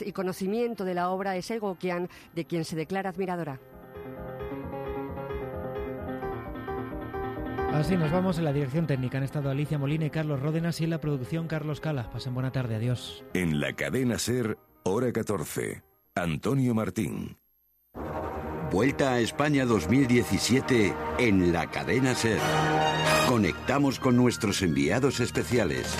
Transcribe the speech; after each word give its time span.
Y 0.00 0.12
conocimiento 0.12 0.84
de 0.84 0.94
la 0.94 1.10
obra 1.10 1.36
es 1.36 1.50
el 1.50 1.60
Gokian, 1.60 2.08
de 2.34 2.44
quien 2.44 2.64
se 2.64 2.76
declara 2.76 3.10
admiradora. 3.10 3.60
Así 7.72 7.96
nos 7.96 8.12
vamos 8.12 8.38
en 8.38 8.44
la 8.44 8.52
dirección 8.52 8.86
técnica. 8.86 9.18
Han 9.18 9.24
estado 9.24 9.50
Alicia 9.50 9.78
Molina 9.78 10.06
y 10.06 10.10
Carlos 10.10 10.40
Ródenas 10.40 10.80
y 10.80 10.84
en 10.84 10.90
la 10.90 11.00
producción 11.00 11.48
Carlos 11.48 11.80
Cala. 11.80 12.08
Pasen 12.08 12.32
buena 12.32 12.52
tarde. 12.52 12.76
Adiós. 12.76 13.24
En 13.34 13.58
la 13.60 13.72
cadena 13.72 14.18
Ser, 14.18 14.56
hora 14.84 15.12
14. 15.12 15.82
Antonio 16.14 16.72
Martín. 16.72 17.36
Vuelta 18.70 19.14
a 19.14 19.20
España 19.20 19.64
2017 19.66 20.94
en 21.18 21.52
la 21.52 21.68
cadena 21.68 22.14
Ser. 22.14 22.38
Conectamos 23.28 23.98
con 23.98 24.16
nuestros 24.16 24.62
enviados 24.62 25.18
especiales. 25.18 25.98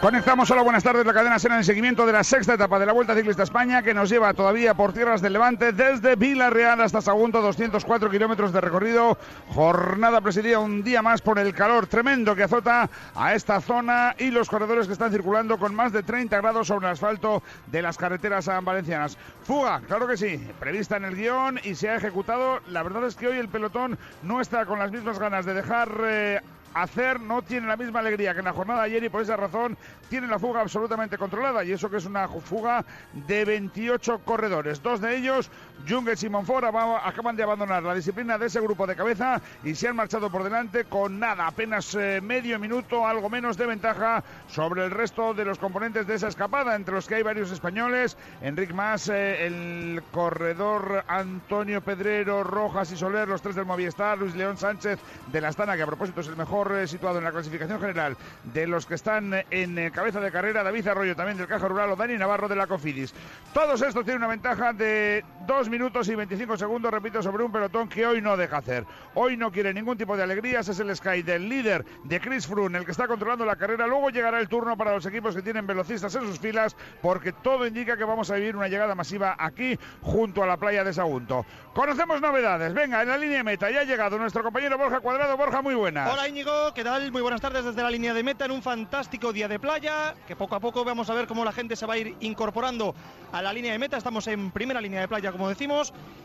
Conectamos, 0.00 0.50
hola, 0.50 0.62
buenas 0.62 0.82
tardes, 0.82 1.04
la 1.04 1.12
cadena 1.12 1.38
Sena 1.38 1.58
en 1.58 1.64
seguimiento 1.64 2.06
de 2.06 2.14
la 2.14 2.24
sexta 2.24 2.54
etapa 2.54 2.78
de 2.78 2.86
la 2.86 2.94
Vuelta 2.94 3.14
Ciclista 3.14 3.42
España 3.42 3.82
que 3.82 3.92
nos 3.92 4.08
lleva 4.08 4.32
todavía 4.32 4.72
por 4.72 4.94
tierras 4.94 5.20
del 5.20 5.34
Levante 5.34 5.72
desde 5.72 6.16
Villarreal 6.16 6.80
hasta 6.80 7.02
Sagunto, 7.02 7.42
204 7.42 8.08
kilómetros 8.08 8.50
de 8.50 8.62
recorrido. 8.62 9.18
Jornada 9.48 10.22
presidida 10.22 10.58
un 10.58 10.82
día 10.82 11.02
más 11.02 11.20
por 11.20 11.38
el 11.38 11.52
calor 11.52 11.86
tremendo 11.86 12.34
que 12.34 12.44
azota 12.44 12.88
a 13.14 13.34
esta 13.34 13.60
zona 13.60 14.14
y 14.18 14.30
los 14.30 14.48
corredores 14.48 14.86
que 14.86 14.94
están 14.94 15.12
circulando 15.12 15.58
con 15.58 15.74
más 15.74 15.92
de 15.92 16.02
30 16.02 16.34
grados 16.40 16.68
sobre 16.68 16.86
el 16.86 16.92
asfalto 16.92 17.42
de 17.66 17.82
las 17.82 17.98
carreteras 17.98 18.48
valencianas. 18.62 19.18
Fuga, 19.42 19.82
claro 19.86 20.08
que 20.08 20.16
sí, 20.16 20.38
prevista 20.58 20.96
en 20.96 21.04
el 21.04 21.14
guion 21.14 21.60
y 21.62 21.74
se 21.74 21.90
ha 21.90 21.96
ejecutado. 21.96 22.60
La 22.68 22.82
verdad 22.82 23.04
es 23.04 23.16
que 23.16 23.26
hoy 23.26 23.36
el 23.36 23.50
pelotón 23.50 23.98
no 24.22 24.40
está 24.40 24.64
con 24.64 24.78
las 24.78 24.90
mismas 24.90 25.18
ganas 25.18 25.44
de 25.44 25.52
dejar... 25.52 25.90
Eh, 26.04 26.40
hacer 26.74 27.20
no 27.20 27.42
tiene 27.42 27.66
la 27.66 27.76
misma 27.76 28.00
alegría 28.00 28.32
que 28.32 28.40
en 28.40 28.44
la 28.44 28.52
jornada 28.52 28.80
de 28.80 28.86
ayer 28.86 29.04
y 29.04 29.08
por 29.08 29.22
esa 29.22 29.36
razón 29.36 29.76
tiene 30.08 30.26
la 30.26 30.38
fuga 30.38 30.60
absolutamente 30.60 31.18
controlada 31.18 31.64
y 31.64 31.72
eso 31.72 31.90
que 31.90 31.96
es 31.96 32.06
una 32.06 32.28
fuga 32.28 32.84
de 33.12 33.44
28 33.44 34.20
corredores. 34.24 34.82
Dos 34.82 35.00
de 35.00 35.16
ellos, 35.16 35.50
Jungels 35.88 36.22
y 36.22 36.28
Monfort, 36.28 36.64
acaban 36.64 37.36
de 37.36 37.42
abandonar 37.42 37.82
la 37.82 37.94
disciplina 37.94 38.38
de 38.38 38.46
ese 38.46 38.60
grupo 38.60 38.86
de 38.86 38.96
cabeza 38.96 39.40
y 39.64 39.74
se 39.74 39.88
han 39.88 39.96
marchado 39.96 40.30
por 40.30 40.44
delante 40.44 40.84
con 40.84 41.18
nada, 41.18 41.46
apenas 41.46 41.94
eh, 41.94 42.20
medio 42.22 42.58
minuto, 42.58 43.06
algo 43.06 43.30
menos 43.30 43.56
de 43.56 43.66
ventaja 43.66 44.22
sobre 44.48 44.84
el 44.84 44.90
resto 44.90 45.34
de 45.34 45.44
los 45.44 45.58
componentes 45.58 46.06
de 46.06 46.14
esa 46.14 46.28
escapada, 46.28 46.74
entre 46.74 46.94
los 46.94 47.06
que 47.06 47.16
hay 47.16 47.22
varios 47.22 47.50
españoles, 47.50 48.16
Enric 48.42 48.72
Mas, 48.72 49.08
eh, 49.08 49.46
el 49.46 50.02
corredor 50.10 51.04
Antonio 51.08 51.80
Pedrero, 51.80 52.44
Rojas 52.44 52.92
y 52.92 52.96
Soler, 52.96 53.28
los 53.28 53.42
tres 53.42 53.54
del 53.54 53.66
Movistar, 53.66 54.18
Luis 54.18 54.34
León 54.34 54.56
Sánchez 54.56 54.98
de 55.32 55.40
la 55.40 55.48
Astana, 55.48 55.76
que 55.76 55.82
a 55.82 55.86
propósito 55.86 56.20
es 56.20 56.28
el 56.28 56.36
mejor 56.36 56.72
eh, 56.72 56.86
situado 56.86 57.18
en 57.18 57.24
la 57.24 57.32
clasificación 57.32 57.80
general 57.80 58.16
de 58.44 58.66
los 58.66 58.86
que 58.86 58.94
están 58.94 59.34
en 59.50 59.78
eh, 59.78 59.90
cabeza 59.90 60.20
de 60.20 60.30
carrera, 60.30 60.62
David 60.62 60.88
Arroyo 60.88 61.16
también 61.16 61.38
del 61.38 61.46
Caja 61.46 61.68
Rural 61.68 61.90
o 61.90 61.96
Dani 61.96 62.16
Navarro 62.16 62.48
de 62.48 62.56
la 62.56 62.66
Cofidis. 62.66 63.14
Todos 63.52 63.80
estos 63.82 64.04
tienen 64.04 64.22
una 64.22 64.28
ventaja 64.28 64.72
de 64.72 65.24
2 65.46 65.69
minutos 65.70 66.08
y 66.08 66.14
25 66.14 66.56
segundos, 66.56 66.90
repito, 66.90 67.22
sobre 67.22 67.44
un 67.44 67.52
pelotón 67.52 67.88
que 67.88 68.06
hoy 68.06 68.20
no 68.20 68.36
deja 68.36 68.58
hacer. 68.58 68.84
Hoy 69.14 69.36
no 69.36 69.50
quiere 69.50 69.72
ningún 69.72 69.96
tipo 69.96 70.16
de 70.16 70.24
alegrías, 70.24 70.68
es 70.68 70.80
el 70.80 70.94
Sky 70.94 71.22
del 71.22 71.48
líder 71.48 71.84
de 72.04 72.20
Chris 72.20 72.46
Froome, 72.46 72.78
el 72.78 72.84
que 72.84 72.90
está 72.90 73.06
controlando 73.06 73.44
la 73.44 73.56
carrera. 73.56 73.86
Luego 73.86 74.10
llegará 74.10 74.40
el 74.40 74.48
turno 74.48 74.76
para 74.76 74.92
los 74.92 75.06
equipos 75.06 75.34
que 75.34 75.42
tienen 75.42 75.66
velocistas 75.66 76.14
en 76.16 76.22
sus 76.22 76.38
filas, 76.38 76.76
porque 77.00 77.32
todo 77.32 77.66
indica 77.66 77.96
que 77.96 78.04
vamos 78.04 78.30
a 78.30 78.34
vivir 78.34 78.56
una 78.56 78.68
llegada 78.68 78.94
masiva 78.94 79.36
aquí 79.38 79.78
junto 80.02 80.42
a 80.42 80.46
la 80.46 80.56
playa 80.56 80.84
de 80.84 80.92
Sagunto. 80.92 81.46
Conocemos 81.72 82.20
novedades. 82.20 82.74
Venga, 82.74 83.02
en 83.02 83.08
la 83.08 83.16
línea 83.16 83.38
de 83.38 83.44
meta 83.44 83.70
ya 83.70 83.80
ha 83.80 83.84
llegado 83.84 84.18
nuestro 84.18 84.42
compañero 84.42 84.76
Borja 84.76 85.00
Cuadrado. 85.00 85.36
Borja, 85.36 85.62
muy 85.62 85.74
buena. 85.74 86.10
Hola 86.10 86.28
Íñigo, 86.28 86.74
¿qué 86.74 86.82
tal? 86.82 87.12
Muy 87.12 87.22
buenas 87.22 87.40
tardes 87.40 87.64
desde 87.64 87.82
la 87.82 87.90
línea 87.90 88.12
de 88.12 88.24
meta 88.24 88.44
en 88.44 88.50
un 88.50 88.62
fantástico 88.62 89.32
día 89.32 89.46
de 89.46 89.60
playa, 89.60 90.14
que 90.26 90.34
poco 90.34 90.56
a 90.56 90.60
poco 90.60 90.84
vamos 90.84 91.08
a 91.10 91.14
ver 91.14 91.28
cómo 91.28 91.44
la 91.44 91.52
gente 91.52 91.76
se 91.76 91.86
va 91.86 91.94
a 91.94 91.98
ir 91.98 92.16
incorporando 92.20 92.94
a 93.32 93.40
la 93.40 93.52
línea 93.52 93.72
de 93.72 93.78
meta. 93.78 93.96
Estamos 93.96 94.26
en 94.26 94.50
primera 94.50 94.80
línea 94.80 95.00
de 95.00 95.08
playa, 95.08 95.30
como 95.30 95.48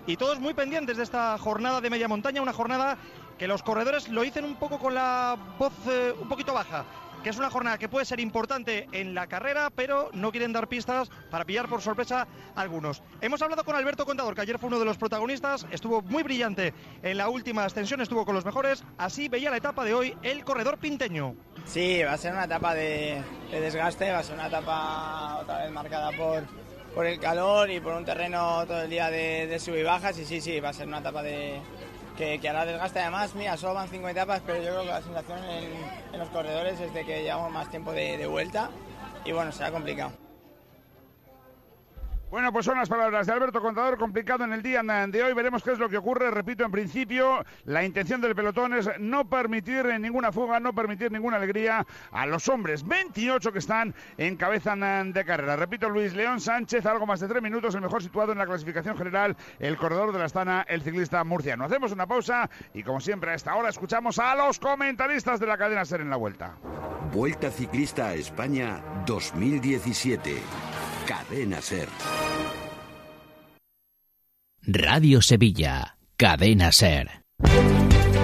y 0.07 0.15
todos 0.15 0.39
muy 0.39 0.53
pendientes 0.53 0.95
de 0.95 1.03
esta 1.03 1.37
jornada 1.37 1.81
de 1.81 1.89
media 1.89 2.07
montaña, 2.07 2.41
una 2.41 2.53
jornada 2.53 2.97
que 3.37 3.49
los 3.49 3.63
corredores 3.63 4.07
lo 4.07 4.21
dicen 4.21 4.45
un 4.45 4.55
poco 4.55 4.79
con 4.79 4.95
la 4.95 5.35
voz 5.59 5.73
eh, 5.89 6.13
un 6.17 6.29
poquito 6.29 6.53
baja 6.53 6.85
que 7.25 7.31
es 7.31 7.39
una 7.39 7.49
jornada 7.49 7.79
que 7.79 7.89
puede 7.89 8.05
ser 8.05 8.19
importante 8.19 8.87
en 8.91 9.15
la 9.15 9.25
carrera, 9.25 9.71
pero 9.75 10.11
no 10.13 10.29
quieren 10.29 10.53
dar 10.53 10.67
pistas 10.67 11.09
para 11.31 11.43
pillar 11.43 11.67
por 11.67 11.81
sorpresa 11.81 12.27
a 12.55 12.61
algunos. 12.61 13.01
Hemos 13.19 13.41
hablado 13.41 13.63
con 13.63 13.75
Alberto 13.75 14.05
Contador, 14.05 14.35
que 14.35 14.41
ayer 14.41 14.59
fue 14.59 14.67
uno 14.67 14.77
de 14.77 14.85
los 14.85 14.97
protagonistas, 14.97 15.65
estuvo 15.71 16.03
muy 16.03 16.21
brillante 16.21 16.71
en 17.01 17.17
la 17.17 17.27
última 17.27 17.65
ascensión, 17.65 17.99
estuvo 17.99 18.25
con 18.25 18.35
los 18.35 18.45
mejores, 18.45 18.83
así 18.99 19.27
veía 19.27 19.49
la 19.49 19.57
etapa 19.57 19.83
de 19.83 19.95
hoy 19.95 20.15
el 20.21 20.43
corredor 20.43 20.77
pinteño. 20.77 21.35
Sí, 21.65 22.03
va 22.03 22.13
a 22.13 22.17
ser 22.17 22.33
una 22.33 22.43
etapa 22.43 22.75
de, 22.75 23.23
desgaste, 23.49 24.11
va 24.11 24.19
a 24.19 24.23
ser 24.23 24.35
una 24.35 24.45
etapa 24.45 25.39
otra 25.41 25.63
vez 25.63 25.71
marcada 25.71 26.11
por, 26.11 26.43
por 26.95 27.05
el 27.05 27.19
calor 27.19 27.69
y 27.69 27.81
por 27.81 27.93
un 27.93 28.05
terreno 28.05 28.65
todo 28.65 28.81
el 28.83 28.89
día 28.89 29.11
de, 29.11 29.47
de 29.47 29.59
sub 29.59 29.75
y 29.75 29.83
bajas 29.83 30.17
y 30.17 30.25
sí, 30.25 30.39
sí, 30.39 30.61
va 30.61 30.69
a 30.69 30.73
ser 30.73 30.87
una 30.87 30.99
etapa 30.99 31.21
de, 31.21 31.59
que, 32.17 32.39
que 32.39 32.47
ahora 32.47 32.65
desgaste. 32.65 33.01
Además, 33.01 33.35
mira, 33.35 33.57
solo 33.57 33.73
van 33.73 33.89
cinco 33.89 34.07
etapas, 34.07 34.41
pero 34.45 34.59
yo 34.59 34.69
creo 34.69 34.81
que 34.83 34.89
la 34.89 35.01
sensación 35.01 35.39
en, 35.43 36.17
los 36.19 36.29
corredores 36.29 36.79
es 36.79 36.93
de 36.93 37.05
que 37.05 37.23
llevamos 37.23 37.51
más 37.51 37.69
tiempo 37.69 37.91
de, 37.91 38.17
de 38.17 38.25
vuelta 38.25 38.69
y 39.25 39.33
bueno, 39.33 39.51
será 39.51 39.71
complicado. 39.71 40.24
Bueno, 42.35 42.51
pues 42.51 42.65
son 42.65 42.77
las 42.77 42.89
palabras 42.89 43.27
de 43.27 43.31
Alberto 43.31 43.61
Contador, 43.61 43.97
complicado 43.97 44.43
en 44.43 44.51
el 44.51 44.61
día 44.61 44.83
de 44.83 45.23
hoy. 45.23 45.33
Veremos 45.33 45.63
qué 45.63 45.71
es 45.71 45.79
lo 45.79 45.87
que 45.87 45.95
ocurre. 45.95 46.29
Repito, 46.31 46.65
en 46.65 46.71
principio, 46.71 47.45
la 47.63 47.85
intención 47.85 48.19
del 48.19 48.35
pelotón 48.35 48.73
es 48.73 48.89
no 48.99 49.23
permitir 49.23 49.85
ninguna 50.01 50.33
fuga, 50.33 50.59
no 50.59 50.75
permitir 50.75 51.13
ninguna 51.13 51.37
alegría 51.37 51.87
a 52.11 52.25
los 52.25 52.49
hombres. 52.49 52.85
28 52.85 53.53
que 53.53 53.59
están 53.59 53.95
en 54.17 54.35
cabeza 54.35 54.75
de 54.75 55.23
carrera. 55.23 55.55
Repito, 55.55 55.87
Luis 55.87 56.13
León 56.13 56.41
Sánchez, 56.41 56.85
algo 56.85 57.05
más 57.05 57.21
de 57.21 57.29
tres 57.29 57.41
minutos, 57.41 57.73
el 57.73 57.79
mejor 57.79 58.03
situado 58.03 58.33
en 58.33 58.37
la 58.37 58.45
clasificación 58.45 58.97
general, 58.97 59.37
el 59.59 59.77
corredor 59.77 60.11
de 60.11 60.19
la 60.19 60.25
Astana, 60.25 60.65
el 60.67 60.81
ciclista 60.81 61.23
murciano. 61.23 61.63
Hacemos 61.63 61.93
una 61.93 62.05
pausa 62.05 62.49
y, 62.73 62.83
como 62.83 62.99
siempre, 62.99 63.31
a 63.31 63.35
esta 63.35 63.55
hora 63.55 63.69
escuchamos 63.69 64.19
a 64.19 64.35
los 64.35 64.59
comentaristas 64.59 65.39
de 65.39 65.47
la 65.47 65.57
cadena 65.57 65.85
Ser 65.85 66.01
en 66.01 66.09
la 66.09 66.17
vuelta. 66.17 66.57
Vuelta 67.13 67.49
Ciclista 67.49 68.07
a 68.07 68.13
España 68.15 68.83
2017. 69.05 70.64
Cadena 71.05 71.61
Ser. 71.61 71.87
Radio 74.63 75.21
Sevilla, 75.21 75.97
Cadena 76.17 76.71
Ser. 76.71 77.21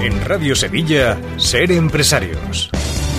En 0.01 0.25
Radio 0.25 0.55
Sevilla, 0.55 1.19
Ser 1.37 1.71
Empresarios. 1.71 2.71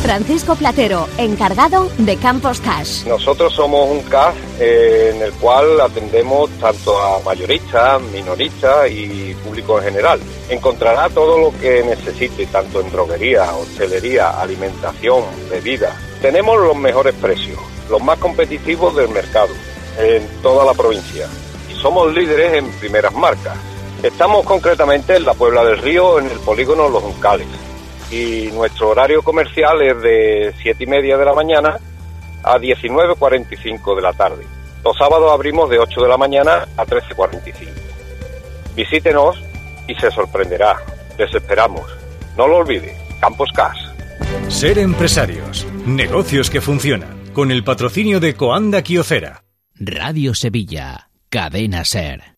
Francisco 0.02 0.56
Platero, 0.56 1.08
encargado 1.16 1.88
de 1.98 2.16
Campos 2.16 2.60
Cash. 2.60 3.06
Nosotros 3.06 3.52
somos 3.52 3.88
un 3.88 4.02
cash 4.02 4.34
eh, 4.58 5.12
en 5.14 5.22
el 5.22 5.30
cual 5.34 5.80
atendemos 5.80 6.50
tanto 6.58 7.00
a 7.00 7.20
mayoristas, 7.20 8.02
minoristas 8.12 8.90
y 8.90 9.32
público 9.44 9.78
en 9.78 9.84
general. 9.84 10.20
Encontrará 10.48 11.08
todo 11.08 11.38
lo 11.38 11.56
que 11.60 11.84
necesite, 11.84 12.46
tanto 12.46 12.80
en 12.80 12.90
droguería, 12.90 13.54
hostelería, 13.54 14.40
alimentación, 14.40 15.22
bebidas. 15.48 15.94
Tenemos 16.20 16.60
los 16.60 16.76
mejores 16.76 17.14
precios, 17.14 17.60
los 17.92 18.02
más 18.02 18.18
competitivos 18.18 18.96
del 18.96 19.08
mercado, 19.10 19.54
en 19.98 20.26
toda 20.42 20.64
la 20.64 20.74
provincia. 20.74 21.28
Y 21.70 21.80
somos 21.80 22.12
líderes 22.12 22.54
en 22.54 22.68
primeras 22.72 23.14
marcas. 23.14 23.56
Estamos 24.02 24.44
concretamente 24.44 25.14
en 25.14 25.24
la 25.24 25.34
Puebla 25.34 25.64
del 25.64 25.78
Río, 25.78 26.18
en 26.18 26.26
el 26.26 26.38
polígono 26.40 26.88
Los 26.88 27.04
Uncales 27.04 27.46
y 28.12 28.50
nuestro 28.52 28.90
horario 28.90 29.22
comercial 29.22 29.80
es 29.80 30.00
de 30.02 30.54
7 30.62 30.84
y 30.84 30.86
media 30.86 31.16
de 31.16 31.24
la 31.24 31.32
mañana 31.32 31.78
a 32.42 32.58
19.45 32.58 33.96
de 33.96 34.02
la 34.02 34.12
tarde. 34.12 34.44
Los 34.84 34.96
sábados 34.98 35.32
abrimos 35.32 35.70
de 35.70 35.78
8 35.78 36.02
de 36.02 36.08
la 36.08 36.18
mañana 36.18 36.68
a 36.76 36.84
13.45. 36.84 37.68
Visítenos 38.76 39.42
y 39.88 39.94
se 39.94 40.10
sorprenderá. 40.10 40.76
Les 41.18 41.32
esperamos. 41.34 41.84
No 42.36 42.46
lo 42.46 42.58
olvide, 42.58 42.94
Campos 43.20 43.50
Cas. 43.54 43.76
Ser 44.48 44.78
empresarios, 44.78 45.66
negocios 45.86 46.50
que 46.50 46.60
funcionan, 46.60 47.21
con 47.32 47.50
el 47.50 47.64
patrocinio 47.64 48.20
de 48.20 48.34
Coanda 48.34 48.82
Kiocera. 48.82 49.44
Radio 49.74 50.34
Sevilla, 50.34 51.10
Cadena 51.28 51.84
Ser. 51.84 52.32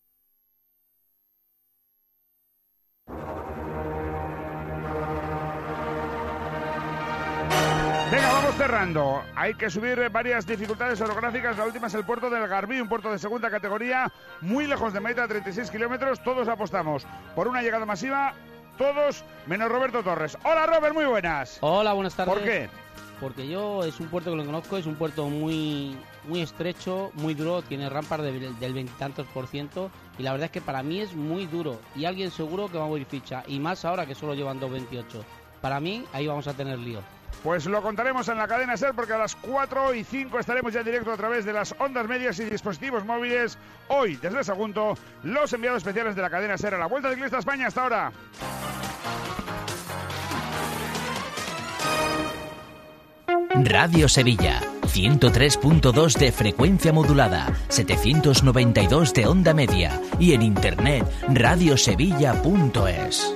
cerrando. 8.57 9.21
Hay 9.35 9.55
que 9.55 9.69
subir 9.69 10.09
varias 10.11 10.47
dificultades 10.47 11.01
orográficas. 11.01 11.59
La 11.59 11.65
última 11.65 11.89
es 11.89 11.95
el 11.95 12.05
puerto 12.05 12.31
del 12.31 12.47
Garbí, 12.47 12.81
un 12.81 12.89
puerto 12.89 13.11
de 13.11 13.19
segunda 13.19 13.51
categoría, 13.51 14.13
muy 14.43 14.69
lejos 14.69 14.93
de 14.93 15.01
meta, 15.01 15.27
36 15.27 15.71
kilómetros. 15.71 16.23
Todos 16.23 16.47
apostamos 16.47 17.05
por 17.35 17.49
una 17.49 17.63
llegada 17.63 17.85
masiva, 17.85 18.33
todos 18.79 19.25
menos 19.47 19.69
Roberto 19.69 20.05
Torres. 20.05 20.39
Hola 20.45 20.67
Robert, 20.67 20.95
muy 20.95 21.05
buenas. 21.05 21.59
Hola, 21.63 21.95
buenas 21.95 22.15
tardes. 22.15 22.33
¿Por 22.33 22.45
qué? 22.45 22.69
Porque 23.25 23.49
yo 23.49 23.83
es 23.85 24.01
un 24.01 24.09
puerto 24.09 24.31
que 24.33 24.37
lo 24.37 24.45
conozco, 24.45 24.77
es 24.77 24.85
un 24.85 24.97
puerto 24.97 25.31
muy 25.31 25.97
muy 26.25 26.43
estrecho, 26.43 27.11
muy 27.15 27.33
duro, 27.33 27.63
tiene 27.63 27.89
rampas 27.89 28.21
del 28.21 28.75
veintitantos 28.75 29.27
por 29.29 29.47
ciento 29.47 29.91
y 30.19 30.23
la 30.23 30.33
verdad 30.33 30.45
es 30.45 30.51
que 30.51 30.61
para 30.61 30.83
mí 30.83 31.01
es 31.01 31.15
muy 31.15 31.47
duro 31.47 31.81
y 31.97 32.05
alguien 32.05 32.31
seguro 32.31 32.69
que 32.69 32.77
va 32.77 32.85
a 32.85 32.89
morir 32.89 33.07
ficha 33.07 33.43
y 33.47 33.61
más 33.61 33.87
ahora 33.87 34.05
que 34.05 34.15
solo 34.15 34.35
llevan 34.35 34.61
2.28. 34.61 35.05
Para 35.63 35.81
mí 35.81 36.05
ahí 36.13 36.27
vamos 36.27 36.47
a 36.49 36.53
tener 36.53 36.79
lío. 36.79 37.01
Pues 37.43 37.65
lo 37.65 37.81
contaremos 37.81 38.29
en 38.29 38.37
la 38.37 38.47
cadena 38.47 38.77
SER 38.77 38.93
porque 38.93 39.15
a 39.15 39.19
las 39.19 39.35
4 39.37 39.95
y 39.95 40.05
5 40.05 40.39
estaremos 40.39 40.75
ya 40.75 40.81
en 40.81 40.87
directo 40.87 41.11
a 41.11 41.17
través 41.17 41.47
de 41.47 41.55
las 41.55 41.75
ondas 41.79 42.07
medias 42.07 42.39
y 42.41 42.45
dispositivos 42.45 43.07
móviles. 43.07 43.57
Hoy, 43.89 44.17
desde 44.17 44.45
Sagunto, 44.45 44.99
los 45.23 45.51
enviados 45.55 45.79
especiales 45.79 46.15
de 46.15 46.21
la 46.21 46.29
cadena 46.29 46.59
SER 46.59 46.75
a 46.75 46.79
la 46.79 46.87
Vuelta 46.87 47.09
de 47.09 47.15
Ciclista 47.15 47.39
España 47.39 47.69
hasta 47.69 47.85
ahora. 47.85 48.13
Radio 53.63 54.09
Sevilla, 54.09 54.61
103.2 54.83 56.19
de 56.19 56.33
frecuencia 56.33 56.93
modulada, 56.93 57.57
792 57.69 59.15
de 59.15 59.29
onda 59.29 59.55
media 59.55 60.03
y 60.19 60.33
en 60.33 60.43
internet 60.43 61.07
radiosevilla.es. 61.29 63.33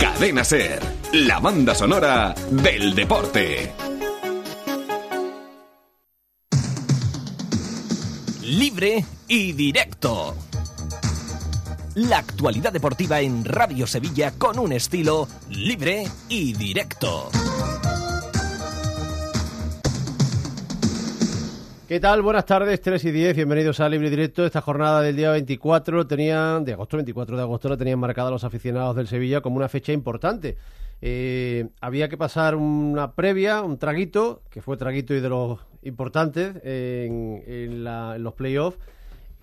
Cadena 0.00 0.42
Ser, 0.42 0.82
la 1.12 1.38
banda 1.38 1.72
sonora 1.72 2.34
del 2.50 2.96
deporte. 2.96 3.72
Libre 8.42 9.04
y 9.28 9.52
directo. 9.52 10.34
La 11.94 12.18
actualidad 12.18 12.72
deportiva 12.72 13.20
en 13.20 13.44
Radio 13.44 13.86
Sevilla 13.86 14.32
con 14.32 14.58
un 14.58 14.72
estilo 14.72 15.28
libre 15.48 16.08
y 16.28 16.54
directo. 16.54 17.30
¿Qué 21.86 22.00
tal? 22.00 22.22
Buenas 22.22 22.46
tardes, 22.46 22.80
3 22.80 23.04
y 23.04 23.10
10, 23.10 23.36
bienvenidos 23.36 23.78
a 23.78 23.90
Libre 23.90 24.08
Directo. 24.08 24.46
Esta 24.46 24.62
jornada 24.62 25.02
del 25.02 25.16
día 25.16 25.30
24 25.32 26.06
tenían, 26.06 26.64
de 26.64 26.72
agosto, 26.72 26.96
24 26.96 27.36
de 27.36 27.42
agosto, 27.42 27.68
la 27.68 27.76
tenían 27.76 27.98
marcada 27.98 28.30
los 28.30 28.42
aficionados 28.42 28.96
del 28.96 29.06
Sevilla 29.06 29.42
como 29.42 29.56
una 29.56 29.68
fecha 29.68 29.92
importante. 29.92 30.56
Eh, 31.02 31.68
había 31.82 32.08
que 32.08 32.16
pasar 32.16 32.54
una 32.54 33.12
previa, 33.12 33.60
un 33.60 33.76
traguito, 33.76 34.40
que 34.48 34.62
fue 34.62 34.78
traguito 34.78 35.12
y 35.12 35.20
de 35.20 35.28
los 35.28 35.58
importantes 35.82 36.56
en, 36.64 37.84
los 37.84 38.32
playoffs, 38.32 38.78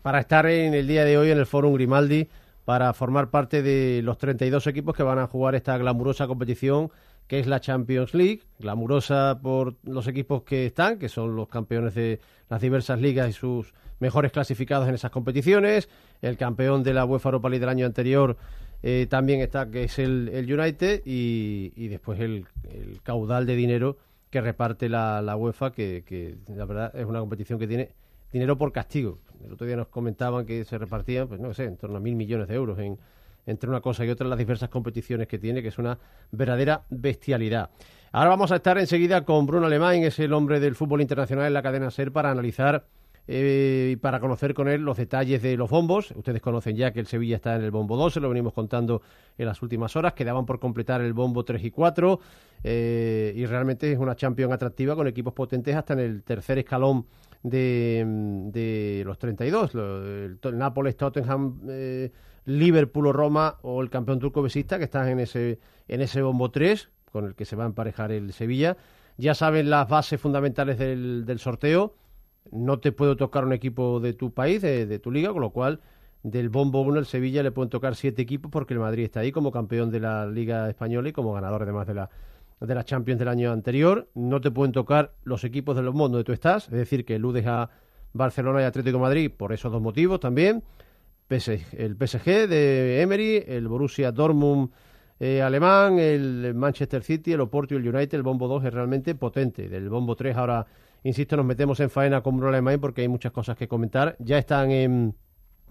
para 0.02 0.20
estar 0.20 0.48
en 0.48 0.74
el 0.74 0.88
día 0.88 1.06
de 1.06 1.20
hoy 1.20 1.30
en 1.30 1.38
el 1.38 1.46
Fórum 1.46 1.76
Grimaldi, 1.76 2.28
para 2.66 2.92
formar 2.94 3.30
parte 3.30 3.62
de 3.62 4.02
los 4.02 4.18
32 4.18 4.66
equipos 4.66 4.96
que 4.96 5.04
van 5.04 5.20
a 5.20 5.28
jugar 5.28 5.54
esta 5.54 5.78
glamurosa 5.78 6.26
competición 6.26 6.90
que 7.31 7.39
es 7.39 7.48
la 7.48 7.62
Champions 7.62 8.13
League, 8.13 8.42
glamurosa 8.60 9.39
por 9.42 9.78
los 9.83 10.06
equipos 10.07 10.44
que 10.44 10.66
están, 10.66 11.00
que 11.00 11.07
son 11.07 11.33
los 11.33 11.48
campeones 11.48 11.95
de 11.95 12.19
las 12.50 12.60
diversas 12.60 13.00
ligas 13.00 13.30
y 13.30 13.31
sus 13.31 13.74
mejores 14.01 14.33
clasificados 14.33 14.89
en 14.89 14.95
esas 14.95 15.12
competiciones. 15.12 15.88
El 16.22 16.36
campeón 16.36 16.83
de 16.83 16.94
la 16.94 17.06
UEFA 17.06 17.30
Europa 17.30 17.48
League 17.48 17.62
del 17.62 17.69
año 17.69 17.86
anterior 17.86 18.36
eh, 18.83 19.07
también 19.10 19.39
está, 19.39 19.72
que 19.72 19.86
es 19.86 19.98
el, 19.98 20.30
United, 20.30 21.04
y, 21.06 21.88
después 21.88 22.19
el, 22.19 22.48
caudal 23.01 23.45
de 23.45 23.56
dinero 23.56 23.98
que 24.30 24.42
reparte 24.42 24.89
la, 24.89 25.34
UEFA, 25.38 25.72
que, 25.72 26.04
que, 26.06 26.36
la 26.54 26.66
verdad 26.66 26.94
es 26.94 27.06
una 27.06 27.22
competición 27.22 27.57
que 27.57 27.68
tiene 27.68 27.92
dinero 28.34 28.57
por 28.57 28.74
castigo. 28.74 29.19
El 29.42 29.54
otro 29.54 29.66
día 29.66 29.77
nos 29.77 29.88
comentaban 29.88 30.45
que 30.45 30.66
se 30.66 30.77
repartían, 30.77 31.30
pues 31.30 31.39
no 31.39 31.54
sé, 31.54 31.63
en 31.63 31.77
torno 31.77 31.95
a 31.95 32.01
mil 32.01 32.18
millones 32.18 32.50
de 32.50 32.56
euros 32.56 32.77
en 32.80 33.00
entre 33.46 33.70
una 33.70 33.82
cosa 33.82 34.06
y 34.06 34.10
otra 34.10 34.28
las 34.28 34.38
diversas 34.38 34.70
competiciones 34.70 35.28
que 35.28 35.40
tiene, 35.40 35.62
que 35.62 35.70
es 35.70 35.78
una 35.78 35.98
verdadera 36.32 36.84
bestialidad. 36.90 37.70
Ahora 38.12 38.30
vamos 38.30 38.52
a 38.52 38.58
estar 38.58 38.78
enseguida 38.78 39.24
con 39.24 39.46
Bruno 39.46 39.68
Alemán, 39.68 40.04
es 40.04 40.20
el 40.20 40.34
hombre 40.34 40.60
del 40.60 40.76
fútbol 40.76 41.02
internacional 41.02 41.48
en 41.48 41.54
la 41.54 41.62
cadena 41.62 41.92
SER, 41.92 42.12
para 42.12 42.32
analizar 42.32 42.86
eh, 43.28 43.92
y 43.94 43.96
para 43.98 44.20
conocer 44.20 44.54
con 44.54 44.68
él 44.68 44.82
los 44.82 44.98
detalles 44.98 45.42
de 45.42 45.56
los 45.56 45.70
bombos. 45.70 46.12
Ustedes 46.12 46.42
conocen 46.42 46.76
ya 46.76 46.92
que 46.92 47.00
el 47.00 47.08
Sevilla 47.08 47.38
está 47.38 47.56
en 47.56 47.64
el 47.64 47.72
bombo 47.72 47.96
2, 47.96 48.14
se 48.14 48.20
lo 48.20 48.28
venimos 48.30 48.54
contando 48.54 49.02
en 49.38 49.46
las 49.46 49.62
últimas 49.62 49.96
horas. 49.96 50.14
Quedaban 50.14 50.46
por 50.46 50.60
completar 50.60 51.02
el 51.02 51.14
bombo 51.14 51.46
3 51.46 51.64
y 51.64 51.72
4 51.72 52.20
eh, 52.64 53.34
y 53.36 53.46
realmente 53.46 53.92
es 53.92 54.00
una 54.00 54.16
Champions 54.16 54.52
atractiva 54.54 54.96
con 54.96 55.08
equipos 55.08 55.34
potentes 55.34 55.76
hasta 55.76 55.94
en 55.94 56.00
el 56.00 56.24
tercer 56.24 56.58
escalón 56.60 57.06
de, 57.44 58.04
de 58.52 59.04
los 59.06 59.18
32. 59.18 59.76
El, 59.76 60.40
el 60.42 60.58
Nápoles, 60.58 60.98
Tottenham. 60.98 61.62
Eh, 61.70 62.12
Liverpool 62.46 63.08
o 63.08 63.14
Roma 63.14 63.58
o 63.62 63.82
el 63.82 63.90
campeón 63.90 64.20
turco 64.20 64.42
besista 64.42 64.78
que 64.78 64.86
están 64.86 65.08
en 65.08 65.20
ese, 65.20 65.60
en 65.88 66.02
ese 66.02 66.22
bombo 66.22 66.52
3 66.52 66.90
con 67.12 67.26
el 67.26 67.36
que 67.36 67.46
se 67.46 67.56
va 67.56 67.64
a 67.64 67.68
emparejar 67.68 68.12
el 68.12 68.34
Sevilla. 68.34 68.78
Ya 69.18 69.36
saben 69.36 69.70
las 69.70 69.88
bases 69.88 70.20
fundamentales 70.20 70.78
del, 70.78 71.26
del 71.26 71.40
sorteo. 71.40 71.94
No 72.52 72.80
te 72.80 72.92
puedo 72.92 73.18
tocar 73.18 73.46
un 73.46 73.54
equipo 73.54 74.00
de 74.00 74.14
tu 74.14 74.34
país, 74.34 74.62
de, 74.62 75.00
tu 75.00 75.12
liga, 75.12 75.32
con 75.32 75.42
lo 75.42 75.52
cual 75.52 75.82
del 76.24 76.50
bombo 76.50 76.82
1 76.82 77.00
el 77.00 77.06
Sevilla 77.06 77.44
le 77.44 77.52
pueden 77.52 77.70
tocar 77.70 77.96
siete 77.96 78.22
equipos 78.22 78.52
porque 78.52 78.74
el 78.74 78.80
Madrid 78.80 79.04
está 79.04 79.20
ahí 79.20 79.32
como 79.32 79.52
campeón 79.52 79.92
de 79.92 80.00
la 80.00 80.26
Liga 80.26 80.70
Española 80.70 81.10
y 81.10 81.12
como 81.12 81.34
ganador 81.34 81.64
además 81.64 81.88
de 81.88 81.96
la, 81.96 82.10
de 82.60 82.76
la 82.76 82.84
Champions 82.84 83.20
del 83.20 83.28
año 83.28 83.52
anterior. 83.52 84.10
No 84.16 84.42
te 84.42 84.50
pueden 84.50 84.72
tocar 84.72 85.14
los 85.24 85.44
equipos 85.44 85.76
de 85.76 85.84
los 85.84 85.94
mundos 85.94 86.12
donde 86.12 86.24
tú 86.24 86.32
estás, 86.32 86.66
es 86.66 86.72
decir, 86.72 87.06
que 87.06 87.16
eludes 87.16 87.46
a 87.46 87.70
Barcelona 88.14 88.62
y 88.62 88.66
Atlético 88.66 89.00
Madrid 89.00 89.32
por 89.36 89.54
esos 89.54 89.72
dos 89.72 89.82
motivos 89.82 90.20
también 90.20 90.64
el 91.31 91.95
PSG 91.95 92.48
de 92.48 93.01
Emery, 93.01 93.44
el 93.48 93.68
Borussia 93.68 94.12
Dortmund 94.12 94.69
eh, 95.19 95.42
alemán, 95.42 96.00
el 96.00 96.54
Manchester 96.56 97.04
City, 97.04 97.33
el 97.33 97.42
Oporto 97.42 97.75
y 97.75 97.78
el 97.78 97.88
United, 97.88 98.16
el 98.16 98.24
bombo 98.24 98.48
2 98.48 98.66
es 98.66 98.74
realmente 98.74 99.16
potente. 99.16 99.69
Del 99.69 99.88
bombo 99.88 100.16
3 100.16 100.36
ahora, 100.36 100.66
insisto, 101.04 101.38
nos 101.38 101.45
metemos 101.45 101.80
en 101.80 101.89
faena 101.89 102.22
con 102.22 102.38
Bruno 102.38 102.50
Alemán 102.50 102.80
porque 102.81 103.01
hay 103.01 103.07
muchas 103.07 103.31
cosas 103.31 103.56
que 103.56 103.68
comentar. 103.68 104.16
Ya 104.19 104.38
están 104.38 104.72
en, 104.72 105.16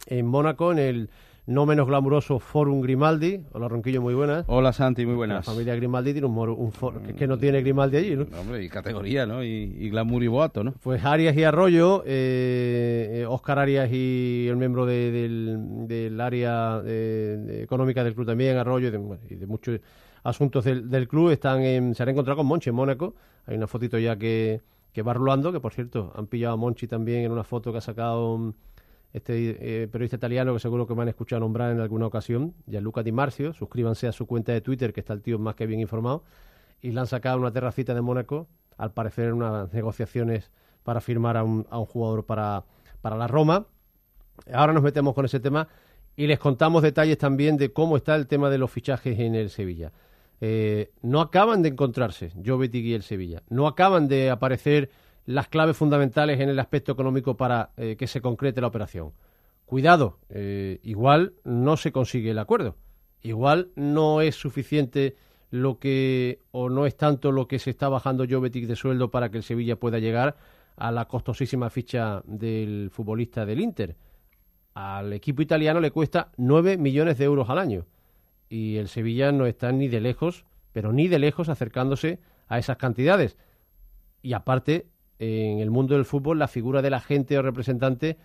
en 0.07 0.27
Mónaco, 0.27 0.73
en 0.73 0.79
el 0.79 1.11
no 1.47 1.67
menos 1.67 1.87
glamuroso 1.87 2.39
Forum 2.39 2.81
Grimaldi. 2.81 3.43
Hola 3.53 3.69
Ronquillo, 3.69 4.01
muy 4.01 4.15
buenas. 4.15 4.45
Hola 4.49 4.73
Santi, 4.73 5.07
muy 5.07 5.15
buenas. 5.15 5.47
La 5.47 5.53
familia 5.53 5.75
Grimaldi 5.75 6.13
tiene 6.13 6.27
un, 6.27 6.37
un 6.39 6.73
que, 7.17 7.27
no 7.27 7.39
tiene 7.39 7.61
Grimaldi 7.61 7.97
allí, 7.97 8.17
¿no? 8.17 8.27
Hombre, 8.39 8.63
y 8.63 8.69
categoría, 8.69 9.27
¿no? 9.27 9.43
Y, 9.43 9.91
glamour 9.91 10.23
y 10.23 10.29
boato, 10.29 10.65
¿no? 10.65 10.75
Pues 10.83 11.05
Arias 11.05 11.37
y 11.37 11.45
Arroyo, 11.45 12.03
eh, 12.07 13.25
Oscar 13.29 13.59
Arias 13.59 13.91
y 13.93 14.47
el 14.49 14.57
miembro 14.57 14.87
del, 14.87 16.19
área 16.21 16.83
eh, 16.85 17.61
económica 17.63 18.05
del 18.05 18.15
club 18.15 18.27
también, 18.27 18.57
Arroyo, 18.57 18.89
y 18.89 19.35
de, 19.35 19.47
muchos 19.47 19.81
asuntos 20.23 20.65
del, 20.65 21.09
club, 21.09 21.31
están 21.31 21.95
se 21.95 22.03
han 22.03 22.09
encontrado 22.09 22.39
con 22.39 22.47
Monchi 22.47 22.71
en 22.71 22.77
Mónaco. 22.77 23.15
Hay 23.47 23.57
una 23.57 23.67
fotito 23.67 23.99
ya 23.99 24.17
que, 24.17 24.61
que 24.93 25.03
va 25.03 25.15
rulando, 25.15 25.53
que 25.53 25.61
por 25.61 25.73
cierto, 25.73 26.13
han 26.15 26.27
pillado 26.27 26.55
a 26.55 26.57
Monchi 26.57 26.87
también 26.87 27.25
en 27.25 27.33
una 27.33 27.45
foto 27.45 27.73
que 27.73 27.79
ha 27.79 27.83
sacado 27.83 28.55
este 29.13 29.83
eh, 29.83 29.89
periodista 29.89 30.17
italiano 30.17 30.53
que 30.53 30.61
seguro 30.61 30.87
que 30.87 30.95
me 30.95 31.03
han 31.03 31.09
escuchado 31.09 31.41
nombrar 31.41 31.73
en 31.73 31.81
alguna 31.81 32.07
ocasión, 32.07 32.55
Gianluca 32.67 33.03
Di 33.03 33.13
Marcio. 33.13 33.53
Suscríbanse 33.53 34.07
a 34.07 34.13
su 34.13 34.27
cuenta 34.27 34.53
de 34.53 34.61
Twitter, 34.61 34.93
que 34.93 35.01
está 35.01 35.13
el 35.13 35.23
tío 35.23 35.39
más 35.39 35.55
que 35.55 35.67
bien 35.67 35.81
informado. 35.81 36.25
Y 36.81 36.93
le 36.93 37.01
han 37.01 37.07
sacado 37.07 37.39
una 37.39 37.53
terracita 37.53 37.95
de 37.95 38.01
Mónaco, 38.01 38.49
al 38.77 38.93
parecer 38.93 39.27
en 39.27 39.35
unas 39.35 39.73
negociaciones 39.73 40.51
para 40.83 41.01
firmar 41.01 41.37
a 41.37 41.45
un, 41.45 41.65
jugador 41.65 42.25
para, 42.25 42.65
para 43.03 43.17
la 43.17 43.27
Roma. 43.27 43.67
Ahora 44.53 44.73
nos 44.73 44.83
metemos 44.83 45.15
con 45.15 45.25
ese 45.25 45.41
tema 45.41 45.69
y 46.17 46.27
les 46.27 46.39
contamos 46.39 46.83
detalles 46.83 47.19
también 47.19 47.57
de 47.57 47.73
cómo 47.73 47.97
está 47.97 48.15
el 48.15 48.27
tema 48.27 48.49
de 48.49 48.59
los 48.59 48.71
fichajes 48.71 49.19
en 49.19 49.35
el 49.35 49.51
Sevilla. 49.51 49.93
Eh, 50.41 50.93
no 51.03 51.21
acaban 51.21 51.61
de 51.63 51.69
encontrarse 51.69 52.33
Jovetic 52.45 52.85
y 52.85 52.95
el 52.95 53.03
Sevilla. 53.03 53.43
No 53.49 53.67
acaban 53.67 54.09
de 54.09 54.31
aparecer 54.31 54.91
las 55.31 55.47
claves 55.47 55.77
fundamentales 55.77 56.41
en 56.41 56.49
el 56.49 56.59
aspecto 56.59 56.91
económico 56.91 57.37
para 57.37 57.71
eh, 57.77 57.95
que 57.97 58.09
se 58.09 58.21
concrete 58.21 58.61
la 58.61 58.67
operación. 58.67 59.13
Cuidado, 59.65 60.19
eh, 60.29 60.81
igual 60.83 61.35
no 61.45 61.77
se 61.77 61.93
consigue 61.93 62.33
el 62.33 62.39
acuerdo, 62.41 62.75
igual 63.23 63.71
no 63.77 64.23
es 64.23 64.35
suficiente 64.35 65.15
lo 65.51 65.79
que 65.79 66.41
o 66.51 66.69
no 66.69 66.85
es 66.85 66.97
tanto 66.97 67.31
lo 67.31 67.47
que 67.47 67.61
se 67.61 67.71
está 67.71 67.89
bajando 67.89 68.27
Jovetic 68.29 68.67
de 68.67 68.75
sueldo 68.75 69.13
para 69.13 69.31
que 69.31 69.37
el 69.37 69.45
Sevilla 69.45 69.77
pueda 69.77 70.01
llegar 70.01 70.37
a 70.77 70.91
la 70.91 71.07
costosísima 71.07 71.71
ficha 71.71 72.23
del 72.27 72.91
futbolista 72.91 73.47
del 73.47 73.61
Inter. 73.61 73.97
Al 74.75 75.13
equipo 75.13 75.43
italiano 75.43 75.79
le 75.79 75.93
cuesta 75.93 76.33
9 76.39 76.77
millones 76.77 77.19
de 77.19 77.27
euros 77.27 77.49
al 77.51 77.59
año 77.59 77.87
y 78.49 78.79
el 78.79 78.89
Sevilla 78.89 79.31
no 79.31 79.47
está 79.47 79.71
ni 79.71 79.87
de 79.87 80.01
lejos, 80.01 80.45
pero 80.73 80.93
ni 80.93 81.07
de 81.07 81.21
lejos 81.21 81.49
acercándose 81.49 82.19
a 82.49 82.59
esas 82.59 82.79
cantidades. 82.79 83.37
Y 84.23 84.33
aparte, 84.33 84.89
en 85.21 85.61
el 85.61 85.71
mundo 85.71 85.95
del 85.95 86.07
fútbol 86.07 86.39
la 86.39 86.49
figura 86.49 86.81
del 86.81 86.95
agente 86.95 87.39
o 87.39 87.43
representante 87.43 88.17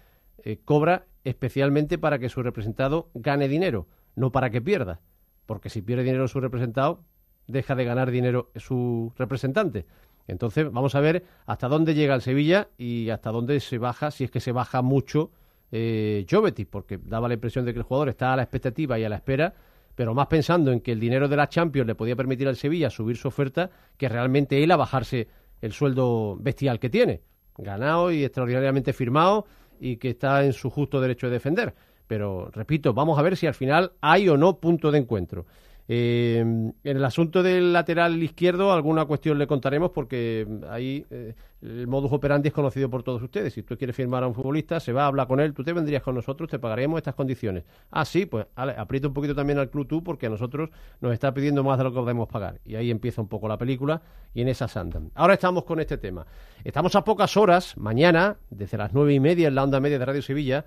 eh, 0.44 0.60
cobra 0.64 1.08
especialmente 1.26 1.98
para 1.98 2.20
que 2.20 2.30
su 2.30 2.42
representado 2.42 3.10
gane 3.14 3.50
dinero, 3.50 3.88
no 4.16 4.32
para 4.32 4.50
que 4.50 4.62
pierda. 4.62 5.02
Porque 5.46 5.70
si 5.70 5.82
pierde 5.82 6.04
dinero 6.04 6.28
su 6.30 6.40
representado, 6.40 7.04
deja 7.48 7.76
de 7.76 7.84
ganar 7.84 8.12
dinero 8.12 8.50
su 8.56 9.12
representante. 9.18 9.86
Entonces, 10.28 10.72
vamos 10.72 10.96
a 10.96 11.02
ver 11.02 11.26
hasta 11.46 11.68
dónde 11.68 11.94
llega 11.94 12.16
el 12.16 12.22
Sevilla 12.22 12.70
y 12.78 13.10
hasta 13.10 13.30
dónde 13.30 13.60
se 13.60 13.78
baja, 13.78 14.10
si 14.10 14.24
es 14.24 14.32
que 14.32 14.40
se 14.40 14.54
baja 14.54 14.82
mucho 14.82 15.32
eh, 15.72 16.26
Jovetic, 16.30 16.70
porque 16.70 16.98
daba 16.98 17.28
la 17.28 17.34
impresión 17.34 17.66
de 17.66 17.74
que 17.74 17.80
el 17.80 17.84
jugador 17.84 18.10
está 18.10 18.32
a 18.32 18.36
la 18.38 18.44
expectativa 18.44 18.98
y 18.98 19.04
a 19.04 19.10
la 19.10 19.18
espera, 19.18 19.54
pero 19.96 20.14
más 20.14 20.28
pensando 20.28 20.72
en 20.72 20.80
que 20.80 20.94
el 20.94 21.00
dinero 21.00 21.28
de 21.28 21.36
la 21.36 21.50
Champions 21.50 21.88
le 21.88 21.96
podía 21.96 22.16
permitir 22.16 22.48
al 22.48 22.56
Sevilla 22.56 22.90
subir 22.90 23.18
su 23.18 23.28
oferta 23.28 23.70
que 23.98 24.08
realmente 24.10 24.64
él 24.64 24.72
a 24.72 24.78
bajarse 24.78 25.28
el 25.66 25.74
sueldo 25.74 26.38
bestial 26.40 26.80
que 26.80 26.90
tiene, 26.90 27.22
ganado 27.58 28.12
y 28.12 28.24
extraordinariamente 28.24 28.94
firmado 28.94 29.46
y 29.80 29.98
que 29.98 30.12
está 30.12 30.46
en 30.46 30.54
su 30.54 30.70
justo 30.70 31.02
derecho 31.02 31.28
de 31.28 31.34
defender. 31.34 31.74
Pero, 32.08 32.52
repito, 32.54 32.94
vamos 32.94 33.18
a 33.18 33.24
ver 33.24 33.36
si 33.36 33.48
al 33.48 33.56
final 33.56 33.94
hay 34.00 34.30
o 34.30 34.38
no 34.38 34.60
punto 34.60 34.92
de 34.92 35.00
encuentro. 35.00 35.48
Eh, 35.88 36.40
en 36.40 36.74
el 36.84 37.06
asunto 37.06 37.44
del 37.44 37.72
lateral 37.72 38.22
izquierdo, 38.22 38.72
alguna 38.72 39.06
cuestión 39.06 39.38
le 39.38 39.46
contaremos 39.46 39.92
porque 39.92 40.48
ahí 40.70 41.06
eh, 41.12 41.36
el 41.62 41.88
modus 41.88 42.12
operandi 42.12 42.48
es 42.48 42.54
conocido 42.54 42.90
por 42.90 43.04
todos 43.04 43.22
ustedes. 43.22 43.54
Si 43.54 43.62
tú 43.62 43.78
quieres 43.78 43.96
firmar 43.96 44.24
a 44.24 44.28
un 44.28 44.34
futbolista, 44.34 44.80
se 44.80 44.94
va 44.94 45.04
a 45.04 45.08
hablar 45.08 45.28
con 45.28 45.40
él, 45.40 45.54
tú 45.54 45.64
te 45.64 45.74
vendrías 45.74 46.02
con 46.02 46.16
nosotros, 46.16 46.50
te 46.50 46.58
pagaremos 46.58 46.98
estas 46.98 47.14
condiciones. 47.14 47.66
Ah, 47.92 48.06
sí, 48.06 48.26
pues 48.26 48.48
aprieta 48.56 49.08
un 49.08 49.14
poquito 49.14 49.36
también 49.36 49.60
al 49.60 49.70
club 49.70 49.88
tú 49.88 50.04
porque 50.04 50.26
a 50.26 50.30
nosotros 50.30 50.70
nos 51.02 51.14
está 51.14 51.34
pidiendo 51.34 51.64
más 51.64 51.78
de 51.78 51.84
lo 51.84 51.92
que 51.92 52.00
podemos 52.00 52.28
pagar. 52.28 52.60
Y 52.66 52.76
ahí 52.76 52.90
empieza 52.90 53.22
un 53.22 53.28
poco 53.28 53.48
la 53.48 53.58
película 53.58 54.02
y 54.34 54.42
en 54.42 54.48
esas 54.48 54.76
andan. 54.78 55.12
Ahora 55.14 55.36
estamos 55.36 55.66
con 55.66 55.80
este 55.80 55.98
tema. 55.98 56.26
Estamos 56.64 56.96
a 56.96 57.04
pocas 57.04 57.38
horas, 57.38 57.78
mañana, 57.78 58.38
desde 58.50 58.78
las 58.78 58.94
nueve 58.94 59.14
y 59.14 59.20
media 59.20 59.48
en 59.48 59.56
la 59.56 59.64
onda 59.64 59.80
media 59.80 60.00
de 60.00 60.06
Radio 60.06 60.22
Sevilla, 60.24 60.66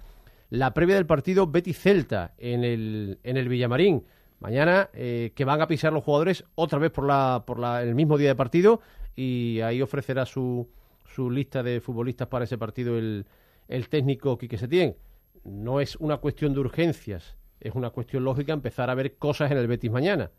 la 0.50 0.72
previa 0.72 0.94
del 0.94 1.06
partido 1.06 1.46
Betis 1.46 1.78
Celta 1.78 2.34
en 2.38 2.64
el, 2.64 3.18
en 3.24 3.36
el 3.36 3.48
Villamarín. 3.48 4.04
Mañana 4.40 4.88
eh, 4.92 5.32
que 5.34 5.44
van 5.44 5.60
a 5.60 5.66
pisar 5.66 5.92
los 5.92 6.04
jugadores 6.04 6.44
otra 6.54 6.78
vez 6.78 6.92
por, 6.92 7.04
la, 7.04 7.42
por 7.46 7.58
la, 7.58 7.82
el 7.82 7.94
mismo 7.94 8.16
día 8.18 8.28
de 8.28 8.36
partido 8.36 8.80
y 9.16 9.60
ahí 9.62 9.82
ofrecerá 9.82 10.26
su, 10.26 10.68
su 11.04 11.30
lista 11.30 11.62
de 11.62 11.80
futbolistas 11.80 12.28
para 12.28 12.44
ese 12.44 12.56
partido 12.56 12.96
el, 12.96 13.26
el 13.66 13.88
técnico 13.88 14.38
Quique 14.38 14.56
Setién. 14.56 14.96
No 15.44 15.80
es 15.80 15.96
una 15.96 16.18
cuestión 16.18 16.54
de 16.54 16.60
urgencias, 16.60 17.36
es 17.58 17.74
una 17.74 17.90
cuestión 17.90 18.22
lógica 18.22 18.52
empezar 18.52 18.90
a 18.90 18.94
ver 18.94 19.16
cosas 19.16 19.50
en 19.50 19.58
el 19.58 19.66
Betis 19.66 19.90
mañana. 19.90 20.30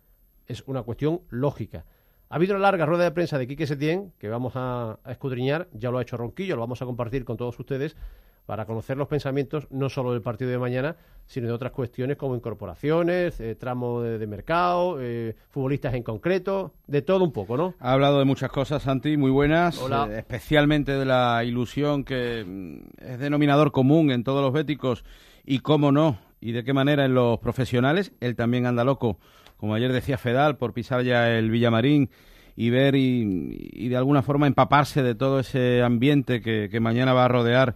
Es 0.48 0.64
una 0.66 0.84
cuestión 0.84 1.22
lógica. 1.30 1.86
Ha 2.30 2.36
habido 2.36 2.56
una 2.56 2.62
larga 2.62 2.86
rueda 2.86 3.04
de 3.04 3.12
prensa 3.12 3.38
de 3.38 3.48
Quique 3.48 3.68
Setién 3.68 4.14
que 4.18 4.30
vamos 4.30 4.54
a, 4.56 5.00
a 5.04 5.12
escudriñar, 5.12 5.68
ya 5.74 5.92
lo 5.92 5.98
ha 5.98 6.02
hecho 6.04 6.16
Ronquillo, 6.16 6.56
lo 6.56 6.62
vamos 6.62 6.82
a 6.82 6.86
compartir 6.86 7.26
con 7.26 7.36
todos 7.36 7.60
ustedes 7.60 7.98
para 8.50 8.66
conocer 8.66 8.98
los 8.98 9.08
pensamientos 9.08 9.68
no 9.70 9.90
solo 9.90 10.12
del 10.12 10.24
partido 10.24 10.50
de 10.50 10.58
mañana, 10.58 10.96
sino 11.28 11.46
de 11.46 11.54
otras 11.54 11.72
cuestiones 11.72 12.18
como 12.18 12.36
incorporaciones, 12.36 13.40
eh, 13.40 13.54
tramo 13.54 14.02
de, 14.02 14.26
mercado, 14.26 14.98
eh, 15.00 15.36
futbolistas 15.52 15.94
en 15.94 16.02
concreto, 16.02 16.74
de 16.88 17.04
todo 17.04 17.24
un 17.24 17.32
poco, 17.32 17.58
¿no? 17.58 17.76
Ha 17.80 17.94
hablado 17.94 18.18
de 18.18 18.26
muchas 18.26 18.50
cosas, 18.50 18.82
Santi, 18.82 19.18
muy 19.18 19.30
buenas, 19.30 19.78
Hola. 19.78 20.08
eh, 20.10 20.18
especialmente 20.18 20.94
de 20.94 21.06
la 21.06 21.44
ilusión 21.44 22.04
que 22.04 22.44
mm, 22.44 23.04
es 23.06 23.20
denominador 23.20 23.72
común 23.72 24.10
en 24.10 24.24
todos 24.24 24.42
los 24.42 24.52
béticos 24.52 25.06
y 25.46 25.60
cómo 25.60 25.92
no, 25.92 26.18
y 26.42 26.52
de 26.52 26.64
qué 26.64 26.74
manera 26.74 27.06
en 27.06 27.14
los 27.14 27.38
profesionales. 27.38 28.14
Él 28.20 28.36
también 28.36 28.66
anda 28.66 28.84
loco, 28.84 29.20
como 29.58 29.76
ayer 29.76 29.94
decía 29.94 30.18
Fedal, 30.18 30.58
por 30.58 30.74
pisar 30.74 31.04
ya 31.04 31.38
el 31.38 31.52
Villamarín 31.52 32.10
y 32.56 32.72
ver 32.72 32.96
y, 32.96 33.70
y 33.74 33.90
de 33.90 33.96
alguna 33.96 34.24
forma 34.24 34.48
empaparse 34.48 35.04
de 35.04 35.14
todo 35.14 35.40
ese 35.40 35.84
ambiente 35.84 36.42
que, 36.42 36.68
que 36.72 36.80
mañana 36.80 37.14
va 37.14 37.26
a 37.26 37.28
rodear 37.28 37.76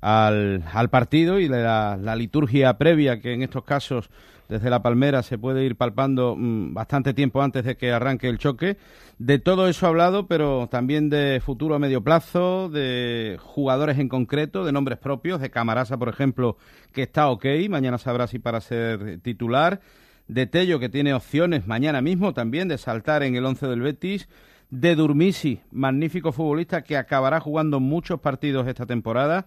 al, 0.00 0.64
al 0.72 0.90
partido 0.90 1.38
y 1.38 1.48
la, 1.48 1.96
la, 2.00 2.16
liturgia 2.16 2.76
previa 2.78 3.20
que 3.20 3.32
en 3.32 3.42
estos 3.42 3.64
casos 3.64 4.10
desde 4.48 4.70
la 4.70 4.82
palmera 4.82 5.22
se 5.22 5.38
puede 5.38 5.64
ir 5.64 5.76
palpando 5.76 6.36
mmm, 6.36 6.74
bastante 6.74 7.14
tiempo 7.14 7.42
antes 7.42 7.64
de 7.64 7.76
que 7.76 7.92
arranque 7.92 8.28
el 8.28 8.38
choque. 8.38 8.76
De 9.18 9.38
todo 9.38 9.68
eso 9.68 9.86
ha 9.86 9.90
hablado, 9.90 10.26
pero 10.26 10.68
también 10.70 11.08
de 11.08 11.40
futuro 11.44 11.74
a 11.74 11.78
medio 11.78 12.02
plazo, 12.02 12.68
de 12.68 13.38
jugadores 13.40 13.98
en 13.98 14.08
concreto, 14.08 14.64
de 14.64 14.72
nombres 14.72 14.98
propios, 14.98 15.40
de 15.40 15.50
Camarasa, 15.50 15.96
por 15.96 16.08
ejemplo, 16.08 16.56
que 16.92 17.02
está 17.02 17.28
ok, 17.28 17.46
mañana 17.70 17.96
sabrá 17.98 18.26
si 18.26 18.38
para 18.38 18.60
ser 18.60 19.20
titular, 19.20 19.80
de 20.26 20.46
Tello, 20.46 20.80
que 20.80 20.88
tiene 20.88 21.14
opciones 21.14 21.66
mañana 21.66 22.00
mismo 22.00 22.34
también 22.34 22.66
de 22.68 22.78
saltar 22.78 23.22
en 23.22 23.36
el 23.36 23.44
once 23.44 23.66
del 23.66 23.82
Betis, 23.82 24.28
de 24.70 24.96
Durmisi, 24.96 25.60
magnífico 25.70 26.32
futbolista 26.32 26.82
que 26.82 26.96
acabará 26.96 27.38
jugando 27.40 27.78
muchos 27.78 28.20
partidos 28.20 28.66
esta 28.66 28.86
temporada, 28.86 29.46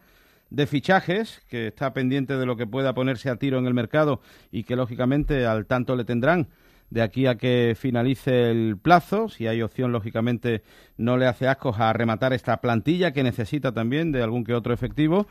de 0.50 0.68
fichajes, 0.68 1.42
que 1.50 1.68
está 1.68 1.94
pendiente 1.94 2.38
de 2.38 2.46
lo 2.46 2.56
que 2.56 2.68
pueda 2.68 2.94
ponerse 2.94 3.30
a 3.30 3.36
tiro 3.36 3.60
en 3.60 3.66
el 3.66 3.74
mercado 3.74 4.22
y 4.52 4.64
que 4.64 4.76
lógicamente 4.76 5.46
al 5.46 5.66
tanto 5.66 5.96
le 5.96 6.06
tendrán 6.06 6.48
de 6.90 7.02
aquí 7.02 7.28
a 7.28 7.36
que 7.36 7.76
finalice 7.78 8.50
el 8.50 8.78
plazo. 8.78 9.30
Si 9.30 9.48
hay 9.48 9.62
opción, 9.62 9.92
lógicamente 9.92 10.64
no 10.98 11.18
le 11.18 11.28
hace 11.28 11.48
ascos 11.48 11.80
a 11.80 11.92
rematar 11.94 12.34
esta 12.34 12.58
plantilla 12.58 13.12
que 13.12 13.24
necesita 13.24 13.74
también 13.74 14.12
de 14.12 14.24
algún 14.24 14.44
que 14.44 14.54
otro 14.54 14.74
efectivo. 14.74 15.28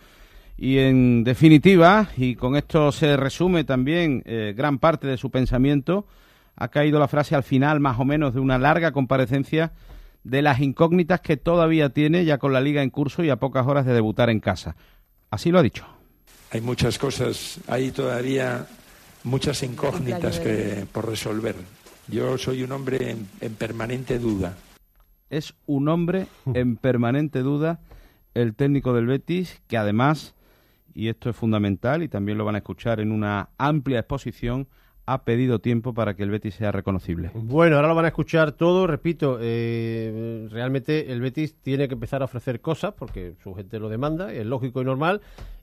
Y 0.59 0.79
en 0.79 1.25
definitiva, 1.25 2.09
y 2.17 2.35
con 2.35 2.57
esto 2.57 2.93
se 2.93 3.17
resume 3.17 3.65
también 3.65 4.23
eh, 4.25 4.55
gran 4.57 4.79
parte 4.79 5.07
de 5.07 5.19
su 5.19 5.31
pensamiento, 5.31 6.07
ha 6.57 6.69
caído 6.69 6.99
la 6.99 7.09
frase 7.09 7.35
al 7.35 7.43
final 7.43 7.81
más 7.81 8.01
o 8.01 8.05
menos 8.05 8.33
de 8.33 8.41
una 8.41 8.59
larga 8.59 8.93
comparecencia 8.93 9.73
de 10.25 10.43
las 10.43 10.61
incógnitas 10.61 11.21
que 11.21 11.37
todavía 11.37 11.91
tiene 11.91 12.25
ya 12.25 12.39
con 12.39 12.53
la 12.53 12.61
liga 12.61 12.83
en 12.83 12.91
curso 12.91 13.23
y 13.23 13.31
a 13.31 13.37
pocas 13.37 13.67
horas 13.67 13.87
de 13.87 13.93
debutar 13.93 14.31
en 14.31 14.41
casa. 14.41 14.77
Así 15.31 15.51
lo 15.51 15.59
ha 15.59 15.63
dicho. 15.63 15.87
Hay 16.51 16.61
muchas 16.61 16.99
cosas, 16.99 17.59
hay 17.67 17.91
todavía 17.91 18.67
muchas 19.25 19.63
incógnitas 19.63 20.39
que 20.39 20.87
por 20.93 21.09
resolver. 21.09 21.57
Yo 22.09 22.39
soy 22.39 22.63
un 22.63 22.73
hombre 22.73 23.11
en, 23.11 23.29
en 23.41 23.55
permanente 23.55 24.19
duda. 24.19 24.57
Es 25.29 25.55
un 25.67 25.89
hombre 25.89 26.29
en 26.55 26.77
permanente 26.77 27.41
duda 27.41 27.81
el 28.35 28.55
técnico 28.55 28.93
del 28.93 29.07
Betis, 29.07 29.61
que 29.67 29.77
además, 29.77 30.35
y 30.95 31.09
esto 31.09 31.31
es 31.31 31.37
fundamental 31.37 32.03
y 32.03 32.09
también 32.09 32.39
lo 32.39 32.45
van 32.45 32.55
a 32.55 32.59
escuchar 32.59 33.01
en 33.01 33.11
una 33.11 33.49
amplia 33.59 33.99
exposición, 33.99 34.69
ha 35.07 35.23
pedido 35.23 35.61
tiempo 35.61 35.95
para 35.95 36.15
que 36.15 36.25
el 36.25 36.31
Betis 36.31 36.57
sea 36.57 36.73
reconocible. 36.73 37.31
Bueno, 37.35 37.77
ahora 37.77 37.89
lo 37.89 37.95
van 37.95 38.07
a 38.07 38.09
escuchar 38.09 38.53
todo. 38.53 38.89
Repito, 38.89 39.39
eh, 39.41 40.49
realmente 40.51 41.13
el 41.13 41.21
Betis 41.21 41.55
tiene 41.63 41.87
que 41.87 41.95
empezar 41.95 42.23
a 42.23 42.25
ofrecer 42.25 42.61
cosas 42.61 42.93
porque 42.93 43.35
su 43.43 43.55
gente 43.55 43.79
lo 43.79 43.89
demanda, 43.89 44.33
es 44.33 44.45
lógico 44.45 44.83
y 44.83 44.85
normal, 44.85 45.21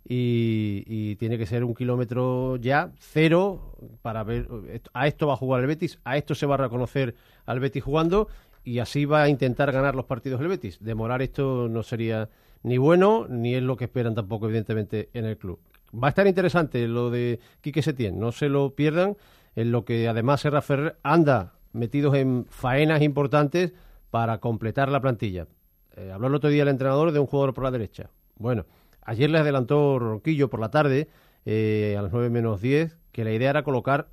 y, 0.07 0.83
y 0.87 1.17
tiene 1.17 1.37
que 1.37 1.45
ser 1.45 1.65
un 1.65 1.75
kilómetro 1.75 2.55
ya 2.55 2.91
cero 2.97 3.75
para 4.01 4.23
ver. 4.23 4.47
A 4.93 5.07
esto 5.07 5.27
va 5.27 5.33
a 5.33 5.37
jugar 5.37 5.61
el 5.61 5.67
Betis, 5.67 5.99
a 6.05 6.15
esto 6.15 6.35
se 6.35 6.45
va 6.45 6.55
a 6.55 6.59
reconocer 6.59 7.13
al 7.45 7.59
Betis 7.59 7.83
jugando 7.83 8.29
y 8.63 8.79
así 8.79 9.03
va 9.03 9.23
a 9.23 9.29
intentar 9.29 9.73
ganar 9.73 9.93
los 9.93 10.05
partidos 10.05 10.39
el 10.39 10.47
Betis. 10.47 10.77
Demorar 10.79 11.21
esto 11.21 11.67
no 11.69 11.83
sería 11.83 12.29
ni 12.63 12.77
bueno 12.77 13.27
ni 13.29 13.55
es 13.55 13.63
lo 13.63 13.75
que 13.75 13.83
esperan 13.85 14.15
tampoco, 14.15 14.45
evidentemente, 14.45 15.09
en 15.13 15.25
el 15.25 15.37
club. 15.37 15.59
Va 15.93 16.07
a 16.07 16.09
estar 16.09 16.25
interesante 16.25 16.87
lo 16.87 17.11
de 17.11 17.39
Quique 17.61 17.81
Setién, 17.81 18.19
no 18.19 18.31
se 18.31 18.49
lo 18.49 18.75
pierdan, 18.75 19.15
en 19.55 19.71
lo 19.71 19.85
que 19.85 20.07
además 20.07 20.41
Serra 20.41 20.61
Ferrer 20.61 20.97
anda 21.03 21.53
metidos 21.71 22.15
en 22.15 22.45
faenas 22.49 23.01
importantes 23.01 23.73
para 24.09 24.39
completar 24.39 24.89
la 24.89 25.01
plantilla. 25.01 25.47
Eh, 25.95 26.11
habló 26.11 26.27
el 26.27 26.35
otro 26.35 26.49
día 26.49 26.63
el 26.63 26.69
entrenador 26.69 27.11
de 27.11 27.19
un 27.19 27.27
jugador 27.27 27.53
por 27.53 27.63
la 27.63 27.71
derecha. 27.71 28.09
Bueno, 28.35 28.65
ayer 29.01 29.29
le 29.29 29.39
adelantó 29.39 29.99
Ronquillo 29.99 30.49
por 30.49 30.59
la 30.59 30.71
tarde, 30.71 31.09
eh, 31.45 31.95
a 31.97 32.01
las 32.01 32.11
9 32.11 32.29
menos 32.29 32.61
10, 32.61 32.97
que 33.11 33.23
la 33.23 33.31
idea 33.31 33.51
era 33.51 33.63
colocar 33.63 34.09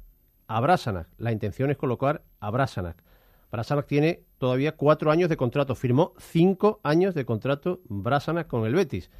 a 0.47 0.61
Brasanac. 0.61 1.09
La 1.17 1.33
intención 1.33 1.71
es 1.71 1.77
colocar 1.77 2.23
a 2.41 2.51
Brasanac. 2.51 3.03
Brasanac 3.51 3.87
tiene 3.87 4.25
todavía 4.39 4.77
cuatro 4.77 5.11
años 5.11 5.29
de 5.29 5.37
contrato, 5.37 5.75
firmó 5.75 6.13
cinco 6.19 6.81
años 6.83 7.15
de 7.15 7.25
contrato 7.25 7.81
Brasanac 7.85 8.47
con 8.47 8.67
el 8.67 8.75
Betis. 8.75 9.11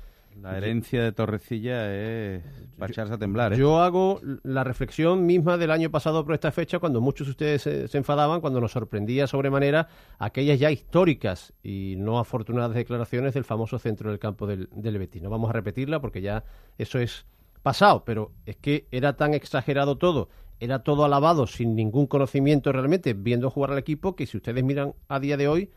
La 0.41 0.57
herencia 0.57 1.03
de 1.03 1.13
Torrecilla 1.13 1.93
es 1.95 2.43
para 2.79 2.91
echarse 2.91 3.13
a 3.13 3.19
temblar. 3.19 3.53
¿eh? 3.53 3.57
Yo 3.57 3.81
hago 3.81 4.21
la 4.43 4.65
reflexión 4.65 5.27
misma 5.27 5.59
del 5.59 5.71
año 5.71 5.91
pasado 5.91 6.25
por 6.25 6.35
esta 6.35 6.51
fecha, 6.51 6.79
cuando 6.79 7.01
muchos 7.01 7.27
de 7.27 7.31
ustedes 7.33 7.63
se, 7.63 7.89
se, 7.89 7.99
enfadaban, 7.99 8.41
cuando 8.41 8.61
nos 8.61 8.73
sorprendía 8.73 9.27
sobremanera 9.27 9.89
aquellas 10.19 10.59
ya 10.59 10.71
históricas 10.71 11.53
y 11.63 11.97
no 11.99 12.19
afortunadas 12.19 12.75
declaraciones 12.75 13.35
del 13.35 13.45
famoso 13.45 13.79
centro 13.79 14.11
del 14.11 14.19
campo 14.19 14.47
del, 14.47 14.69
del 14.73 14.99
Betis. 14.99 15.21
No 15.21 15.31
vamos 15.31 15.51
a 15.51 15.53
repetirla 15.53 16.01
porque 16.01 16.23
ya 16.23 16.45
eso 16.79 16.99
es 16.99 17.27
pasado, 17.63 18.05
pero 18.05 18.33
es 18.47 18.57
que 18.57 18.87
era 18.91 19.17
tan 19.17 19.35
exagerado 19.35 19.99
todo, 19.99 20.31
era 20.59 20.83
todo 20.83 21.05
alabado 21.05 21.47
sin 21.47 21.75
ningún 21.75 22.07
conocimiento 22.07 22.73
realmente, 22.73 23.13
viendo 23.15 23.51
jugar 23.51 23.73
al 23.73 23.79
equipo, 23.79 24.17
que 24.17 24.27
si 24.27 24.39
ustedes 24.39 24.65
miran 24.65 24.95
a 25.09 25.21
día 25.21 25.37
de 25.37 25.49
hoy, 25.49 25.71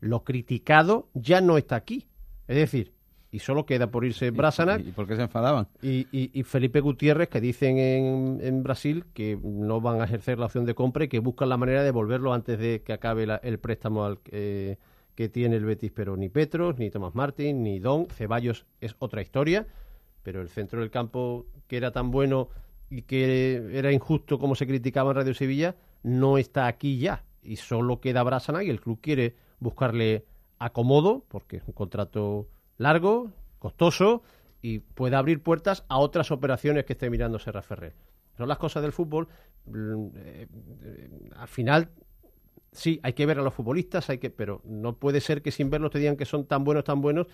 lo 0.00 0.24
criticado 0.24 1.08
ya 1.14 1.40
no 1.40 1.58
está 1.58 1.76
aquí. 1.76 2.06
Es 2.48 2.56
decir, 2.56 2.95
y 3.30 3.40
solo 3.40 3.66
queda 3.66 3.90
por 3.90 4.04
irse 4.04 4.30
Brasanac. 4.30 4.84
¿Y, 4.84 4.88
y 4.88 4.92
por 4.92 5.06
qué 5.06 5.16
se 5.16 5.22
enfadaban? 5.22 5.68
Y, 5.82 6.06
y, 6.12 6.30
y, 6.32 6.42
Felipe 6.44 6.80
Gutiérrez, 6.80 7.28
que 7.28 7.40
dicen 7.40 7.78
en, 7.78 8.38
en, 8.42 8.62
Brasil 8.62 9.04
que 9.12 9.38
no 9.42 9.80
van 9.80 10.00
a 10.00 10.04
ejercer 10.04 10.38
la 10.38 10.46
opción 10.46 10.64
de 10.64 10.74
compra 10.74 11.04
y 11.04 11.08
que 11.08 11.18
buscan 11.18 11.48
la 11.48 11.56
manera 11.56 11.80
de 11.80 11.86
devolverlo 11.86 12.32
antes 12.32 12.58
de 12.58 12.82
que 12.82 12.92
acabe 12.92 13.26
la, 13.26 13.36
el 13.36 13.58
préstamo 13.58 14.04
al, 14.04 14.18
eh, 14.30 14.76
que 15.14 15.28
tiene 15.28 15.56
el 15.56 15.64
Betis. 15.64 15.92
Pero 15.92 16.16
ni 16.16 16.28
Petros, 16.28 16.78
ni 16.78 16.90
Tomás 16.90 17.14
Martín, 17.14 17.62
ni 17.62 17.80
Don, 17.80 18.06
Ceballos 18.06 18.66
es 18.80 18.94
otra 18.98 19.22
historia. 19.22 19.66
Pero 20.22 20.40
el 20.40 20.48
centro 20.48 20.80
del 20.80 20.90
campo, 20.90 21.46
que 21.66 21.76
era 21.76 21.90
tan 21.90 22.10
bueno 22.10 22.48
y 22.88 23.02
que 23.02 23.70
era 23.72 23.92
injusto 23.92 24.38
como 24.38 24.54
se 24.54 24.66
criticaba 24.66 25.10
en 25.10 25.16
Radio 25.16 25.34
Sevilla, 25.34 25.76
no 26.02 26.38
está 26.38 26.66
aquí 26.68 26.98
ya. 26.98 27.24
Y 27.42 27.56
solo 27.56 28.00
queda 28.00 28.22
Brasanac 28.22 28.64
y 28.64 28.70
el 28.70 28.80
club 28.80 29.00
quiere 29.00 29.34
buscarle 29.58 30.24
acomodo, 30.58 31.24
porque 31.28 31.58
es 31.58 31.62
un 31.66 31.74
contrato 31.74 32.48
largo, 32.78 33.32
costoso 33.58 34.22
y 34.62 34.80
puede 34.80 35.16
abrir 35.16 35.42
puertas 35.42 35.84
a 35.88 35.98
otras 35.98 36.30
operaciones 36.30 36.84
que 36.84 36.94
esté 36.94 37.10
mirando 37.10 37.38
Serra 37.38 37.62
Ferrer. 37.62 37.94
Son 38.36 38.48
las 38.48 38.58
cosas 38.58 38.82
del 38.82 38.92
fútbol. 38.92 39.28
mm, 39.66 40.06
eh, 40.16 40.48
eh, 40.82 41.10
al 41.36 41.48
final, 41.48 41.90
sí, 42.72 43.00
hay 43.02 43.12
que 43.12 43.26
ver 43.26 43.38
a 43.38 43.42
los 43.42 43.54
futbolistas, 43.54 44.10
hay 44.10 44.18
que, 44.18 44.30
pero 44.30 44.60
no 44.64 44.96
puede 44.96 45.20
ser 45.20 45.42
que 45.42 45.50
sin 45.50 45.70
verlos 45.70 45.90
te 45.90 45.98
digan 45.98 46.16
que 46.16 46.24
son 46.24 46.46
tan 46.46 46.64
buenos, 46.64 46.84
tan 46.84 47.00
buenos 47.00 47.26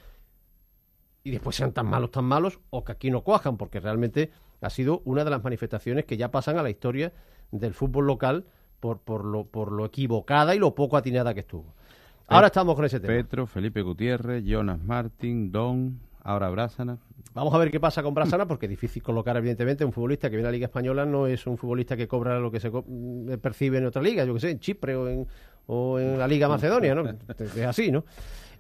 y 1.25 1.30
después 1.30 1.56
sean 1.56 1.72
tan 1.72 1.87
malos, 1.87 2.11
tan 2.11 2.25
malos, 2.25 2.58
o 2.70 2.84
que 2.84 2.92
aquí 2.92 3.11
no 3.11 3.22
cuajan, 3.22 3.56
porque 3.56 3.80
realmente 3.80 4.30
ha 4.61 4.70
sido 4.70 5.02
una 5.04 5.25
de 5.25 5.30
las 5.30 5.42
manifestaciones 5.42 6.04
que 6.04 6.16
ya 6.16 6.30
pasan 6.30 6.58
a 6.58 6.62
la 6.62 6.70
historia 6.70 7.12
del 7.50 7.75
fútbol 7.75 8.06
local 8.06 8.46
por, 8.80 9.00
por, 9.00 9.25
lo, 9.25 9.46
por 9.46 9.70
lo 9.70 9.84
equivocada 9.84 10.54
y 10.54 10.58
lo 10.58 10.75
poco 10.75 10.96
atinada 10.96 11.34
que 11.34 11.40
estuvo. 11.40 11.75
Ahora 12.34 12.46
estamos 12.48 12.74
con 12.74 12.84
ese 12.84 13.00
tema. 13.00 13.12
Petro, 13.12 13.46
Felipe 13.46 13.82
Gutiérrez, 13.82 14.42
Jonas 14.44 14.82
Martín, 14.82 15.50
Don, 15.52 15.98
ahora 16.22 16.48
Brásana. 16.50 16.98
Vamos 17.34 17.54
a 17.54 17.58
ver 17.58 17.70
qué 17.70 17.80
pasa 17.80 18.02
con 18.02 18.12
Brasana, 18.14 18.46
porque 18.46 18.66
es 18.66 18.70
difícil 18.70 19.02
colocar, 19.02 19.36
evidentemente, 19.36 19.84
un 19.84 19.92
futbolista 19.92 20.28
que 20.28 20.36
viene 20.36 20.48
a 20.48 20.50
la 20.50 20.54
Liga 20.56 20.66
Española 20.66 21.06
no 21.06 21.26
es 21.26 21.46
un 21.46 21.56
futbolista 21.56 21.96
que 21.96 22.06
cobra 22.06 22.38
lo 22.38 22.50
que 22.50 22.60
se 22.60 22.70
co- 22.70 22.84
mm, 22.86 23.34
percibe 23.40 23.78
en 23.78 23.86
otra 23.86 24.02
liga, 24.02 24.24
yo 24.24 24.34
que 24.34 24.40
sé, 24.40 24.50
en 24.50 24.60
Chipre 24.60 24.94
o 24.94 25.08
en, 25.08 25.26
o 25.66 25.98
en 25.98 26.18
la 26.18 26.28
Liga 26.28 26.48
Macedonia, 26.48 26.94
¿no? 26.94 27.04
Es 27.08 27.58
así, 27.66 27.90
¿no? 27.90 28.04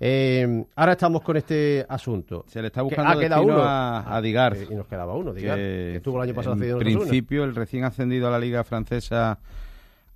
Eh, 0.04 0.64
ahora 0.74 0.92
estamos 0.92 1.22
con 1.22 1.36
este 1.36 1.84
asunto. 1.88 2.44
Se 2.48 2.60
le 2.60 2.68
está 2.68 2.82
buscando 2.82 3.18
queda 3.20 3.36
destino 3.36 3.54
uno. 3.56 3.62
a, 3.62 4.16
a 4.16 4.20
Digar. 4.22 4.56
Eh, 4.56 4.66
y 4.70 4.74
nos 4.74 4.86
quedaba 4.86 5.14
uno, 5.14 5.32
Digar, 5.34 5.56
que 5.58 5.96
estuvo 5.96 6.16
el 6.16 6.28
año 6.28 6.34
pasado 6.34 6.56
En 6.60 6.78
principio, 6.78 7.44
el 7.44 7.54
recién 7.54 7.84
ascendido 7.84 8.26
a 8.26 8.30
la 8.30 8.38
liga 8.38 8.64
francesa 8.64 9.38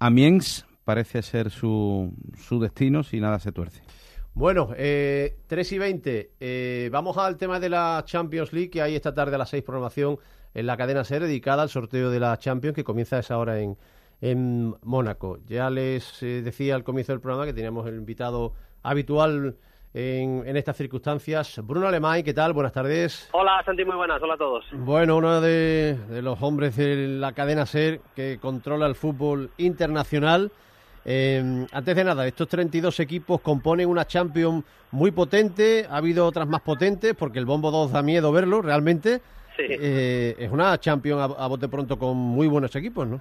Amiens 0.00 0.64
parece 0.86 1.20
ser 1.20 1.50
su, 1.50 2.14
su 2.38 2.60
destino 2.60 3.02
si 3.02 3.20
nada 3.20 3.40
se 3.40 3.50
tuerce. 3.50 3.82
Bueno, 4.34 4.68
eh, 4.76 5.38
3 5.48 5.72
y 5.72 5.78
20. 5.78 6.30
Eh, 6.38 6.88
vamos 6.92 7.18
al 7.18 7.36
tema 7.36 7.58
de 7.58 7.68
la 7.68 8.02
Champions 8.06 8.52
League, 8.52 8.70
que 8.70 8.82
hay 8.82 8.94
esta 8.94 9.12
tarde 9.12 9.34
a 9.34 9.38
las 9.38 9.48
6 9.50 9.64
programación 9.64 10.18
en 10.54 10.66
la 10.66 10.76
cadena 10.76 11.02
SER 11.02 11.22
dedicada 11.22 11.62
al 11.64 11.70
sorteo 11.70 12.08
de 12.10 12.20
la 12.20 12.38
Champions, 12.38 12.76
que 12.76 12.84
comienza 12.84 13.16
a 13.16 13.18
esa 13.18 13.36
hora 13.36 13.58
en, 13.58 13.76
en 14.20 14.76
Mónaco. 14.82 15.38
Ya 15.46 15.70
les 15.70 16.22
eh, 16.22 16.42
decía 16.42 16.76
al 16.76 16.84
comienzo 16.84 17.12
del 17.12 17.20
programa 17.20 17.46
que 17.46 17.52
teníamos 17.52 17.84
el 17.88 17.96
invitado 17.96 18.52
habitual 18.84 19.56
en, 19.92 20.46
en 20.46 20.56
estas 20.56 20.76
circunstancias, 20.76 21.60
Bruno 21.64 21.88
Alemán. 21.88 22.22
¿Qué 22.22 22.32
tal? 22.32 22.52
Buenas 22.52 22.72
tardes. 22.72 23.28
Hola 23.32 23.60
Santi, 23.64 23.84
muy 23.84 23.96
buenas, 23.96 24.22
hola 24.22 24.34
a 24.34 24.38
todos. 24.38 24.64
Bueno, 24.72 25.16
uno 25.16 25.40
de, 25.40 25.98
de 26.10 26.22
los 26.22 26.40
hombres 26.42 26.76
de 26.76 27.08
la 27.08 27.32
cadena 27.32 27.66
SER 27.66 28.00
que 28.14 28.38
controla 28.38 28.86
el 28.86 28.94
fútbol 28.94 29.50
internacional. 29.56 30.52
Eh, 31.08 31.66
antes 31.70 31.96
de 31.96 32.04
nada, 32.04 32.26
estos 32.26 32.48
32 32.48 32.98
equipos 32.98 33.40
componen 33.40 33.88
una 33.88 34.06
Champions 34.06 34.64
muy 34.90 35.12
potente. 35.12 35.86
Ha 35.88 35.98
habido 35.98 36.26
otras 36.26 36.48
más 36.48 36.62
potentes 36.62 37.14
porque 37.14 37.38
el 37.38 37.46
Bombo 37.46 37.70
2 37.70 37.92
da 37.92 38.02
miedo 38.02 38.32
verlo 38.32 38.60
realmente. 38.60 39.20
Sí. 39.56 39.62
Eh, 39.68 40.34
es 40.36 40.50
una 40.50 40.76
Champions 40.78 41.20
a, 41.20 41.44
a 41.44 41.46
bote 41.46 41.68
pronto 41.68 41.96
con 41.96 42.16
muy 42.16 42.48
buenos 42.48 42.74
equipos, 42.74 43.06
¿no? 43.06 43.20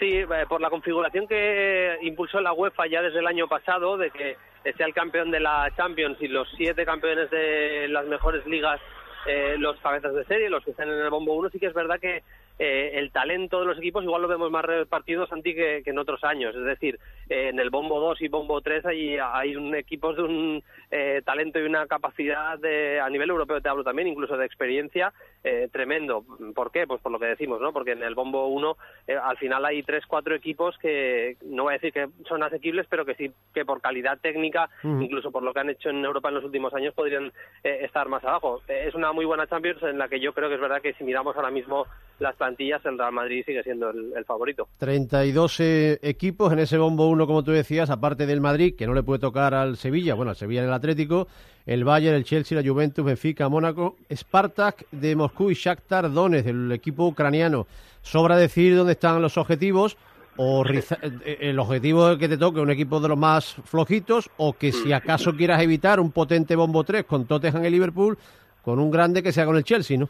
Sí, 0.00 0.16
eh, 0.16 0.26
por 0.48 0.62
la 0.62 0.70
configuración 0.70 1.28
que 1.28 1.98
impulsó 2.00 2.40
la 2.40 2.54
UEFA 2.54 2.86
ya 2.86 3.02
desde 3.02 3.18
el 3.18 3.26
año 3.26 3.46
pasado, 3.48 3.98
de 3.98 4.10
que 4.10 4.36
sea 4.74 4.86
el 4.86 4.94
campeón 4.94 5.30
de 5.30 5.40
la 5.40 5.70
Champions 5.76 6.16
y 6.20 6.28
los 6.28 6.48
siete 6.56 6.86
campeones 6.86 7.30
de 7.30 7.86
las 7.88 8.06
mejores 8.06 8.46
ligas, 8.46 8.80
eh, 9.26 9.56
los 9.58 9.78
cabezas 9.80 10.14
de 10.14 10.24
serie, 10.24 10.48
los 10.48 10.64
que 10.64 10.70
están 10.70 10.88
en 10.88 10.98
el 10.98 11.10
bombo 11.10 11.34
1, 11.34 11.50
sí 11.50 11.58
que 11.60 11.66
es 11.66 11.74
verdad 11.74 12.00
que 12.00 12.22
eh, 12.62 12.98
el 12.98 13.10
talento 13.10 13.58
de 13.58 13.64
los 13.64 13.78
equipos 13.78 14.04
igual 14.04 14.20
lo 14.20 14.28
vemos 14.28 14.50
más 14.50 14.66
repartido, 14.66 15.26
Santi, 15.26 15.54
que, 15.54 15.80
que 15.82 15.90
en 15.90 15.98
otros 15.98 16.22
años. 16.24 16.54
Es 16.54 16.64
decir, 16.64 16.98
eh, 17.30 17.48
en 17.48 17.58
el 17.58 17.70
bombo 17.70 17.98
2 17.98 18.20
y 18.20 18.28
bombo 18.28 18.60
3 18.60 18.84
hay, 18.84 19.16
hay 19.16 19.56
un, 19.56 19.74
equipos 19.74 20.14
de 20.16 20.22
un 20.22 20.62
eh, 20.90 21.22
talento 21.24 21.58
y 21.58 21.62
una 21.62 21.86
capacidad 21.86 22.58
de, 22.58 23.00
a 23.00 23.08
nivel 23.08 23.30
europeo, 23.30 23.62
te 23.62 23.70
hablo 23.70 23.82
también, 23.82 24.08
incluso 24.08 24.36
de 24.36 24.44
experiencia, 24.44 25.12
eh, 25.42 25.68
tremendo. 25.72 26.22
¿Por 26.54 26.70
qué? 26.70 26.86
Pues 26.86 27.00
por 27.00 27.12
lo 27.12 27.18
que 27.18 27.26
decimos, 27.26 27.62
¿no? 27.62 27.72
Porque 27.72 27.92
en 27.92 28.02
el 28.02 28.14
bombo 28.14 28.48
1 28.48 28.76
eh, 29.06 29.16
al 29.16 29.38
final 29.38 29.64
hay 29.64 29.82
tres, 29.82 30.04
cuatro 30.06 30.34
equipos 30.34 30.76
que 30.78 31.38
no 31.46 31.62
voy 31.62 31.72
a 31.72 31.78
decir 31.78 31.94
que 31.94 32.08
son 32.28 32.42
asequibles, 32.42 32.86
pero 32.90 33.06
que 33.06 33.14
sí 33.14 33.30
que 33.54 33.64
por 33.64 33.80
calidad 33.80 34.18
técnica, 34.20 34.68
incluso 34.84 35.30
por 35.30 35.42
lo 35.42 35.54
que 35.54 35.60
han 35.60 35.70
hecho 35.70 35.88
en 35.88 36.04
Europa 36.04 36.28
en 36.28 36.34
los 36.34 36.44
últimos 36.44 36.74
años, 36.74 36.92
podrían 36.92 37.32
eh, 37.64 37.78
estar 37.82 38.08
más 38.08 38.22
abajo. 38.24 38.60
Es 38.68 38.94
una 38.94 39.12
muy 39.12 39.24
buena 39.24 39.46
Champions 39.46 39.82
en 39.82 39.98
la 39.98 40.08
que 40.08 40.20
yo 40.20 40.34
creo 40.34 40.48
que 40.48 40.56
es 40.56 40.60
verdad 40.60 40.82
que 40.82 40.92
si 40.94 41.04
miramos 41.04 41.34
ahora 41.36 41.50
mismo 41.50 41.86
las 42.18 42.36
plantillas, 42.36 42.49
el 42.58 42.98
Real 42.98 43.12
Madrid 43.12 43.42
sigue 43.46 43.62
siendo 43.62 43.90
el, 43.90 44.12
el 44.16 44.24
favorito. 44.24 44.68
32 44.78 45.60
eh, 45.60 45.98
equipos 46.02 46.52
en 46.52 46.58
ese 46.60 46.78
bombo 46.78 47.08
1, 47.08 47.26
como 47.26 47.42
tú 47.42 47.50
decías, 47.52 47.90
aparte 47.90 48.26
del 48.26 48.40
Madrid, 48.40 48.74
que 48.76 48.86
no 48.86 48.94
le 48.94 49.02
puede 49.02 49.18
tocar 49.20 49.54
al 49.54 49.76
Sevilla, 49.76 50.14
bueno, 50.14 50.30
al 50.30 50.36
Sevilla 50.36 50.62
en 50.62 50.68
el 50.68 50.72
Atlético, 50.74 51.28
el 51.66 51.84
Bayern, 51.84 52.16
el 52.16 52.24
Chelsea, 52.24 52.60
la 52.60 52.68
Juventus, 52.68 53.04
Benfica, 53.04 53.48
Mónaco, 53.48 53.96
Spartak 54.14 54.84
de 54.90 55.14
Moscú 55.16 55.50
y 55.50 55.54
Shakhtar 55.54 56.12
Donetsk, 56.12 56.46
del 56.46 56.72
equipo 56.72 57.06
ucraniano. 57.06 57.66
Sobra 58.02 58.36
decir 58.36 58.76
dónde 58.76 58.92
están 58.92 59.20
los 59.20 59.36
objetivos, 59.36 59.96
o 60.36 60.64
riza- 60.64 60.98
eh, 61.02 61.38
el 61.42 61.58
objetivo 61.58 62.10
es 62.12 62.18
que 62.18 62.28
te 62.28 62.38
toque 62.38 62.60
un 62.60 62.70
equipo 62.70 62.98
de 63.00 63.08
los 63.08 63.18
más 63.18 63.56
flojitos, 63.64 64.30
o 64.38 64.54
que 64.54 64.72
si 64.72 64.92
acaso 64.92 65.34
quieras 65.36 65.60
evitar 65.62 66.00
un 66.00 66.12
potente 66.12 66.56
bombo 66.56 66.82
3 66.84 67.04
con 67.04 67.26
Tottenham 67.26 67.64
y 67.66 67.70
Liverpool, 67.70 68.16
con 68.62 68.78
un 68.78 68.90
grande 68.90 69.22
que 69.22 69.32
sea 69.32 69.44
con 69.44 69.56
el 69.56 69.64
Chelsea, 69.64 69.98
¿no? 69.98 70.08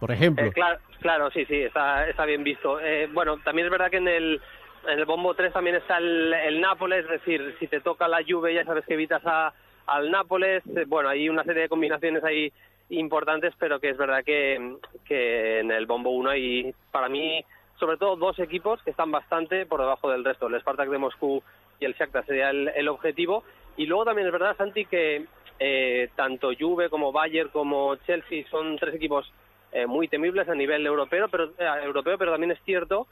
Por 0.00 0.10
ejemplo. 0.10 0.46
Eh, 0.46 0.52
claro, 0.52 0.80
claro, 1.00 1.30
sí, 1.30 1.44
sí, 1.44 1.60
está, 1.60 2.24
bien 2.26 2.42
visto. 2.42 2.80
Eh, 2.80 3.08
bueno, 3.12 3.38
también 3.44 3.66
es 3.66 3.70
verdad 3.70 3.90
que 3.90 3.98
en 3.98 4.08
el, 4.08 4.40
en 4.88 4.98
el 4.98 5.04
bombo 5.04 5.34
3 5.34 5.52
también 5.52 5.76
está 5.76 5.98
el, 5.98 6.32
el 6.32 6.60
Nápoles, 6.60 7.04
es 7.04 7.10
decir, 7.10 7.54
si 7.60 7.66
te 7.68 7.80
toca 7.80 8.08
la 8.08 8.22
Juve 8.26 8.54
ya 8.54 8.64
sabes 8.64 8.84
que 8.86 8.94
evitas 8.94 9.22
a, 9.26 9.52
al 9.86 10.10
Nápoles. 10.10 10.64
Eh, 10.74 10.84
bueno, 10.86 11.10
hay 11.10 11.28
una 11.28 11.44
serie 11.44 11.62
de 11.62 11.68
combinaciones 11.68 12.24
ahí 12.24 12.50
importantes, 12.88 13.52
pero 13.58 13.78
que 13.78 13.90
es 13.90 13.98
verdad 13.98 14.24
que, 14.24 14.76
que 15.04 15.60
en 15.60 15.70
el 15.70 15.84
bombo 15.84 16.10
1 16.10 16.30
hay, 16.30 16.74
para 16.90 17.10
mí, 17.10 17.44
sobre 17.78 17.98
todo 17.98 18.16
dos 18.16 18.38
equipos 18.38 18.82
que 18.82 18.90
están 18.90 19.12
bastante 19.12 19.66
por 19.66 19.80
debajo 19.80 20.10
del 20.10 20.24
resto. 20.24 20.46
El 20.46 20.58
Spartak 20.60 20.88
de 20.88 20.98
Moscú 20.98 21.42
y 21.78 21.84
el 21.84 21.94
Shakhtar 21.94 22.24
sería 22.24 22.50
el, 22.50 22.68
el 22.74 22.88
objetivo. 22.88 23.44
Y 23.76 23.84
luego 23.86 24.06
también 24.06 24.26
es 24.26 24.32
verdad, 24.32 24.56
Santi, 24.56 24.86
que 24.86 25.26
eh, 25.58 26.08
tanto 26.16 26.50
Juve 26.58 26.88
como 26.88 27.12
Bayern 27.12 27.50
como 27.50 27.94
Chelsea 28.06 28.44
son 28.50 28.78
tres 28.78 28.94
equipos 28.94 29.30
eh, 29.72 29.86
muy 29.86 30.08
temibles 30.08 30.48
a 30.48 30.54
nivel 30.54 30.86
europeo, 30.86 31.28
pero 31.28 31.44
eh, 31.58 31.84
europeo, 31.84 32.18
pero 32.18 32.32
también 32.32 32.52
es 32.52 32.58
cierto 32.64 33.06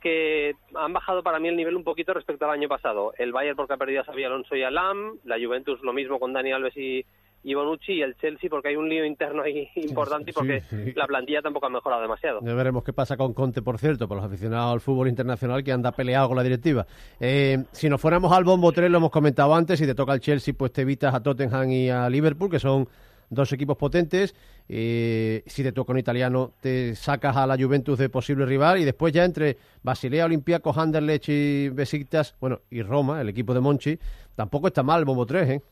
que 0.00 0.54
han 0.74 0.92
bajado 0.92 1.22
para 1.22 1.40
mí 1.40 1.48
el 1.48 1.56
nivel 1.56 1.74
un 1.74 1.84
poquito 1.84 2.14
respecto 2.14 2.44
al 2.44 2.52
año 2.52 2.68
pasado. 2.68 3.12
El 3.18 3.32
Bayern 3.32 3.56
porque 3.56 3.72
ha 3.72 3.78
perdido 3.78 4.02
a 4.02 4.04
Xabi 4.04 4.24
Alonso 4.24 4.54
y 4.54 4.62
a 4.62 4.70
Lam, 4.70 5.18
la 5.24 5.36
Juventus 5.36 5.80
lo 5.82 5.92
mismo 5.92 6.20
con 6.20 6.32
Dani 6.32 6.52
Alves 6.52 6.76
y, 6.76 7.04
y 7.42 7.54
Bonucci 7.54 7.94
y 7.94 8.02
el 8.02 8.16
Chelsea 8.16 8.50
porque 8.50 8.68
hay 8.68 8.76
un 8.76 8.88
lío 8.88 9.04
interno 9.04 9.42
ahí 9.42 9.68
importante 9.76 10.30
y 10.30 10.32
porque 10.32 10.60
sí. 10.62 10.92
la 10.94 11.06
plantilla 11.06 11.42
tampoco 11.42 11.66
ha 11.66 11.70
mejorado 11.70 12.02
demasiado. 12.02 12.40
Ya 12.42 12.54
veremos 12.54 12.84
qué 12.84 12.92
pasa 12.92 13.16
con 13.16 13.32
Conte, 13.32 13.62
por 13.62 13.78
cierto, 13.78 14.06
por 14.06 14.16
los 14.16 14.26
aficionados 14.26 14.74
al 14.74 14.80
fútbol 14.80 15.08
internacional 15.08 15.64
que 15.64 15.72
anda 15.72 15.92
peleado 15.92 16.28
con 16.28 16.36
la 16.36 16.42
directiva. 16.42 16.86
Eh, 17.18 17.64
si 17.72 17.88
nos 17.88 18.00
fuéramos 18.00 18.32
al 18.32 18.44
bombo 18.44 18.72
3, 18.72 18.90
lo 18.90 18.98
hemos 18.98 19.10
comentado 19.10 19.54
antes, 19.54 19.78
si 19.78 19.86
te 19.86 19.94
toca 19.94 20.12
el 20.12 20.20
Chelsea, 20.20 20.54
pues 20.56 20.72
te 20.72 20.82
evitas 20.82 21.14
a 21.14 21.22
Tottenham 21.22 21.70
y 21.70 21.88
a 21.88 22.08
Liverpool, 22.08 22.50
que 22.50 22.58
son 22.58 22.88
dos 23.30 23.52
equipos 23.52 23.76
potentes. 23.76 24.34
Eh, 24.68 25.42
si 25.46 25.62
te 25.62 25.72
toca 25.72 25.92
un 25.92 25.98
italiano, 25.98 26.52
te 26.60 26.94
sacas 26.94 27.36
a 27.36 27.46
la 27.46 27.56
Juventus 27.56 27.98
de 27.98 28.08
posible 28.08 28.46
rival 28.46 28.78
y 28.80 28.84
después 28.84 29.12
ya 29.12 29.24
entre 29.24 29.56
Basilea, 29.82 30.24
Olympiacos, 30.26 30.76
Anderlecht 30.76 31.28
y 31.28 31.68
Besiktas, 31.68 32.34
bueno, 32.40 32.60
y 32.70 32.82
Roma, 32.82 33.20
el 33.20 33.28
equipo 33.28 33.54
de 33.54 33.60
Monchi, 33.60 33.98
tampoco 34.34 34.66
está 34.68 34.82
mal 34.82 35.00
el 35.00 35.04
bombo 35.04 35.24
3, 35.26 35.50
¿eh? 35.50 35.62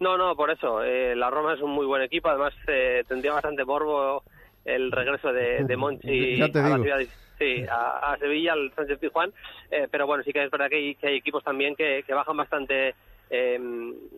No, 0.00 0.16
no, 0.16 0.34
por 0.34 0.50
eso. 0.50 0.82
eh, 0.82 1.14
la 1.14 1.28
Roma 1.30 1.54
es 1.54 1.60
un 1.60 1.70
muy 1.72 1.84
buen 1.86 2.00
equipo. 2.02 2.28
Además, 2.30 2.54
eh, 2.68 3.04
tendría 3.06 3.32
bastante 3.32 3.64
morbo 3.64 4.22
el 4.64 4.90
regreso 4.92 5.32
de, 5.32 5.64
de 5.64 5.76
Monchi 5.76 6.40
a 6.42 6.68
la 6.68 6.78
ciudad 6.78 6.98
de- 6.98 7.08
sí, 7.38 7.64
a, 7.70 8.12
a 8.12 8.18
Sevilla, 8.18 8.52
al 8.54 8.72
Sánchez 8.74 8.98
Pizjuán. 8.98 9.32
Eh, 9.70 9.88
pero 9.90 10.06
bueno, 10.06 10.22
sí 10.24 10.32
que 10.32 10.42
es 10.44 10.50
verdad 10.50 10.68
que 10.70 10.76
hay, 10.76 10.94
que 10.94 11.06
hay 11.08 11.16
equipos 11.16 11.44
también 11.44 11.74
que, 11.76 12.02
que 12.06 12.14
bajan 12.14 12.36
bastante 12.36 12.94
eh, 13.28 13.58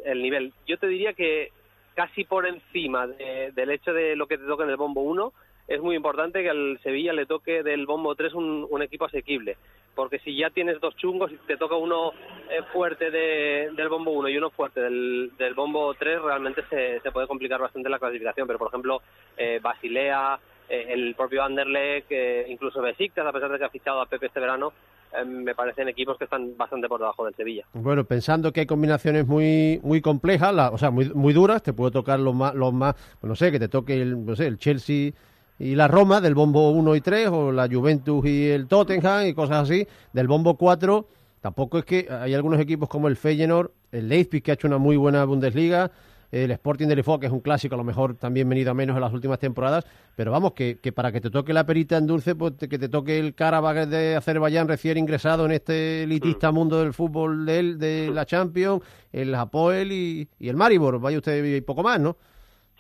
el 0.05 0.23
nivel. 0.23 0.53
Yo 0.69 0.79
te 0.79 0.87
diría 0.87 1.15
que 1.15 1.51
casi 1.95 2.25
por 2.25 2.47
encima 2.47 3.07
de- 3.07 3.53
del 3.53 3.71
hecho 3.71 3.93
de 3.93 4.17
lo 4.17 4.27
que 4.27 4.39
te 4.39 4.47
toca 4.47 4.65
en 4.65 4.71
el 4.71 4.77
bombo 4.77 5.03
1, 5.03 5.33
es 5.69 5.81
muy 5.81 5.95
importante 5.97 6.43
que 6.43 6.51
al 6.51 6.79
Sevilla 6.83 7.13
le 7.13 7.27
toque 7.27 7.63
del 7.63 7.87
bombo 7.87 8.15
3 8.15 8.35
un, 8.35 8.83
equipo 8.83 9.05
asequible. 9.05 9.57
Porque 9.95 10.19
si 10.21 10.37
ya 10.37 10.51
tienes 10.51 10.81
dos 10.81 10.97
chungos 10.97 11.31
y 11.31 11.37
te 11.47 11.57
toca 11.57 11.77
uno 11.77 12.13
eh, 12.51 12.63
fuerte 12.73 13.11
de- 13.11 13.71
del 13.77 13.89
bombo 13.89 14.11
1 14.13 14.29
y 14.29 14.37
uno 14.39 14.51
fuerte 14.51 14.81
del, 14.81 15.33
del 15.39 15.55
bombo 15.55 15.95
3, 15.95 16.21
realmente 16.23 16.63
se, 16.69 17.01
se 17.01 17.13
puede 17.13 17.27
complicar 17.29 17.61
bastante 17.61 17.89
la 17.89 17.99
clasificación. 17.99 18.47
Pero, 18.47 18.59
por 18.59 18.69
ejemplo, 18.69 19.03
eh, 19.37 19.61
Basilea, 19.63 20.39
eh, 20.69 20.87
el 20.89 21.15
propio 21.15 21.43
Anderlecht, 21.45 22.07
eh, 22.11 22.47
incluso 22.49 22.81
Besiktas, 22.83 23.27
a 23.27 23.33
pesar 23.33 23.51
de 23.53 23.59
que 23.59 23.65
ha 23.65 23.71
fichado 23.71 24.01
a 24.01 24.07
Pepe 24.07 24.27
este 24.27 24.41
verano, 24.41 24.73
eh, 25.15 25.25
me 25.25 25.55
parecen 25.55 25.89
equipos 25.89 26.17
que 26.19 26.25
están 26.25 26.57
bastante 26.57 26.89
por 26.89 27.01
debajo 27.01 27.25
del 27.25 27.35
Sevilla. 27.35 27.67
Bueno, 27.73 28.05
pensando 28.05 28.53
que 28.53 28.61
hay 28.61 28.67
combinaciones 28.67 29.27
muy 29.27 29.81
muy 29.83 30.01
complejas, 30.01 30.53
o 30.73 30.79
sea, 30.79 30.91
muy, 30.91 31.11
muy 31.11 31.33
duras, 31.33 31.63
te 31.63 31.73
puede 31.73 31.91
tocar 31.91 32.21
los 32.21 32.35
más, 32.35 32.55
los 32.55 32.73
más, 32.73 32.95
pues 33.21 33.29
no 33.29 33.37
sé, 33.37 33.51
que 33.53 33.59
te 33.59 33.69
toque 33.69 34.01
el, 34.01 34.25
no 34.25 34.37
sé, 34.37 34.47
el 34.47 34.59
Chelsea 34.59 35.13
y 35.59 35.75
la 35.75 35.87
Roma 35.87 36.21
del 36.21 36.35
bombo 36.35 36.71
1 36.71 36.97
y 36.97 37.01
3, 37.01 37.29
o 37.29 37.53
la 37.53 37.69
Juventus 37.69 38.25
y 38.27 38.51
el 38.51 38.67
Tottenham 38.67 39.27
y 39.27 39.35
cosas 39.35 39.71
así. 39.71 39.87
Del 40.13 40.27
bombo 40.27 40.57
4 40.57 41.07
tampoco 41.41 41.79
es 41.79 41.85
que 41.85 42.09
hay 42.11 42.35
algunos 42.35 42.61
equipos 42.61 42.89
como 42.89 43.09
el 43.09 43.17
Feyenoord, 43.17 43.71
el 43.93 44.09
Leipzig 44.09 44.43
que 44.43 44.51
ha 44.51 44.55
hecho 44.55 44.67
una 44.67 44.79
muy 44.79 44.97
buena 44.97 45.25
Bundesliga, 45.25 45.91
el 46.33 46.51
Sporting 46.51 46.89
de 46.89 46.97
Lisboa, 46.97 47.21
que 47.21 47.27
es 47.27 47.33
un 47.33 47.41
clásico, 47.41 47.75
a 47.75 47.79
lo 47.79 47.85
mejor 47.85 48.17
también 48.17 48.49
venido 48.49 48.71
a 48.71 48.75
menos 48.75 48.97
en 48.97 49.03
las 49.03 49.13
últimas 49.13 49.39
temporadas, 49.39 49.85
pero 50.17 50.33
vamos, 50.33 50.53
que, 50.55 50.79
que 50.81 50.91
para 50.91 51.13
que 51.13 51.21
te 51.21 51.31
toque 51.31 51.53
la 51.53 51.67
perita 51.67 51.99
en 51.99 52.07
dulce, 52.07 52.35
pues 52.35 52.55
que 52.55 52.79
te 52.79 52.89
toque 52.89 53.19
el 53.19 53.35
Karabakh 53.35 53.87
de 53.87 54.17
Azerbaiyán 54.17 54.67
recién 54.67 54.97
ingresado 54.97 55.45
en 55.45 55.53
este 55.53 56.05
elitista 56.05 56.51
Mm. 56.51 56.55
mundo 56.55 56.81
del 56.83 56.95
fútbol 56.95 57.45
de, 57.45 57.59
él, 57.59 57.79
de 57.79 58.11
la 58.13 58.25
Champions, 58.25 58.83
el 59.13 59.35
Apoel 59.35 59.93
y, 59.93 60.27
y 60.39 60.49
el 60.49 60.57
Maribor, 60.57 60.99
vaya 60.99 61.19
usted 61.19 61.45
y 61.45 61.61
poco 61.61 61.83
más, 61.83 62.01
¿no? 62.01 62.17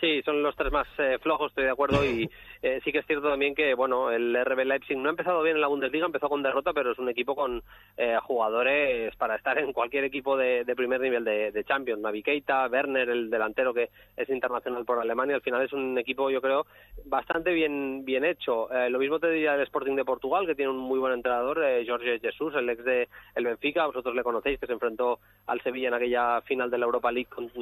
Sí, 0.02 0.20
son 0.24 0.42
los 0.42 0.56
tres 0.56 0.72
más 0.72 0.88
eh, 0.98 1.18
flojos, 1.22 1.52
estoy 1.52 1.62
de 1.62 1.70
acuerdo. 1.70 2.04
Y 2.04 2.28
eh, 2.62 2.80
sí 2.84 2.90
que 2.90 2.98
es 2.98 3.06
cierto 3.06 3.30
también 3.30 3.54
que, 3.54 3.72
bueno, 3.74 4.10
el 4.10 4.34
RB 4.44 4.64
Leipzig 4.64 4.96
no 4.98 5.08
ha 5.08 5.10
empezado 5.10 5.44
bien 5.44 5.54
en 5.54 5.60
la 5.60 5.68
Bundesliga, 5.68 6.06
empezó 6.06 6.28
con 6.28 6.42
derrota, 6.42 6.72
pero 6.72 6.90
es 6.90 6.98
un 6.98 7.08
equipo 7.08 7.36
con 7.36 7.62
eh, 7.96 8.18
jugadores 8.24 9.14
para 9.14 9.36
estar 9.36 9.56
en 9.58 9.72
cualquier 9.72 10.02
equipo 10.02 10.36
de, 10.36 10.64
de 10.64 10.74
primer 10.74 11.00
nivel 11.00 11.22
de, 11.24 11.52
de 11.52 11.64
Champions. 11.64 12.02
Navi 12.02 12.20
Keita, 12.24 12.66
Werner, 12.66 13.08
el 13.10 13.30
delantero 13.30 13.72
que 13.72 13.90
es 14.16 14.28
internacional 14.28 14.84
por 14.84 14.98
Alemania. 14.98 15.36
Al 15.36 15.42
final 15.42 15.62
es 15.62 15.72
un 15.72 15.96
equipo, 15.96 16.30
yo 16.30 16.42
creo, 16.42 16.66
bastante 17.04 17.52
bien 17.52 18.04
bien 18.04 18.24
hecho. 18.24 18.72
Eh, 18.72 18.90
lo 18.90 18.98
mismo 18.98 19.20
te 19.20 19.30
diría 19.30 19.54
el 19.54 19.60
Sporting 19.62 19.94
de 19.94 20.04
Portugal, 20.04 20.46
que 20.46 20.56
tiene 20.56 20.72
un 20.72 20.78
muy 20.78 20.98
buen 20.98 21.12
entrenador, 21.12 21.62
eh, 21.62 21.86
Jorge 21.88 22.18
Jesus, 22.18 22.56
el 22.56 22.68
ex 22.70 22.84
de 22.84 23.08
el 23.36 23.44
Benfica. 23.44 23.86
Vosotros 23.86 24.16
le 24.16 24.24
conocéis, 24.24 24.58
que 24.58 24.66
se 24.66 24.72
enfrentó 24.72 25.20
al 25.46 25.60
Sevilla 25.62 25.86
en 25.88 25.94
aquella 25.94 26.40
final 26.42 26.70
de 26.72 26.78
la 26.78 26.86
Europa 26.86 27.12
League 27.12 27.28
con- 27.32 27.52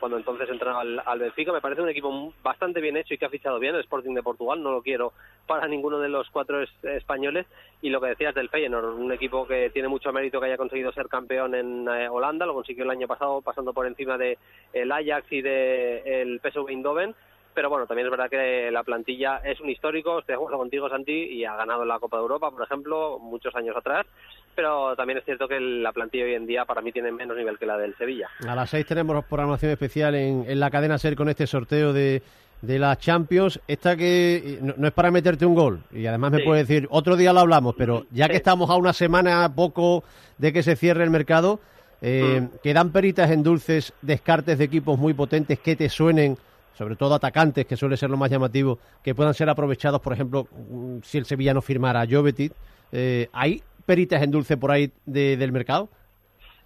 cuando 0.00 0.16
entonces 0.16 0.48
entrenaba 0.50 0.80
al, 0.80 1.00
al 1.06 1.18
Benfica. 1.20 1.52
Me 1.52 1.60
parece 1.60 1.75
un 1.82 1.88
equipo 1.88 2.32
bastante 2.42 2.80
bien 2.80 2.96
hecho 2.96 3.14
y 3.14 3.18
que 3.18 3.26
ha 3.26 3.30
fichado 3.30 3.58
bien 3.58 3.74
el 3.74 3.80
Sporting 3.82 4.14
de 4.14 4.22
Portugal. 4.22 4.62
No 4.62 4.70
lo 4.72 4.82
quiero 4.82 5.12
para 5.46 5.66
ninguno 5.68 5.98
de 5.98 6.08
los 6.08 6.28
cuatro 6.30 6.62
es- 6.62 6.84
españoles. 6.84 7.46
Y 7.82 7.90
lo 7.90 8.00
que 8.00 8.08
decías 8.08 8.34
del 8.34 8.48
Feyenoord, 8.48 8.94
un 8.98 9.12
equipo 9.12 9.46
que 9.46 9.70
tiene 9.70 9.88
mucho 9.88 10.12
mérito 10.12 10.40
que 10.40 10.46
haya 10.46 10.56
conseguido 10.56 10.92
ser 10.92 11.08
campeón 11.08 11.54
en 11.54 11.86
eh, 11.88 12.08
Holanda. 12.08 12.46
Lo 12.46 12.54
consiguió 12.54 12.84
el 12.84 12.90
año 12.90 13.06
pasado 13.06 13.42
pasando 13.42 13.72
por 13.72 13.86
encima 13.86 14.16
de 14.18 14.38
Ajax 14.74 15.30
y 15.32 15.42
de 15.42 16.22
el 16.22 16.40
PSV 16.40 16.68
Eindhoven 16.70 17.14
pero 17.56 17.70
bueno, 17.70 17.86
también 17.86 18.06
es 18.06 18.10
verdad 18.10 18.28
que 18.28 18.70
la 18.70 18.82
plantilla 18.84 19.38
es 19.38 19.58
un 19.60 19.70
histórico, 19.70 20.18
estoy 20.18 20.34
de 20.34 20.36
acuerdo 20.36 20.58
contigo 20.58 20.90
Santi, 20.90 21.10
y 21.12 21.44
ha 21.46 21.56
ganado 21.56 21.86
la 21.86 21.98
Copa 21.98 22.18
de 22.18 22.22
Europa, 22.22 22.50
por 22.50 22.62
ejemplo, 22.62 23.18
muchos 23.18 23.54
años 23.56 23.74
atrás, 23.74 24.06
pero 24.54 24.94
también 24.94 25.18
es 25.18 25.24
cierto 25.24 25.48
que 25.48 25.58
la 25.58 25.90
plantilla 25.92 26.24
hoy 26.26 26.34
en 26.34 26.46
día 26.46 26.66
para 26.66 26.82
mí 26.82 26.92
tiene 26.92 27.10
menos 27.12 27.34
nivel 27.36 27.58
que 27.58 27.64
la 27.64 27.78
del 27.78 27.96
Sevilla. 27.96 28.28
A 28.46 28.54
las 28.54 28.68
seis 28.68 28.84
tenemos 28.84 29.24
programación 29.24 29.72
especial 29.72 30.14
en, 30.14 30.44
en 30.46 30.60
la 30.60 30.70
cadena 30.70 30.98
SER 30.98 31.16
con 31.16 31.30
este 31.30 31.46
sorteo 31.46 31.94
de, 31.94 32.22
de 32.60 32.78
la 32.78 32.96
Champions. 32.96 33.58
Esta 33.66 33.96
que 33.96 34.58
no, 34.60 34.74
no 34.76 34.86
es 34.88 34.92
para 34.92 35.10
meterte 35.10 35.46
un 35.46 35.54
gol, 35.54 35.80
y 35.92 36.04
además 36.06 36.32
me 36.32 36.38
Sí. 36.40 36.44
puede 36.44 36.60
decir, 36.60 36.86
otro 36.90 37.16
día 37.16 37.32
lo 37.32 37.40
hablamos, 37.40 37.74
pero 37.78 38.04
ya 38.10 38.28
que 38.28 38.36
estamos 38.36 38.68
a 38.68 38.76
una 38.76 38.92
semana 38.92 39.50
poco 39.54 40.04
de 40.36 40.52
que 40.52 40.62
se 40.62 40.76
cierre 40.76 41.04
el 41.04 41.10
mercado, 41.10 41.58
eh, 42.02 42.46
quedan 42.62 42.92
peritas 42.92 43.30
en 43.30 43.42
dulces, 43.42 43.94
descartes 44.02 44.58
de 44.58 44.64
equipos 44.66 44.98
muy 44.98 45.14
potentes 45.14 45.58
que 45.58 45.74
te 45.74 45.88
suenen, 45.88 46.36
sobre 46.76 46.94
todo 46.96 47.14
atacantes, 47.14 47.66
que 47.66 47.76
suele 47.76 47.96
ser 47.96 48.10
lo 48.10 48.16
más 48.16 48.30
llamativo, 48.30 48.78
que 49.02 49.14
puedan 49.14 49.34
ser 49.34 49.48
aprovechados, 49.48 50.00
por 50.00 50.12
ejemplo, 50.12 50.46
mm, 50.52 50.98
si 51.02 51.18
el 51.18 51.24
Sevilla 51.24 51.54
no 51.54 51.62
firmara 51.62 52.02
a 52.02 52.06
Jovetic. 52.06 52.52
Eh, 52.92 53.28
¿Hay 53.32 53.62
peritas 53.86 54.22
en 54.22 54.30
dulce 54.30 54.56
por 54.56 54.70
ahí 54.70 54.92
de- 55.06 55.36
del 55.36 55.52
mercado? 55.52 55.88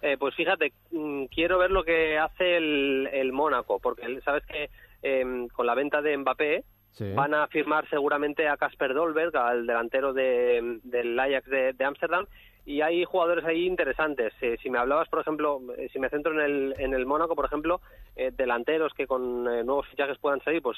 Eh, 0.01 0.17
pues 0.19 0.35
fíjate, 0.35 0.73
mm, 0.91 1.25
quiero 1.25 1.59
ver 1.59 1.71
lo 1.71 1.83
que 1.83 2.17
hace 2.17 2.57
el, 2.57 3.07
el 3.13 3.31
Mónaco, 3.31 3.79
porque 3.79 4.19
sabes 4.25 4.43
que 4.45 4.69
em, 5.03 5.47
con 5.47 5.65
la 5.65 5.73
venta 5.75 6.01
de 6.01 6.15
Mbappé 6.17 6.63
van 7.15 7.33
a 7.33 7.47
firmar 7.47 7.89
seguramente 7.89 8.47
a 8.49 8.57
Casper 8.57 8.93
Dolberg, 8.93 9.35
al 9.37 9.65
delantero 9.65 10.11
de, 10.13 10.79
del 10.83 11.17
Ajax 11.19 11.49
de 11.49 11.73
de 11.73 11.85
Ámsterdam, 11.85 12.25
y 12.65 12.81
hay 12.81 13.03
jugadores 13.05 13.43
ahí 13.45 13.65
interesantes. 13.65 14.33
Eh, 14.41 14.57
si 14.61 14.69
me 14.69 14.77
hablabas, 14.77 15.09
por 15.09 15.19
ejemplo, 15.19 15.61
eh, 15.77 15.89
si 15.91 15.99
me 15.99 16.09
centro 16.09 16.33
en 16.33 16.39
el, 16.39 16.75
en 16.77 16.93
el 16.93 17.05
Mónaco, 17.05 17.35
por 17.35 17.45
ejemplo, 17.45 17.81
eh, 18.15 18.31
delanteros 18.35 18.93
que 18.93 19.07
con 19.07 19.47
eh, 19.47 19.63
nuevos 19.63 19.87
fichajes 19.87 20.17
puedan 20.19 20.41
salir, 20.41 20.61
pues 20.61 20.77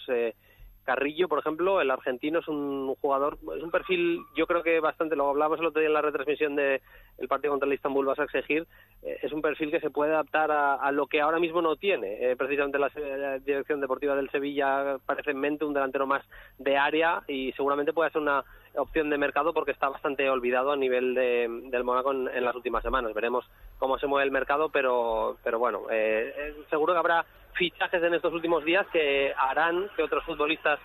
Carrillo, 0.83 1.27
por 1.27 1.39
ejemplo, 1.39 1.81
el 1.81 1.91
argentino 1.91 2.39
es 2.39 2.47
un 2.47 2.93
jugador, 2.95 3.37
es 3.55 3.63
un 3.63 3.71
perfil, 3.71 4.21
yo 4.35 4.45
creo 4.47 4.63
que 4.63 4.79
bastante, 4.79 5.15
lo 5.15 5.29
hablábamos 5.29 5.59
el 5.59 5.67
otro 5.67 5.79
día 5.79 5.87
en 5.87 5.93
la 5.93 6.01
retransmisión 6.01 6.55
del 6.55 6.81
partido 7.29 7.51
contra 7.51 7.67
el 7.67 7.73
Istanbul 7.73 8.05
vas 8.05 8.19
a 8.19 8.23
exigir, 8.23 8.67
eh, 9.01 9.17
es 9.21 9.31
un 9.31 9.41
perfil 9.41 9.71
que 9.71 9.79
se 9.79 9.89
puede 9.89 10.13
adaptar 10.13 10.51
a, 10.51 10.91
lo 10.91 11.07
que 11.07 11.21
ahora 11.21 11.39
mismo 11.39 11.61
no 11.61 11.75
tiene. 11.75 12.31
Eh, 12.31 12.35
precisamente 12.35 12.79
la, 12.79 13.39
dirección 13.39 13.81
deportiva 13.81 14.15
del 14.15 14.29
Sevilla 14.29 14.97
parece 15.05 15.31
en 15.31 15.39
mente 15.39 15.65
un 15.65 15.73
delantero 15.73 16.05
más 16.05 16.23
de 16.57 16.77
área 16.77 17.23
y 17.27 17.51
seguramente 17.53 17.93
puede 17.93 18.11
ser 18.11 18.21
una 18.21 18.43
opción 18.75 19.09
de 19.09 19.17
mercado 19.17 19.53
porque 19.53 19.71
está 19.71 19.89
bastante 19.89 20.29
olvidado 20.29 20.71
a 20.71 20.75
nivel 20.75 21.13
de, 21.13 21.47
del 21.69 21.83
Mónaco 21.83 22.11
en, 22.11 22.27
en 22.27 22.43
las 22.43 22.55
últimas 22.55 22.83
semanas. 22.83 23.13
Veremos 23.13 23.45
cómo 23.77 23.97
se 23.97 24.07
mueve 24.07 24.25
el 24.25 24.31
mercado, 24.31 24.69
pero, 24.69 25.37
pero 25.43 25.59
bueno, 25.59 25.83
eh, 25.91 26.33
eh, 26.37 26.55
seguro 26.69 26.93
que 26.93 26.99
habrá 26.99 27.25
fichajes 27.53 28.03
en 28.03 28.13
estos 28.13 28.33
últimos 28.33 28.63
días 28.63 28.85
que 28.91 29.33
harán 29.37 29.89
que 29.95 30.03
otros 30.03 30.23
futbolistas 30.23 30.79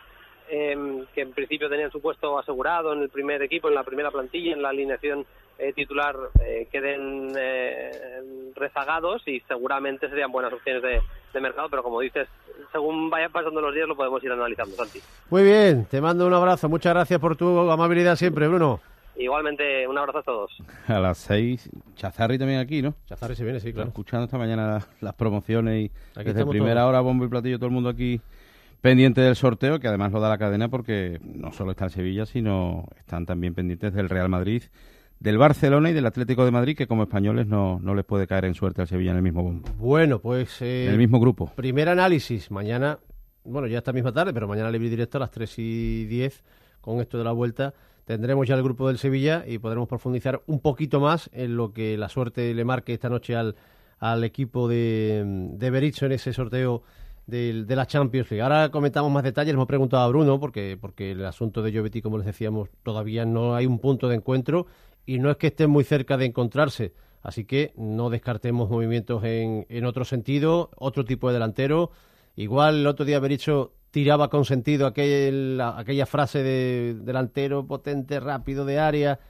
eh, 0.48 1.04
que 1.14 1.20
en 1.20 1.32
principio 1.32 1.68
tenían 1.68 1.90
su 1.90 2.00
puesto 2.00 2.38
asegurado 2.38 2.92
en 2.92 3.02
el 3.02 3.10
primer 3.10 3.42
equipo, 3.42 3.68
en 3.68 3.74
la 3.74 3.84
primera 3.84 4.10
plantilla, 4.10 4.52
en 4.52 4.62
la 4.62 4.70
alineación 4.70 5.26
eh, 5.58 5.72
titular, 5.72 6.14
eh, 6.40 6.68
queden 6.70 7.32
eh, 7.36 8.22
rezagados 8.54 9.26
y 9.26 9.40
seguramente 9.40 10.08
serían 10.08 10.30
buenas 10.30 10.52
opciones 10.52 10.82
de, 10.82 11.00
de 11.32 11.40
mercado, 11.40 11.68
pero 11.68 11.82
como 11.82 12.00
dices, 12.00 12.28
según 12.70 13.10
vayan 13.10 13.32
pasando 13.32 13.60
los 13.60 13.74
días 13.74 13.88
lo 13.88 13.96
podemos 13.96 14.22
ir 14.22 14.30
analizando, 14.30 14.76
Santi. 14.76 15.00
Muy 15.30 15.42
bien, 15.42 15.84
te 15.86 16.00
mando 16.00 16.26
un 16.26 16.34
abrazo. 16.34 16.68
Muchas 16.68 16.94
gracias 16.94 17.18
por 17.18 17.34
tu 17.34 17.70
amabilidad 17.70 18.14
siempre, 18.14 18.46
Bruno. 18.46 18.80
Igualmente, 19.18 19.86
un 19.88 19.98
abrazo 19.98 20.18
a 20.18 20.22
todos. 20.22 20.62
A 20.86 21.00
las 21.00 21.18
seis, 21.18 21.68
Chazarri 21.96 22.38
también 22.38 22.60
aquí, 22.60 22.82
¿no? 22.82 22.94
Chazarri 23.06 23.34
se 23.34 23.44
viene, 23.44 23.58
sí, 23.60 23.72
claro. 23.72 23.88
Escuchando 23.88 24.24
esta 24.26 24.38
mañana 24.38 24.66
las, 24.74 24.88
las 25.00 25.14
promociones 25.14 25.90
y 25.90 26.22
desde 26.22 26.46
primera 26.46 26.82
todos. 26.82 26.88
hora, 26.90 27.00
bombo 27.00 27.24
y 27.24 27.28
platillo, 27.28 27.58
todo 27.58 27.66
el 27.66 27.72
mundo 27.74 27.88
aquí 27.90 28.20
pendiente 28.80 29.20
del 29.20 29.34
sorteo, 29.34 29.80
que 29.80 29.88
además 29.88 30.12
lo 30.12 30.20
da 30.20 30.28
la 30.28 30.38
cadena 30.38 30.68
porque 30.68 31.18
no 31.24 31.52
solo 31.52 31.72
está 31.72 31.84
en 31.86 31.90
Sevilla, 31.90 32.26
sino 32.26 32.86
están 32.96 33.26
también 33.26 33.54
pendientes 33.54 33.92
del 33.92 34.08
Real 34.08 34.28
Madrid, 34.28 34.62
del 35.18 35.36
Barcelona 35.36 35.90
y 35.90 35.94
del 35.94 36.06
Atlético 36.06 36.44
de 36.44 36.52
Madrid, 36.52 36.76
que 36.76 36.86
como 36.86 37.02
españoles 37.02 37.48
no, 37.48 37.80
no 37.82 37.96
les 37.96 38.04
puede 38.04 38.28
caer 38.28 38.44
en 38.44 38.54
suerte 38.54 38.82
al 38.82 38.86
Sevilla 38.86 39.10
en 39.10 39.16
el 39.16 39.22
mismo 39.24 39.42
bombo. 39.42 39.68
Bueno, 39.78 40.20
pues... 40.20 40.62
eh, 40.62 40.84
En 40.86 40.92
el 40.92 40.98
mismo 40.98 41.18
grupo. 41.18 41.50
Primer 41.56 41.88
análisis. 41.88 42.52
Mañana, 42.52 43.00
bueno, 43.42 43.66
ya 43.66 43.78
esta 43.78 43.92
misma 43.92 44.12
tarde, 44.12 44.32
pero 44.32 44.46
mañana 44.46 44.70
libre 44.70 44.88
directo 44.90 45.16
a 45.18 45.22
las 45.22 45.32
3 45.32 45.58
y 45.58 46.04
10 46.04 46.44
con 46.80 47.00
esto 47.00 47.18
de 47.18 47.24
la 47.24 47.32
vuelta. 47.32 47.74
Tendremos 48.08 48.48
ya 48.48 48.54
el 48.54 48.62
grupo 48.62 48.88
del 48.88 48.96
Sevilla 48.96 49.44
y 49.46 49.58
podremos 49.58 49.86
profundizar 49.86 50.40
un 50.46 50.60
poquito 50.60 50.98
más 50.98 51.28
en 51.34 51.56
lo 51.58 51.74
que 51.74 51.98
la 51.98 52.08
suerte 52.08 52.54
le 52.54 52.64
marque 52.64 52.94
esta 52.94 53.10
noche 53.10 53.36
al, 53.36 53.54
al 53.98 54.24
equipo 54.24 54.66
de, 54.66 55.22
de 55.52 55.70
Berizzo 55.70 56.06
en 56.06 56.12
ese 56.12 56.32
sorteo 56.32 56.84
del- 57.26 57.66
de 57.66 57.76
la 57.76 57.84
Champions 57.86 58.30
League. 58.30 58.40
Ahora 58.40 58.70
comentamos 58.70 59.12
más 59.12 59.24
detalles. 59.24 59.48
Le 59.52 59.56
hemos 59.56 59.66
preguntado 59.66 60.04
a 60.04 60.08
Bruno, 60.08 60.40
porque, 60.40 60.78
porque 60.80 61.10
el 61.10 61.22
asunto 61.26 61.60
de 61.60 61.70
Jovetic, 61.70 62.02
como 62.02 62.16
les 62.16 62.24
decíamos, 62.26 62.70
todavía 62.82 63.26
no 63.26 63.54
hay 63.54 63.66
un 63.66 63.78
punto 63.78 64.08
de 64.08 64.14
encuentro 64.16 64.64
y 65.04 65.18
no 65.18 65.30
es 65.30 65.36
que 65.36 65.48
estén 65.48 65.68
muy 65.68 65.84
cerca 65.84 66.16
de 66.16 66.24
encontrarse. 66.24 66.94
Así 67.20 67.44
que 67.44 67.74
no 67.76 68.08
descartemos 68.08 68.70
movimientos 68.70 69.22
en, 69.22 69.66
en 69.68 69.84
otro 69.84 70.06
sentido, 70.06 70.70
otro 70.78 71.04
tipo 71.04 71.28
de 71.28 71.34
delantero. 71.34 71.90
Igual 72.36 72.76
el 72.76 72.86
otro 72.86 73.04
día 73.04 73.20
Berizzo 73.20 73.74
tiraba 73.90 74.28
con 74.28 74.44
sentido 74.44 74.86
aquel, 74.86 75.60
aquella 75.60 76.06
frase 76.06 76.42
de 76.42 76.94
delantero 77.00 77.66
potente, 77.66 78.20
rápido 78.20 78.64
de 78.64 78.78
área 78.78 79.20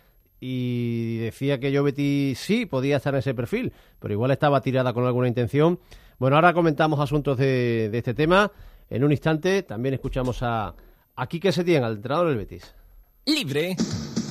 y 0.40 1.18
decía 1.18 1.58
que 1.58 1.76
Jovetic 1.76 2.36
sí 2.36 2.66
podía 2.66 2.96
estar 2.96 3.14
en 3.14 3.20
ese 3.20 3.34
perfil, 3.34 3.72
pero 3.98 4.14
igual 4.14 4.30
estaba 4.30 4.60
tirada 4.60 4.92
con 4.92 5.04
alguna 5.04 5.28
intención. 5.28 5.80
Bueno, 6.18 6.36
ahora 6.36 6.52
comentamos 6.52 7.00
asuntos 7.00 7.36
de, 7.38 7.88
de 7.90 7.98
este 7.98 8.14
tema. 8.14 8.50
En 8.90 9.04
un 9.04 9.12
instante 9.12 9.62
también 9.62 9.94
escuchamos 9.94 10.42
a, 10.42 10.74
a 11.16 11.26
Quique 11.26 11.52
Setién, 11.52 11.84
al 11.84 11.96
entrenador 11.96 12.28
del 12.28 12.38
Betis. 12.38 12.74
Libre 13.26 13.76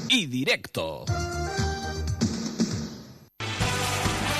y 0.09 0.25
directo. 0.25 1.05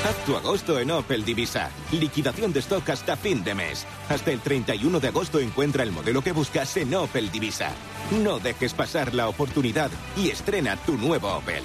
Haz 0.08 0.26
tu 0.26 0.38
agosto 0.38 0.80
en 0.80 0.90
Opel 0.90 1.26
Divisa. 1.26 1.70
Liquidación 1.92 2.54
de 2.54 2.60
stock 2.60 2.90
hasta 2.92 3.18
fin 3.18 3.44
de 3.44 3.54
mes. 3.54 3.86
Hasta 4.08 4.32
el 4.32 4.40
31 4.40 5.02
de 5.02 5.10
agosto 5.10 5.38
encuentra 5.38 5.84
el 5.84 5.92
modelo 5.92 6.22
que 6.22 6.32
buscas 6.32 6.78
en 6.78 6.96
Opel 6.96 7.30
Divisa. 7.30 7.74
No 8.24 8.40
dejes 8.40 8.74
pasar 8.74 9.14
la 9.14 9.28
oportunidad 9.28 9.92
y 10.16 10.30
estrena 10.30 10.78
tu 10.78 10.94
nuevo 10.94 11.36
Opel. 11.36 11.62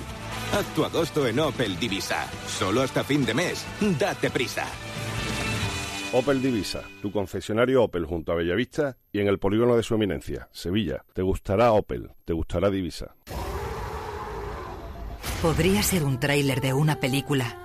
Haz 0.52 0.66
tu 0.74 0.84
agosto 0.84 1.24
en 1.28 1.38
Opel 1.38 1.78
Divisa. 1.78 2.26
Solo 2.48 2.80
hasta 2.80 3.04
fin 3.04 3.24
de 3.24 3.32
mes. 3.32 3.64
Date 3.96 4.28
prisa. 4.28 4.66
Opel 6.12 6.42
Divisa, 6.42 6.82
tu 7.00 7.12
concesionario 7.12 7.84
Opel 7.84 8.06
junto 8.06 8.32
a 8.32 8.34
Bellavista 8.34 8.96
y 9.12 9.20
en 9.20 9.28
el 9.28 9.38
polígono 9.38 9.76
de 9.76 9.84
su 9.84 9.94
eminencia, 9.94 10.48
Sevilla. 10.50 11.04
Te 11.12 11.22
gustará 11.22 11.70
Opel, 11.70 12.10
te 12.24 12.32
gustará 12.32 12.70
Divisa. 12.70 13.14
Podría 15.40 15.84
ser 15.84 16.02
un 16.02 16.18
tráiler 16.18 16.60
de 16.60 16.72
una 16.72 16.98
película 16.98 17.61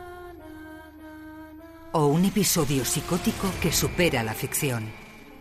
o 1.98 2.06
un 2.06 2.26
episodio 2.26 2.86
psicótico 2.86 3.52
que 3.60 3.72
supera 3.72 4.22
la 4.22 4.36
ficción. 4.36 4.92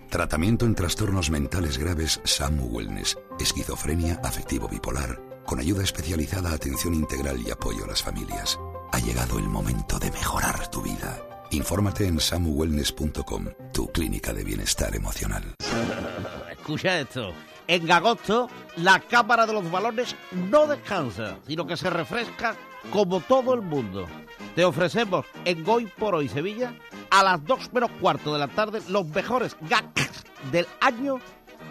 Tratamiento 0.08 0.64
en 0.64 0.74
trastornos 0.74 1.30
mentales 1.30 1.76
graves 1.76 2.18
SAMU 2.24 2.68
Wellness, 2.68 3.18
esquizofrenia 3.38 4.18
afectivo 4.24 4.66
bipolar, 4.66 5.20
con 5.44 5.60
ayuda 5.60 5.84
especializada, 5.84 6.52
atención 6.52 6.94
integral 6.94 7.42
y 7.46 7.50
apoyo 7.50 7.84
a 7.84 7.88
las 7.88 8.02
familias. 8.02 8.58
Ha 8.92 8.98
llegado 9.00 9.38
el 9.38 9.48
momento 9.48 9.98
de 9.98 10.10
mejorar 10.10 10.70
tu 10.70 10.80
vida. 10.80 11.20
Infórmate 11.50 12.06
en 12.06 12.18
samuwellness.com, 12.18 13.48
tu 13.74 13.92
clínica 13.92 14.32
de 14.32 14.42
bienestar 14.42 14.96
emocional. 14.96 15.44
Escucha 16.50 17.00
esto. 17.00 17.34
En 17.68 17.90
agosto, 17.90 18.48
la 18.76 19.00
Cámara 19.00 19.44
de 19.44 19.52
los 19.52 19.70
Balones 19.70 20.16
no 20.32 20.66
descansa, 20.66 21.38
sino 21.46 21.66
que 21.66 21.76
se 21.76 21.90
refresca 21.90 22.56
como 22.92 23.20
todo 23.20 23.54
el 23.54 23.62
mundo. 23.62 24.06
Te 24.54 24.64
ofrecemos 24.64 25.26
en 25.44 25.68
Hoy 25.68 25.86
por 25.86 26.14
Hoy 26.14 26.28
Sevilla, 26.28 26.74
a 27.10 27.22
las 27.22 27.44
2 27.44 27.72
menos 27.72 27.90
cuarto 28.00 28.32
de 28.32 28.38
la 28.38 28.48
tarde, 28.48 28.80
los 28.88 29.06
mejores 29.08 29.56
gags 29.62 30.24
del 30.50 30.66
año 30.80 31.20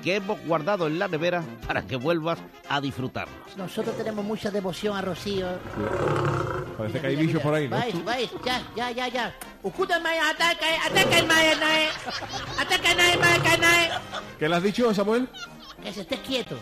que 0.04 0.16
hemos 0.16 0.40
guardado 0.46 0.86
en 0.88 1.00
la 1.00 1.08
nevera 1.08 1.44
para 1.66 1.82
que 1.82 1.96
vuelvas 1.96 2.38
a 2.70 2.80
disfrutarlos. 2.80 3.58
Nosotros 3.58 3.98
tenemos 3.98 4.24
mucha 4.24 4.52
devoción 4.52 4.96
a 4.96 5.02
Rocío. 5.02 5.48
Parece 6.78 7.02
que 7.02 7.08
hay 7.08 7.16
bichos 7.16 7.42
por 7.42 7.56
ahí, 7.56 7.68
¿no? 7.68 7.78
Vais, 7.78 8.06
vais, 8.06 8.30
ya, 8.44 8.62
ya, 8.76 8.92
ya, 8.92 9.08
ya. 9.08 9.34
Ataca, 9.64 10.66
ataca 10.86 11.18
el 11.18 11.26
mae, 11.26 11.56
nae. 11.56 11.88
Ataca 12.60 12.92
el 12.92 12.98
nae, 12.98 13.18
mae, 13.18 13.40
que 13.40 13.58
nae. 13.58 13.90
¿Qué 14.38 14.50
le 14.50 14.56
has 14.56 14.64
dicho, 14.64 14.94
Samuel? 14.94 15.28
Que 15.82 15.92
se 15.92 16.02
esté 16.02 16.20
quieto. 16.20 16.56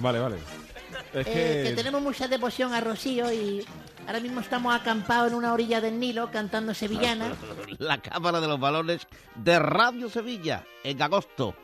Vale, 0.00 0.18
vale. 0.18 0.36
Es 1.16 1.26
Eh, 1.26 1.62
que 1.64 1.70
que... 1.70 1.76
tenemos 1.76 2.02
mucha 2.02 2.28
devoción 2.28 2.74
a 2.74 2.80
Rocío 2.80 3.32
y 3.32 3.64
ahora 4.06 4.20
mismo 4.20 4.40
estamos 4.40 4.74
acampados 4.74 5.32
en 5.32 5.38
una 5.38 5.52
orilla 5.52 5.80
del 5.80 5.98
Nilo 5.98 6.30
cantando 6.30 6.74
sevillana. 6.74 7.32
La 7.78 8.00
Cámara 8.02 8.40
de 8.40 8.48
los 8.48 8.60
Balones 8.60 9.06
de 9.34 9.58
Radio 9.58 10.10
Sevilla, 10.10 10.64
en 10.84 11.00
agosto, 11.00 11.54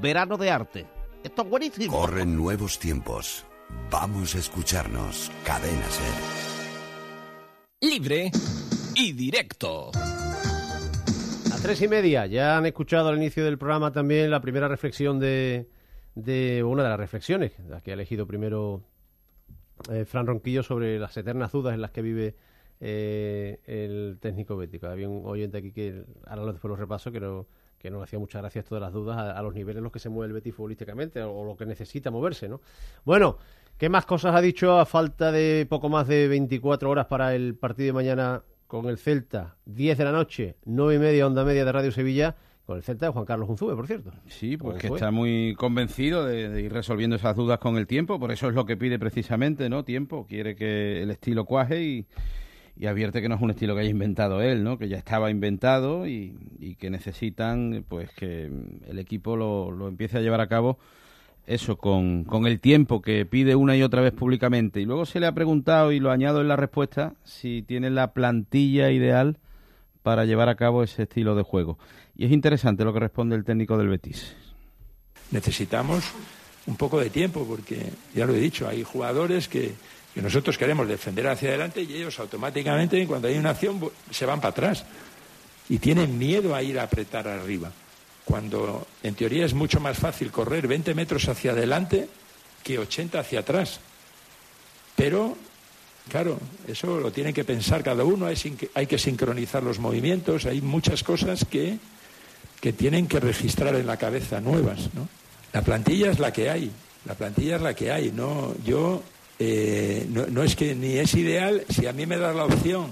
verano 0.00 0.36
de 0.38 0.50
arte. 0.50 0.86
Esto 1.22 1.42
es 1.42 1.48
buenísimo. 1.48 1.92
Corren 1.96 2.36
nuevos 2.36 2.78
tiempos. 2.78 3.44
Vamos 3.90 4.34
a 4.34 4.38
escucharnos. 4.38 5.30
Cadena 5.44 5.86
Ser. 5.88 7.88
Libre 7.88 8.30
y 8.94 9.12
directo. 9.12 9.90
A 9.94 11.56
tres 11.62 11.80
y 11.82 11.88
media, 11.88 12.26
ya 12.26 12.56
han 12.56 12.66
escuchado 12.66 13.08
al 13.08 13.16
inicio 13.18 13.44
del 13.44 13.58
programa 13.58 13.92
también 13.92 14.30
la 14.30 14.40
primera 14.40 14.66
reflexión 14.68 15.20
de, 15.20 15.68
de 16.14 16.62
una 16.64 16.82
de 16.82 16.88
las 16.88 16.98
reflexiones, 16.98 17.52
la 17.68 17.80
que 17.80 17.90
ha 17.90 17.94
elegido 17.94 18.26
primero 18.26 18.82
eh, 19.90 20.04
Fran 20.04 20.26
Ronquillo 20.26 20.62
sobre 20.62 20.98
las 20.98 21.16
eternas 21.16 21.52
dudas 21.52 21.74
en 21.74 21.80
las 21.80 21.90
que 21.90 22.02
vive 22.02 22.34
eh, 22.80 23.60
el 23.64 24.18
técnico 24.20 24.56
bético. 24.56 24.86
Había 24.86 25.08
un 25.08 25.24
oyente 25.24 25.58
aquí 25.58 25.72
que, 25.72 26.04
ahora 26.26 26.52
después 26.52 26.68
lo 26.68 26.76
repaso, 26.76 27.12
que 27.12 27.20
no, 27.20 27.46
nos 27.90 28.02
hacía 28.02 28.18
muchas 28.18 28.42
gracias 28.42 28.64
todas 28.64 28.82
las 28.82 28.92
dudas 28.92 29.16
a, 29.18 29.40
los 29.42 29.54
niveles 29.54 29.78
en 29.78 29.84
los 29.84 29.92
que 29.92 29.98
se 29.98 30.08
mueve 30.08 30.28
el 30.28 30.32
Betis 30.34 30.54
futbolísticamente 30.54 31.22
o, 31.22 31.32
o 31.32 31.44
lo 31.44 31.56
que 31.56 31.66
necesita 31.66 32.10
moverse, 32.10 32.48
¿no? 32.48 32.60
Bueno, 33.04 33.38
¿qué 33.78 33.88
más 33.88 34.06
cosas 34.06 34.34
ha 34.34 34.40
dicho 34.40 34.78
a 34.78 34.86
falta 34.86 35.32
de 35.32 35.66
poco 35.68 35.88
más 35.88 36.08
de 36.08 36.28
24 36.28 36.90
horas 36.90 37.06
para 37.06 37.34
el 37.34 37.54
partido 37.54 37.86
de 37.86 37.92
mañana 37.92 38.42
con 38.66 38.86
el 38.86 38.98
Celta? 38.98 39.56
10 39.66 39.98
de 39.98 40.04
la 40.04 40.12
noche, 40.12 40.56
9 40.64 40.94
y 40.94 40.98
media, 40.98 41.26
onda 41.26 41.44
media 41.44 41.64
de 41.64 41.72
Radio 41.72 41.92
Sevilla, 41.92 42.36
con 42.66 42.76
el 42.76 42.82
Celta 42.82 43.06
de 43.06 43.12
Juan 43.12 43.24
Carlos 43.24 43.48
Unzube, 43.48 43.74
por 43.74 43.86
cierto. 43.86 44.12
Sí, 44.26 44.56
pues 44.56 44.74
¿Cómo 44.74 44.78
que 44.78 44.88
fue? 44.88 44.96
está 44.96 45.10
muy 45.10 45.54
convencido 45.58 46.24
de, 46.24 46.48
de 46.48 46.62
ir 46.62 46.72
resolviendo 46.72 47.16
esas 47.16 47.36
dudas 47.36 47.58
con 47.58 47.76
el 47.76 47.86
tiempo, 47.86 48.18
por 48.20 48.30
eso 48.32 48.48
es 48.48 48.54
lo 48.54 48.64
que 48.66 48.76
pide 48.76 48.98
precisamente, 48.98 49.68
¿no? 49.68 49.84
Tiempo, 49.84 50.26
quiere 50.28 50.54
que 50.54 51.02
el 51.02 51.10
estilo 51.10 51.44
cuaje 51.44 51.82
y, 51.82 52.06
y 52.76 52.86
advierte 52.86 53.20
que 53.20 53.28
no 53.28 53.34
es 53.34 53.42
un 53.42 53.50
estilo 53.50 53.74
que 53.74 53.80
haya 53.80 53.90
inventado 53.90 54.40
él, 54.40 54.62
¿no? 54.64 54.78
Que 54.78 54.88
ya 54.88 54.96
estaba 54.96 55.30
inventado 55.30 56.06
y, 56.06 56.36
y 56.60 56.76
que 56.76 56.88
necesitan, 56.90 57.84
pues, 57.88 58.10
que 58.12 58.50
el 58.86 58.98
equipo 58.98 59.36
lo, 59.36 59.70
lo 59.70 59.88
empiece 59.88 60.18
a 60.18 60.20
llevar 60.20 60.40
a 60.40 60.46
cabo 60.48 60.78
eso, 61.44 61.76
con, 61.76 62.22
con 62.22 62.46
el 62.46 62.60
tiempo 62.60 63.02
que 63.02 63.26
pide 63.26 63.56
una 63.56 63.76
y 63.76 63.82
otra 63.82 64.00
vez 64.00 64.12
públicamente. 64.12 64.80
Y 64.80 64.84
luego 64.84 65.06
se 65.06 65.18
le 65.18 65.26
ha 65.26 65.32
preguntado, 65.32 65.90
y 65.90 65.98
lo 65.98 66.12
añado 66.12 66.40
en 66.40 66.46
la 66.46 66.54
respuesta, 66.56 67.14
si 67.24 67.62
tiene 67.62 67.90
la 67.90 68.12
plantilla 68.12 68.90
ideal 68.92 69.38
para 70.02 70.24
llevar 70.24 70.48
a 70.48 70.54
cabo 70.54 70.82
ese 70.82 71.02
estilo 71.02 71.34
de 71.34 71.42
juego. 71.42 71.78
Y 72.16 72.26
es 72.26 72.32
interesante 72.32 72.84
lo 72.84 72.92
que 72.92 73.00
responde 73.00 73.36
el 73.36 73.44
técnico 73.44 73.76
del 73.76 73.88
Betis. 73.88 74.34
Necesitamos 75.30 76.04
un 76.66 76.76
poco 76.76 77.00
de 77.00 77.10
tiempo 77.10 77.44
porque, 77.46 77.90
ya 78.14 78.26
lo 78.26 78.34
he 78.34 78.40
dicho, 78.40 78.68
hay 78.68 78.82
jugadores 78.82 79.48
que, 79.48 79.74
nosotros 80.14 80.58
queremos 80.58 80.86
defender 80.86 81.26
hacia 81.26 81.48
adelante 81.48 81.80
y 81.80 81.94
ellos 81.94 82.18
automáticamente 82.20 83.06
cuando 83.06 83.28
hay 83.28 83.38
una 83.38 83.50
acción 83.50 83.80
se 84.10 84.26
van 84.26 84.42
para 84.42 84.50
atrás 84.50 84.84
y 85.70 85.78
tienen 85.78 86.18
miedo 86.18 86.54
a 86.54 86.62
ir 86.62 86.78
a 86.78 86.82
apretar 86.82 87.26
arriba. 87.26 87.72
Cuando 88.26 88.86
en 89.02 89.14
teoría 89.14 89.46
es 89.46 89.54
mucho 89.54 89.80
más 89.80 89.96
fácil 89.96 90.30
correr 90.30 90.68
20 90.68 90.94
metros 90.94 91.26
hacia 91.28 91.52
adelante 91.52 92.08
que 92.62 92.78
80 92.78 93.20
hacia 93.20 93.40
atrás. 93.40 93.80
Pero, 94.94 95.34
claro, 96.10 96.38
eso 96.68 97.00
lo 97.00 97.10
tiene 97.10 97.32
que 97.32 97.44
pensar 97.44 97.82
cada 97.82 98.04
uno, 98.04 98.26
hay 98.26 98.86
que 98.86 98.98
sincronizar 98.98 99.62
los 99.62 99.78
movimientos, 99.78 100.44
hay 100.44 100.60
muchas 100.60 101.02
cosas 101.02 101.46
que, 101.46 101.78
que 102.62 102.72
tienen 102.72 103.08
que 103.08 103.18
registrar 103.18 103.74
en 103.74 103.88
la 103.88 103.96
cabeza 103.96 104.40
nuevas, 104.40 104.94
¿no? 104.94 105.08
La 105.52 105.62
plantilla 105.62 106.12
es 106.12 106.20
la 106.20 106.32
que 106.32 106.48
hay, 106.48 106.70
la 107.04 107.14
plantilla 107.14 107.56
es 107.56 107.62
la 107.62 107.74
que 107.74 107.90
hay, 107.90 108.12
no, 108.12 108.54
yo, 108.64 109.02
eh, 109.40 110.06
no, 110.08 110.44
es 110.44 110.54
que 110.54 110.76
ni 110.76 110.96
es 110.96 111.12
ideal, 111.14 111.64
si 111.68 111.88
a 111.88 111.92
mí 111.92 112.06
me 112.06 112.18
da 112.18 112.32
la 112.32 112.44
opción 112.44 112.86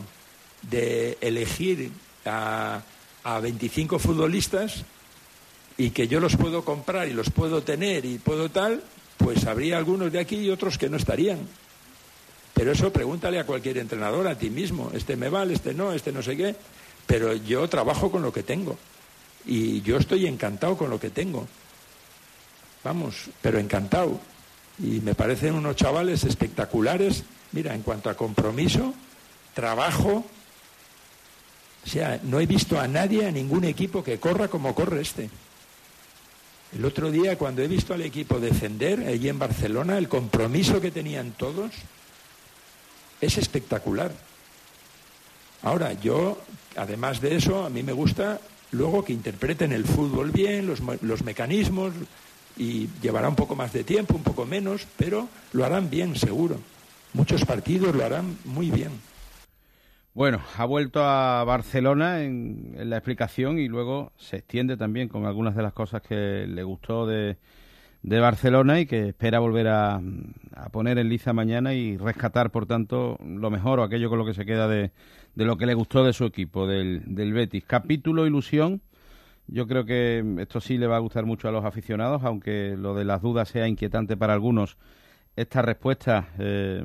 de 0.69 1.17
elegir 1.21 1.93
a, 2.27 2.83
a 3.23 3.39
25 3.39 4.01
futbolistas 4.01 4.85
y 5.79 5.91
que 5.91 6.09
yo 6.09 6.19
los 6.19 6.37
puedo 6.37 6.65
comprar 6.65 7.07
y 7.07 7.13
los 7.13 7.31
puedo 7.31 7.63
tener 7.63 8.05
y 8.05 8.19
puedo 8.19 8.51
tal, 8.51 8.83
pues 9.19 9.47
habría 9.47 9.79
algunos 9.79 10.11
de 10.11 10.19
aquí 10.19 10.37
y 10.37 10.51
otros 10.51 10.79
que 10.79 10.89
no 10.89 10.97
estarían. 10.97 11.39
Pero 12.55 12.73
eso 12.73 12.93
pregúntale 12.93 13.39
a 13.39 13.47
cualquier 13.47 13.79
entrenador, 13.79 14.27
a 14.27 14.37
ti 14.37 14.51
mismo. 14.51 14.91
Este 14.93 15.15
me 15.15 15.29
vale, 15.29 15.55
este 15.55 15.75
no, 15.75 15.93
este 15.93 16.11
no 16.11 16.23
sé 16.23 16.37
qué. 16.37 16.57
Pero 17.07 17.35
yo 17.35 17.69
trabajo 17.69 18.11
con 18.11 18.23
lo 18.23 18.33
que 18.33 18.43
tengo. 18.43 18.77
Y 19.47 19.81
yo 19.83 19.97
estoy 19.97 20.27
encantado 20.27 20.77
con 20.77 20.91
lo 20.91 21.01
que 21.01 21.11
tengo. 21.11 21.47
Vamos, 22.85 23.31
pero 23.43 23.59
encantado. 23.59 24.21
Y 24.79 25.01
me 25.01 25.15
parecen 25.15 25.55
unos 25.55 25.77
chavales 25.77 26.25
espectaculares. 26.25 27.25
Mira, 27.53 27.75
en 27.75 27.83
cuanto 27.83 28.11
a 28.11 28.17
compromiso, 28.17 28.95
trabajo. 29.55 30.25
O 31.85 31.89
sea, 31.89 32.21
no 32.23 32.41
he 32.41 32.47
visto 32.47 32.79
a 32.79 32.87
nadie, 32.89 33.27
a 33.27 33.33
ningún 33.33 33.65
equipo 33.65 34.05
que 34.05 34.21
corra 34.21 34.49
como 34.49 34.75
corre 34.75 35.01
este. 35.01 35.31
El 36.77 36.85
otro 36.85 37.11
día, 37.11 37.37
cuando 37.37 37.63
he 37.63 37.69
visto 37.69 37.95
al 37.95 38.03
equipo 38.03 38.39
defender 38.39 39.01
allí 39.01 39.29
en 39.29 39.39
Barcelona, 39.39 39.99
el 39.99 40.09
compromiso 40.09 40.81
que 40.81 40.93
tenían 40.93 41.33
todos 41.33 41.73
es 43.21 43.39
espectacular. 43.39 44.13
Ahora, 45.63 45.93
yo, 45.95 46.41
además 46.77 47.21
de 47.21 47.37
eso, 47.37 47.65
a 47.65 47.71
mí 47.71 47.83
me 47.83 47.93
gusta 47.93 48.41
luego 48.73 49.05
que 49.05 49.13
interpreten 49.13 49.73
el 49.73 49.85
fútbol 49.85 50.31
bien, 50.31 50.67
los, 50.67 50.81
los 51.03 51.25
mecanismos, 51.25 51.93
y 52.57 52.89
llevará 53.01 53.29
un 53.29 53.37
poco 53.37 53.57
más 53.57 53.73
de 53.73 53.85
tiempo, 53.85 54.15
un 54.15 54.23
poco 54.23 54.45
menos, 54.45 54.87
pero 54.97 55.29
lo 55.53 55.65
harán 55.65 55.89
bien, 55.89 56.17
seguro. 56.17 56.57
Muchos 57.15 57.45
partidos 57.45 57.95
lo 57.95 58.05
harán 58.05 58.37
muy 58.45 58.71
bien. 58.71 58.91
Bueno, 60.13 60.41
ha 60.57 60.65
vuelto 60.65 61.05
a 61.05 61.43
Barcelona 61.45 62.23
en, 62.23 62.75
en 62.77 62.91
la 62.91 62.97
explicación 62.97 63.59
y 63.59 63.69
luego 63.69 64.13
se 64.17 64.39
extiende 64.39 64.77
también 64.77 65.09
con 65.09 65.25
algunas 65.25 65.55
de 65.55 65.63
las 65.63 65.73
cosas 65.73 66.03
que 66.03 66.47
le 66.47 66.63
gustó 66.65 67.07
de, 67.07 67.37
de 68.03 68.21
Barcelona 68.21 68.81
y 68.81 68.87
que 68.87 69.09
espera 69.09 69.39
volver 69.39 69.69
a, 69.69 70.01
a 70.55 70.69
poner 70.71 70.99
en 70.99 71.09
liza 71.09 71.33
mañana 71.33 71.75
y 71.75 71.97
rescatar, 71.97 72.51
por 72.51 72.67
tanto, 72.67 73.19
lo 73.25 73.51
mejor 73.51 73.79
o 73.79 73.85
aquello 73.85 74.11
con 74.11 74.19
lo 74.19 74.27
que 74.27 74.35
se 74.35 74.45
queda 74.45 74.69
de, 74.69 74.91
de 75.35 75.45
lo 75.45 75.57
que 75.57 75.67
le 75.67 75.75
gustó 75.75 76.05
de 76.05 76.13
su 76.13 76.25
equipo, 76.25 76.67
del, 76.67 77.03
del 77.07 77.33
Betis. 77.33 77.65
Capítulo 77.67 78.27
ilusión. 78.27 78.81
Yo 79.47 79.67
creo 79.67 79.85
que 79.85 80.25
esto 80.39 80.61
sí 80.61 80.79
le 80.79 80.87
va 80.87 80.97
a 80.97 81.01
gustar 81.01 81.27
mucho 81.27 81.49
a 81.49 81.53
los 81.53 81.65
aficionados, 81.65 82.23
aunque 82.25 82.77
lo 82.77 82.95
de 82.95 83.05
las 83.05 83.21
dudas 83.21 83.49
sea 83.49 83.67
inquietante 83.67 84.17
para 84.17 84.33
algunos. 84.33 84.77
Esta 85.37 85.63
respuesta 85.63 86.29
eh, 86.39 86.85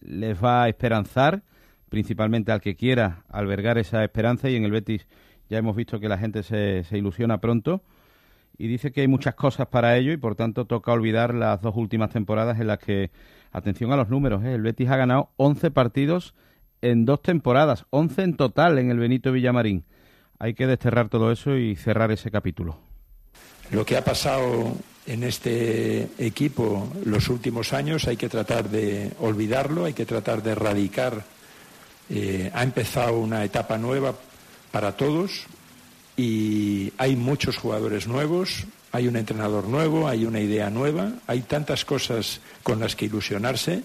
les 0.00 0.42
va 0.42 0.64
a 0.64 0.68
esperanzar, 0.68 1.42
principalmente 1.88 2.52
al 2.52 2.60
que 2.60 2.76
quiera 2.76 3.24
albergar 3.28 3.78
esa 3.78 4.04
esperanza, 4.04 4.48
y 4.48 4.56
en 4.56 4.64
el 4.64 4.70
Betis 4.70 5.06
ya 5.48 5.58
hemos 5.58 5.74
visto 5.74 5.98
que 5.98 6.08
la 6.08 6.18
gente 6.18 6.42
se, 6.42 6.84
se 6.84 6.98
ilusiona 6.98 7.38
pronto 7.38 7.82
y 8.58 8.68
dice 8.68 8.92
que 8.92 9.02
hay 9.02 9.08
muchas 9.08 9.34
cosas 9.34 9.68
para 9.68 9.96
ello 9.96 10.12
y 10.12 10.16
por 10.16 10.34
tanto 10.34 10.64
toca 10.64 10.92
olvidar 10.92 11.34
las 11.34 11.60
dos 11.60 11.76
últimas 11.76 12.10
temporadas 12.10 12.58
en 12.60 12.68
las 12.68 12.78
que, 12.78 13.10
atención 13.52 13.92
a 13.92 13.96
los 13.96 14.08
números, 14.08 14.44
¿eh? 14.44 14.54
el 14.54 14.62
Betis 14.62 14.88
ha 14.88 14.96
ganado 14.96 15.30
11 15.36 15.70
partidos 15.70 16.34
en 16.82 17.04
dos 17.04 17.22
temporadas, 17.22 17.86
11 17.90 18.22
en 18.22 18.36
total 18.36 18.78
en 18.78 18.90
el 18.90 18.98
Benito 18.98 19.32
Villamarín. 19.32 19.84
Hay 20.38 20.54
que 20.54 20.66
desterrar 20.66 21.08
todo 21.08 21.32
eso 21.32 21.56
y 21.56 21.76
cerrar 21.76 22.10
ese 22.12 22.30
capítulo. 22.30 22.78
Lo 23.70 23.84
que 23.84 23.96
ha 23.96 24.04
pasado 24.04 24.74
en 25.06 25.22
este 25.24 26.08
equipo 26.18 26.88
los 27.04 27.28
últimos 27.28 27.72
años 27.72 28.06
hay 28.06 28.16
que 28.16 28.28
tratar 28.28 28.68
de 28.68 29.12
olvidarlo, 29.20 29.84
hay 29.84 29.92
que 29.92 30.06
tratar 30.06 30.42
de 30.42 30.52
erradicar. 30.52 31.24
Eh, 32.08 32.50
ha 32.54 32.62
empezado 32.62 33.18
una 33.18 33.44
etapa 33.44 33.78
nueva 33.78 34.14
para 34.70 34.96
todos 34.96 35.46
y 36.16 36.92
hay 36.98 37.16
muchos 37.16 37.56
jugadores 37.56 38.06
nuevos, 38.06 38.66
hay 38.92 39.08
un 39.08 39.16
entrenador 39.16 39.68
nuevo, 39.68 40.08
hay 40.08 40.24
una 40.24 40.40
idea 40.40 40.70
nueva, 40.70 41.12
hay 41.26 41.40
tantas 41.42 41.84
cosas 41.84 42.40
con 42.62 42.80
las 42.80 42.94
que 42.94 43.06
ilusionarse, 43.06 43.82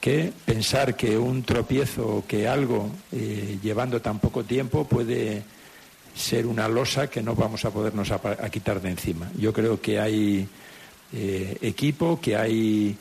que 0.00 0.32
pensar 0.44 0.96
que 0.96 1.16
un 1.16 1.42
tropiezo 1.42 2.06
o 2.06 2.26
que 2.26 2.48
algo 2.48 2.90
eh, 3.12 3.58
llevando 3.62 4.00
tan 4.00 4.18
poco 4.18 4.44
tiempo 4.44 4.84
puede 4.84 5.42
ser 6.14 6.46
una 6.46 6.68
losa 6.68 7.08
que 7.08 7.22
no 7.22 7.34
vamos 7.34 7.64
a 7.64 7.70
podernos 7.70 8.10
a, 8.10 8.18
quitar 8.50 8.80
de 8.80 8.90
encima. 8.90 9.30
Yo 9.38 9.52
creo 9.52 9.80
que 9.80 9.98
hay 9.98 10.46
eh, 11.12 11.56
equipo, 11.62 12.20
que 12.20 12.36
hay, 12.36 12.96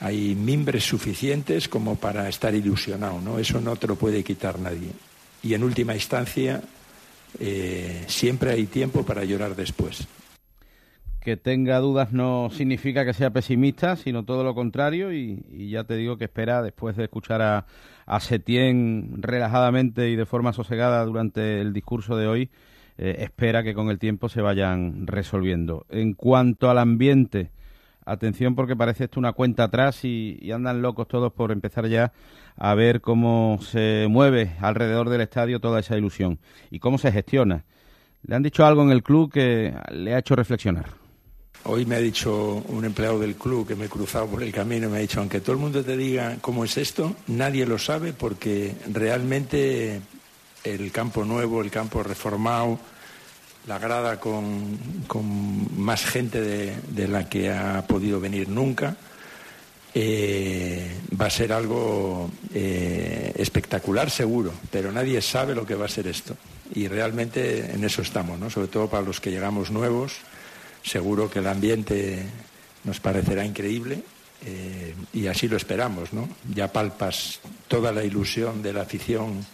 hay 0.00 0.34
mimbres 0.34 0.84
suficientes 0.84 1.68
como 1.68 1.96
para 1.96 2.28
estar 2.28 2.54
ilusionado, 2.54 3.20
¿no? 3.20 3.38
Eso 3.38 3.60
no 3.60 3.76
te 3.76 3.86
lo 3.86 3.96
puede 3.96 4.24
quitar 4.24 4.58
nadie. 4.58 4.90
Y 5.42 5.54
en 5.54 5.62
última 5.62 5.94
instancia, 5.94 6.62
eh, 7.38 8.04
siempre 8.08 8.52
hay 8.52 8.66
tiempo 8.66 9.04
para 9.04 9.24
llorar 9.24 9.54
después. 9.54 10.06
Que 11.26 11.36
tenga 11.36 11.80
dudas 11.80 12.12
no 12.12 12.50
significa 12.52 13.04
que 13.04 13.12
sea 13.12 13.32
pesimista, 13.32 13.96
sino 13.96 14.24
todo 14.24 14.44
lo 14.44 14.54
contrario. 14.54 15.12
Y, 15.12 15.42
ya 15.70 15.82
te 15.82 15.96
digo 15.96 16.16
que 16.18 16.26
espera, 16.26 16.62
después 16.62 16.94
de 16.94 17.02
escuchar 17.02 17.42
a, 17.42 17.66
a 18.06 18.20
Setién 18.20 19.10
relajadamente 19.22 20.08
y 20.08 20.14
de 20.14 20.24
forma 20.24 20.52
sosegada 20.52 21.04
durante 21.04 21.60
el 21.60 21.72
discurso 21.72 22.16
de 22.16 22.28
hoy, 22.28 22.50
eh, 22.96 23.16
espera 23.22 23.64
que 23.64 23.74
con 23.74 23.90
el 23.90 23.98
tiempo 23.98 24.28
se 24.28 24.40
vayan 24.40 25.08
resolviendo. 25.08 25.84
En 25.90 26.14
cuanto 26.14 26.70
al 26.70 26.78
ambiente, 26.78 27.50
atención 28.04 28.54
porque 28.54 28.76
parece 28.76 29.02
esto 29.06 29.18
una 29.18 29.32
cuenta 29.32 29.64
atrás 29.64 30.04
y, 30.04 30.52
andan 30.52 30.80
locos 30.80 31.08
todos 31.08 31.32
por 31.32 31.50
empezar 31.50 31.88
ya 31.88 32.12
a 32.56 32.72
ver 32.76 33.00
cómo 33.00 33.58
se 33.62 34.06
mueve 34.08 34.52
alrededor 34.60 35.08
del 35.08 35.22
estadio 35.22 35.58
toda 35.58 35.80
esa 35.80 35.98
ilusión 35.98 36.38
y 36.70 36.78
cómo 36.78 36.98
se 36.98 37.10
gestiona. 37.10 37.64
Le 38.22 38.36
han 38.36 38.44
dicho 38.44 38.64
algo 38.64 38.84
en 38.84 38.92
el 38.92 39.02
club 39.02 39.32
que 39.32 39.74
le 39.90 40.14
ha 40.14 40.18
hecho 40.20 40.36
reflexionar. 40.36 41.05
Hoy 41.64 41.84
me 41.84 41.96
ha 41.96 42.00
dicho 42.00 42.62
un 42.68 42.84
empleado 42.84 43.18
del 43.18 43.34
club 43.34 43.66
que 43.66 43.74
me 43.74 43.86
he 43.86 43.88
cruzado 43.88 44.26
por 44.26 44.42
el 44.42 44.52
camino 44.52 44.88
me 44.88 44.98
ha 44.98 45.00
dicho, 45.00 45.20
aunque 45.20 45.40
todo 45.40 45.52
el 45.52 45.58
mundo 45.58 45.84
te 45.84 45.96
diga 45.96 46.38
cómo 46.40 46.64
es 46.64 46.76
esto, 46.76 47.16
nadie 47.26 47.66
lo 47.66 47.78
sabe 47.78 48.12
porque 48.12 48.74
realmente 48.92 50.00
el 50.62 50.92
campo 50.92 51.24
nuevo, 51.24 51.60
el 51.60 51.70
campo 51.70 52.02
reformado, 52.02 52.78
la 53.66 53.78
grada 53.78 54.20
con, 54.20 54.78
más 55.76 56.04
gente 56.04 56.40
de, 56.40 56.76
de, 56.88 57.08
la 57.08 57.28
que 57.28 57.50
ha 57.50 57.84
podido 57.86 58.20
venir 58.20 58.48
nunca, 58.48 58.96
eh, 59.98 61.00
va 61.18 61.24
a 61.24 61.30
ser 61.30 61.54
algo 61.54 62.30
eh, 62.52 63.32
espectacular 63.36 64.10
seguro, 64.10 64.52
pero 64.70 64.92
nadie 64.92 65.22
sabe 65.22 65.54
lo 65.54 65.64
que 65.64 65.74
va 65.74 65.86
a 65.86 65.88
ser 65.88 66.06
esto. 66.06 66.36
Y 66.74 66.86
realmente 66.86 67.72
en 67.72 67.82
eso 67.82 68.02
estamos, 68.02 68.38
¿no? 68.38 68.50
sobre 68.50 68.68
todo 68.68 68.90
para 68.90 69.06
los 69.06 69.22
que 69.22 69.30
llegamos 69.30 69.70
nuevos 69.70 70.16
seguro 70.86 71.28
que 71.28 71.40
el 71.40 71.48
ambiente 71.48 72.22
nos 72.84 73.00
parecerá 73.00 73.44
increíble 73.44 74.02
eh, 74.44 74.94
y 75.12 75.26
así 75.26 75.48
lo 75.48 75.56
esperamos, 75.56 76.12
¿no? 76.12 76.28
Ya 76.54 76.72
palpas 76.72 77.40
toda 77.68 77.92
la 77.92 78.04
ilusión 78.04 78.62
de 78.62 78.72
la 78.72 78.82
afición 78.82 79.44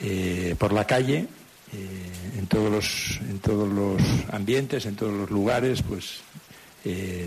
eh, 0.00 0.54
por 0.58 0.72
la 0.72 0.86
calle, 0.86 1.26
eh, 1.72 2.38
en, 2.38 2.46
todos 2.46 2.70
los, 2.70 3.20
en 3.28 3.38
todos 3.40 3.68
los 3.68 4.00
ambientes, 4.32 4.86
en 4.86 4.96
todos 4.96 5.12
los 5.12 5.30
lugares, 5.30 5.82
pues 5.82 6.20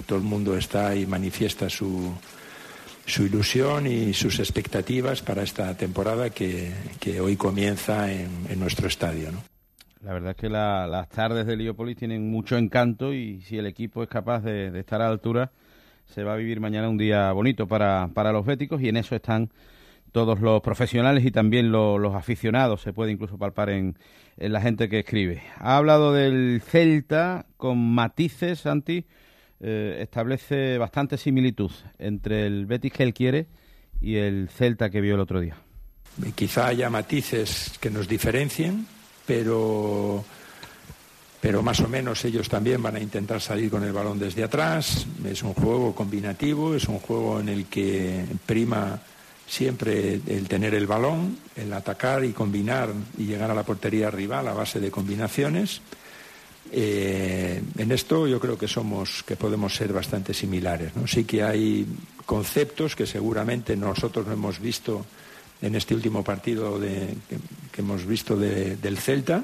todo 0.07 0.17
el 0.17 0.23
mundo 0.23 0.55
está 0.55 0.95
y 0.95 1.05
manifiesta 1.05 1.69
su, 1.69 2.13
su 3.05 3.23
ilusión 3.23 3.87
y 3.87 4.13
sus 4.13 4.39
expectativas 4.39 5.21
para 5.21 5.43
esta 5.43 5.75
temporada 5.75 6.29
que, 6.29 6.71
que 6.97 7.19
hoy 7.19 7.35
comienza 7.35 8.09
en, 8.09 8.29
en 8.47 8.57
nuestro 8.57 8.87
estadio, 8.87 9.33
¿no? 9.33 9.58
La 10.01 10.13
verdad 10.13 10.31
es 10.31 10.37
que 10.37 10.49
la, 10.49 10.87
las 10.87 11.09
tardes 11.09 11.45
de 11.45 11.53
Heliópolis 11.53 11.97
tienen 11.97 12.31
mucho 12.31 12.57
encanto 12.57 13.13
y 13.13 13.41
si 13.41 13.57
el 13.57 13.65
equipo 13.65 14.01
es 14.01 14.07
capaz 14.07 14.39
de, 14.41 14.77
estar 14.79 15.01
a 15.01 15.09
altura, 15.09 15.51
se 16.05 16.23
va 16.23 16.33
a 16.33 16.37
vivir 16.37 16.61
mañana 16.61 16.87
un 16.87 16.97
día 16.97 17.31
bonito 17.33 17.67
para, 17.67 18.09
para 18.13 18.31
los 18.31 18.45
béticos 18.45 18.81
y 18.81 18.87
en 18.87 18.95
eso 18.95 19.13
están 19.15 19.51
todos 20.13 20.39
los 20.39 20.61
profesionales 20.61 21.25
y 21.25 21.31
también 21.31 21.71
lo, 21.71 21.97
los 21.97 22.15
aficionados, 22.15 22.81
se 22.81 22.93
puede 22.93 23.11
incluso 23.11 23.37
palpar 23.37 23.69
en, 23.69 23.97
en, 24.37 24.53
la 24.53 24.61
gente 24.61 24.87
que 24.87 24.99
escribe. 24.99 25.43
Ha 25.57 25.75
hablado 25.75 26.13
del 26.13 26.61
Celta 26.65 27.45
con 27.57 27.77
matices, 27.77 28.59
Santi, 28.59 29.05
eh, 29.59 29.97
establece 30.01 30.77
bastante 30.77 31.17
similitud 31.17 31.71
entre 31.97 32.45
el 32.45 32.65
Betis 32.65 32.93
que 32.93 33.03
él 33.03 33.13
quiere 33.13 33.47
y 33.99 34.15
el 34.15 34.47
Celta 34.49 34.89
que 34.89 35.01
vio 35.01 35.15
el 35.15 35.21
otro 35.21 35.41
día. 35.41 35.57
Quizá 36.35 36.67
haya 36.67 36.89
matices 36.89 37.77
que 37.79 37.89
nos 37.89 38.07
diferencien, 38.07 38.87
pero 39.29 40.25
pero 41.39 41.61
más 41.61 41.79
o 41.81 41.87
menos 41.87 42.25
ellos 42.25 42.49
también 42.49 42.81
van 42.81 42.95
a 42.95 42.99
intentar 42.99 43.39
salir 43.39 43.69
con 43.69 43.83
el 43.83 43.93
balón 43.93 44.17
desde 44.17 44.43
atrás. 44.43 45.05
Es 45.23 45.43
un 45.43 45.53
juego 45.53 45.93
combinativo, 45.93 46.73
es 46.73 46.85
un 46.85 46.99
juego 46.99 47.39
en 47.39 47.47
el 47.47 47.67
que 47.67 48.25
prima 48.45 48.99
siempre 49.47 50.19
el 50.27 50.47
tener 50.47 50.73
el 50.73 50.87
balón, 50.87 51.37
el 51.55 51.71
atacar 51.71 52.25
y 52.25 52.33
combinar 52.33 52.89
y 53.19 53.25
llegar 53.25 53.51
a 53.51 53.53
la 53.53 53.63
portería 53.63 54.09
rival 54.09 54.47
a 54.47 54.53
base 54.53 54.79
de 54.79 54.89
combinaciones. 54.89 55.81
Eh, 56.71 57.61
en 57.77 57.91
esto 57.91 58.27
yo 58.27 58.39
creo 58.39 58.57
que 58.57 58.67
somos, 58.67 59.23
que 59.23 59.35
podemos 59.35 59.75
ser 59.75 59.93
bastante 59.93 60.33
similares. 60.33 60.91
Sí 61.05 61.23
que 61.23 61.43
hay 61.43 61.85
conceptos 62.25 62.95
que 62.95 63.05
seguramente 63.05 63.77
nosotros 63.77 64.25
no 64.25 64.33
hemos 64.33 64.59
visto 64.59 65.05
en 65.61 65.75
este 65.75 65.93
último 65.93 66.23
partido 66.23 66.79
que, 66.79 67.15
hemos 67.77 68.05
visto 68.05 68.35
de, 68.35 68.75
del 68.75 68.97
Celta. 68.97 69.43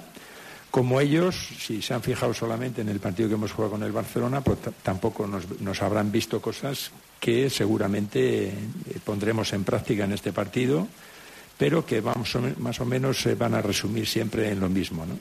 Como 0.71 0.99
ellos, 0.99 1.35
si 1.57 1.81
se 1.81 1.93
han 1.93 2.01
fijado 2.01 2.33
solamente 2.33 2.81
en 2.81 2.89
el 2.89 2.99
partido 2.99 3.29
que 3.29 3.35
hemos 3.35 3.53
jugado 3.53 3.71
con 3.71 3.83
el 3.83 3.93
Barcelona, 3.93 4.41
pues 4.41 4.59
tampoco 4.83 5.25
nos, 5.25 5.81
habrán 5.81 6.11
visto 6.11 6.41
cosas 6.41 6.91
que 7.19 7.49
seguramente 7.49 8.47
eh, 8.47 8.53
pondremos 9.03 9.53
en 9.53 9.63
práctica 9.63 10.03
en 10.03 10.11
este 10.11 10.33
partido, 10.33 10.85
pero 11.57 11.85
que 11.85 12.01
más 12.01 12.81
o 12.81 12.85
menos 12.85 13.21
se 13.21 13.35
van 13.35 13.53
a 13.53 13.61
resumir 13.61 14.05
siempre 14.05 14.51
en 14.51 14.59
lo 14.59 14.67
mismo. 14.67 15.05
¿no? 15.05 15.17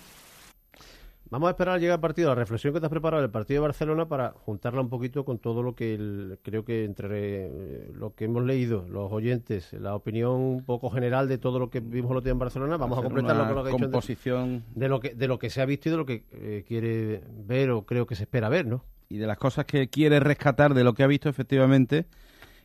Vamos 1.31 1.49
a 1.49 1.51
esperar 1.51 1.77
a 1.77 1.79
llegar 1.79 1.95
al 1.95 2.01
partido, 2.01 2.29
la 2.29 2.35
reflexión 2.35 2.75
que 2.75 2.81
te 2.81 2.87
has 2.87 2.91
preparado 2.91 3.23
del 3.23 3.31
partido 3.31 3.63
de 3.63 3.69
Barcelona 3.69 4.07
para 4.07 4.33
juntarla 4.45 4.83
un 4.83 4.91
poquito 4.91 5.25
con 5.25 5.39
todo 5.39 5.63
lo 5.63 5.75
que 5.75 5.95
el, 5.95 6.39
creo 6.43 6.65
que 6.65 6.85
entre 6.85 7.47
eh, 7.47 7.93
lo 7.95 8.15
que 8.15 8.27
hemos 8.27 8.45
leído, 8.45 8.87
los 8.89 9.11
oyentes, 9.11 9.73
la 9.73 9.95
opinión 9.95 10.33
un 10.33 10.65
poco 10.65 10.91
general 10.91 11.27
de 11.27 11.39
todo 11.39 11.59
lo 11.59 11.71
que 11.71 11.81
vimos 11.81 12.11
el 12.11 12.19
otro 12.19 12.27
día 12.27 12.33
en 12.33 12.39
Barcelona, 12.39 12.77
vamos 12.77 12.99
a 12.99 13.03
completarlo 13.03 13.47
con 13.47 13.55
lo 13.55 13.65
que 13.65 13.71
composición... 13.71 14.65
de, 14.75 14.81
de, 14.81 14.89
lo 14.89 15.01
que 15.01 15.15
de 15.15 15.27
lo 15.27 15.39
que 15.39 15.49
se 15.49 15.63
ha 15.63 15.65
visto 15.65 15.89
y 15.89 15.93
de 15.93 15.97
lo 15.97 16.07
que 16.07 16.25
eh, 16.33 16.65
quiere 16.69 17.23
ver 17.47 17.71
o 17.71 17.87
creo 17.87 18.07
que 18.07 18.17
se 18.17 18.25
espera 18.25 18.51
ver, 18.51 18.67
¿no? 18.67 18.85
Y 19.09 19.17
de 19.17 19.27
las 19.27 19.39
cosas 19.39 19.65
que 19.65 19.89
quiere 19.89 20.21
rescatar 20.21 20.75
de 20.75 20.85
lo 20.85 20.93
que 20.93 21.05
ha 21.05 21.07
visto 21.07 21.29
efectivamente 21.31 22.07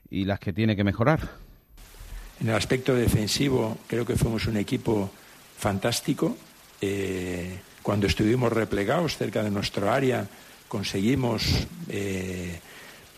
y 0.09 0.25
las 0.25 0.39
que 0.39 0.51
tiene 0.51 0.75
que 0.75 0.83
mejorar. 0.83 1.21
En 2.41 2.49
el 2.49 2.55
aspecto 2.55 2.93
defensivo 2.93 3.77
creo 3.87 4.05
que 4.05 4.15
fuimos 4.15 4.47
un 4.47 4.57
equipo 4.57 5.09
fantástico. 5.57 6.35
Eh, 6.81 7.59
cuando 7.89 8.05
estuvimos 8.05 8.53
replegados 8.53 9.17
cerca 9.17 9.41
de 9.41 9.49
nuestro 9.49 9.91
área, 9.91 10.27
conseguimos 10.67 11.41
eh, 11.89 12.59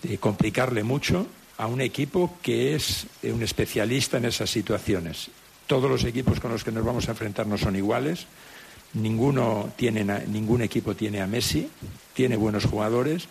eh, 0.02 0.18
complicarle 0.18 0.82
mucho 0.82 1.28
a 1.58 1.68
un 1.68 1.82
equipo 1.82 2.38
que 2.42 2.74
es 2.74 3.06
eh, 3.22 3.34
un 3.34 3.44
especialista 3.44 4.16
en 4.16 4.24
esas 4.24 4.50
situaciones. 4.50 5.30
Todos 5.68 5.92
los 5.92 6.06
equipos 6.06 6.40
con 6.40 6.54
los 6.54 6.64
que 6.64 6.72
nos 6.72 6.86
vamos 6.86 7.10
a 7.10 7.12
enfrentar 7.12 7.48
no 7.48 7.58
son 7.58 7.76
iguales. 7.76 8.28
Ninguno 8.94 9.74
tiene, 9.76 10.06
ningún 10.28 10.62
equipo 10.62 10.96
tiene 10.96 11.20
a 11.20 11.28
Messi, 11.28 11.70
tiene 12.14 12.38
buenos 12.38 12.64
jugadores. 12.64 13.28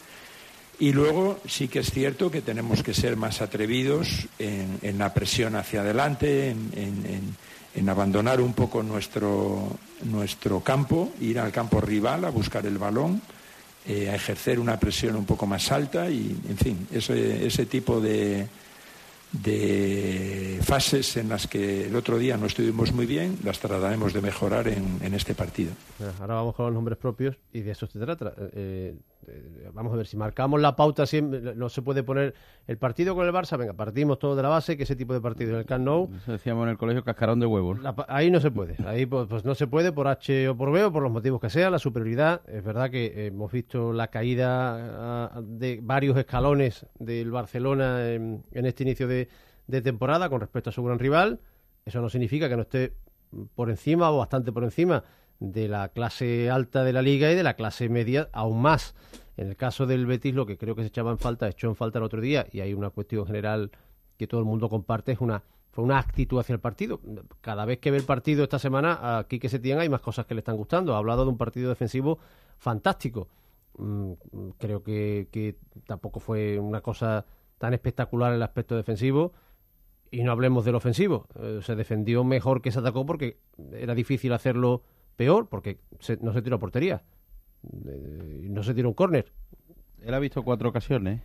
Y 0.78 0.92
luego 0.92 1.40
sí 1.48 1.68
que 1.68 1.78
es 1.78 1.90
cierto 1.90 2.30
que 2.30 2.42
tenemos 2.42 2.82
que 2.82 2.92
ser 2.92 3.16
más 3.16 3.40
atrevidos 3.40 4.28
en, 4.38 4.98
la 4.98 5.14
presión 5.14 5.56
hacia 5.56 5.80
adelante, 5.80 6.50
en, 6.50 7.34
en 7.74 7.88
abandonar 7.88 8.40
un 8.40 8.52
poco 8.52 8.82
nuestro, 8.82 9.78
nuestro 10.04 10.60
campo, 10.60 11.12
ir 11.20 11.38
al 11.38 11.52
campo 11.52 11.80
rival 11.80 12.24
a 12.24 12.30
buscar 12.30 12.66
el 12.66 12.78
balón, 12.78 13.22
eh, 13.86 14.10
a 14.10 14.14
ejercer 14.14 14.58
una 14.58 14.78
presión 14.78 15.16
un 15.16 15.24
poco 15.24 15.46
más 15.46 15.70
alta 15.72 16.10
y, 16.10 16.36
en 16.48 16.56
fin, 16.56 16.86
ese, 16.92 17.46
ese 17.46 17.66
tipo 17.66 18.00
de, 18.00 18.46
de 19.32 20.60
fases 20.62 21.16
en 21.16 21.28
las 21.28 21.46
que 21.46 21.86
el 21.86 21.96
otro 21.96 22.18
día 22.18 22.36
no 22.36 22.46
estuvimos 22.46 22.92
muy 22.92 23.06
bien, 23.06 23.38
las 23.44 23.58
trataremos 23.60 24.12
de 24.12 24.20
mejorar 24.20 24.68
en, 24.68 24.98
en 25.02 25.14
este 25.14 25.34
partido. 25.34 25.72
Ahora 26.20 26.34
vamos 26.34 26.54
con 26.54 26.66
los 26.66 26.74
nombres 26.74 26.98
propios 26.98 27.36
y 27.52 27.60
de 27.60 27.70
eso 27.70 27.86
se 27.86 27.98
trata. 27.98 28.34
Eh, 28.36 28.50
eh, 28.54 28.94
vamos 29.72 29.92
a 29.92 29.96
ver, 29.96 30.06
si 30.06 30.16
marcamos 30.16 30.60
la 30.60 30.74
pauta, 30.76 31.06
siempre, 31.06 31.40
no 31.54 31.68
se 31.68 31.82
puede 31.82 32.02
poner 32.02 32.34
el 32.66 32.78
partido 32.78 33.14
con 33.14 33.26
el 33.26 33.32
Barça, 33.32 33.58
venga, 33.58 33.72
partimos 33.72 34.18
todo 34.18 34.34
de 34.34 34.42
la 34.42 34.48
base, 34.48 34.76
que 34.76 34.82
ese 34.82 34.96
tipo 34.96 35.12
de 35.12 35.20
partido 35.20 35.52
en 35.52 35.58
el 35.58 35.64
Camp 35.66 35.84
Nou... 35.84 36.10
Eso 36.16 36.32
decíamos 36.32 36.64
en 36.64 36.70
el 36.70 36.78
colegio 36.78 37.04
cascarón 37.04 37.40
de 37.40 37.46
huevos. 37.46 37.80
La, 37.80 37.94
ahí 38.08 38.30
no 38.30 38.40
se 38.40 38.50
puede, 38.50 38.76
ahí 38.86 39.06
pues, 39.06 39.28
pues, 39.28 39.44
no 39.44 39.54
se 39.54 39.66
puede 39.66 39.92
por 39.92 40.08
H 40.08 40.48
o 40.48 40.56
por 40.56 40.72
B 40.72 40.84
o 40.84 40.92
por 40.92 41.02
los 41.02 41.12
motivos 41.12 41.40
que 41.40 41.50
sea, 41.50 41.70
la 41.70 41.78
superioridad. 41.78 42.42
Es 42.48 42.64
verdad 42.64 42.90
que 42.90 43.26
hemos 43.26 43.52
visto 43.52 43.92
la 43.92 44.08
caída 44.08 45.30
uh, 45.36 45.42
de 45.42 45.80
varios 45.82 46.16
escalones 46.16 46.86
del 46.98 47.30
Barcelona 47.30 48.10
en, 48.10 48.44
en 48.52 48.66
este 48.66 48.82
inicio 48.82 49.06
de, 49.06 49.28
de 49.66 49.82
temporada 49.82 50.28
con 50.28 50.40
respecto 50.40 50.70
a 50.70 50.72
su 50.72 50.82
gran 50.82 50.98
rival. 50.98 51.40
Eso 51.84 52.00
no 52.00 52.08
significa 52.08 52.48
que 52.48 52.56
no 52.56 52.62
esté 52.62 52.94
por 53.54 53.70
encima 53.70 54.10
o 54.10 54.18
bastante 54.18 54.50
por 54.52 54.64
encima 54.64 55.04
de 55.40 55.68
la 55.68 55.88
clase 55.88 56.50
alta 56.50 56.84
de 56.84 56.92
la 56.92 57.02
liga 57.02 57.32
y 57.32 57.34
de 57.34 57.42
la 57.42 57.54
clase 57.54 57.88
media 57.88 58.28
aún 58.32 58.62
más. 58.62 58.94
En 59.36 59.48
el 59.48 59.56
caso 59.56 59.86
del 59.86 60.06
Betis, 60.06 60.34
lo 60.34 60.46
que 60.46 60.58
creo 60.58 60.76
que 60.76 60.82
se 60.82 60.88
echaba 60.88 61.10
en 61.10 61.18
falta, 61.18 61.48
echó 61.48 61.68
en 61.68 61.76
falta 61.76 61.98
el 61.98 62.04
otro 62.04 62.20
día, 62.20 62.46
y 62.52 62.60
hay 62.60 62.74
una 62.74 62.90
cuestión 62.90 63.26
general 63.26 63.70
que 64.18 64.26
todo 64.26 64.40
el 64.40 64.46
mundo 64.46 64.68
comparte, 64.68 65.12
es 65.12 65.20
una 65.20 65.42
fue 65.72 65.84
una 65.84 65.98
actitud 65.98 66.38
hacia 66.38 66.52
el 66.52 66.60
partido. 66.60 67.00
Cada 67.40 67.64
vez 67.64 67.78
que 67.78 67.90
ve 67.90 67.96
el 67.96 68.04
partido 68.04 68.42
esta 68.42 68.58
semana, 68.58 69.18
aquí 69.18 69.38
que 69.38 69.48
se 69.48 69.60
tiene 69.60 69.82
hay 69.82 69.88
más 69.88 70.00
cosas 70.00 70.26
que 70.26 70.34
le 70.34 70.40
están 70.40 70.56
gustando. 70.56 70.94
Ha 70.94 70.98
hablado 70.98 71.24
de 71.24 71.30
un 71.30 71.38
partido 71.38 71.68
defensivo 71.68 72.18
fantástico. 72.58 73.28
Mm, 73.78 74.12
creo 74.58 74.82
que, 74.82 75.28
que 75.30 75.56
tampoco 75.86 76.18
fue 76.18 76.58
una 76.58 76.80
cosa 76.80 77.24
tan 77.58 77.72
espectacular 77.72 78.32
el 78.32 78.42
aspecto 78.42 78.74
defensivo. 78.74 79.32
Y 80.10 80.24
no 80.24 80.32
hablemos 80.32 80.64
del 80.64 80.74
ofensivo. 80.74 81.26
Eh, 81.38 81.60
se 81.62 81.76
defendió 81.76 82.24
mejor 82.24 82.62
que 82.62 82.72
se 82.72 82.80
atacó 82.80 83.06
porque 83.06 83.38
era 83.72 83.94
difícil 83.94 84.32
hacerlo 84.32 84.82
peor, 85.20 85.48
porque 85.50 85.78
se- 85.98 86.16
no 86.22 86.32
se 86.32 86.40
tiró 86.40 86.58
portería. 86.58 87.02
Eh, 87.86 88.46
no 88.48 88.62
se 88.62 88.72
tiró 88.72 88.88
un 88.88 88.94
córner. 88.94 89.26
Él 90.00 90.14
ha 90.14 90.18
visto 90.18 90.42
cuatro 90.42 90.70
ocasiones. 90.70 91.20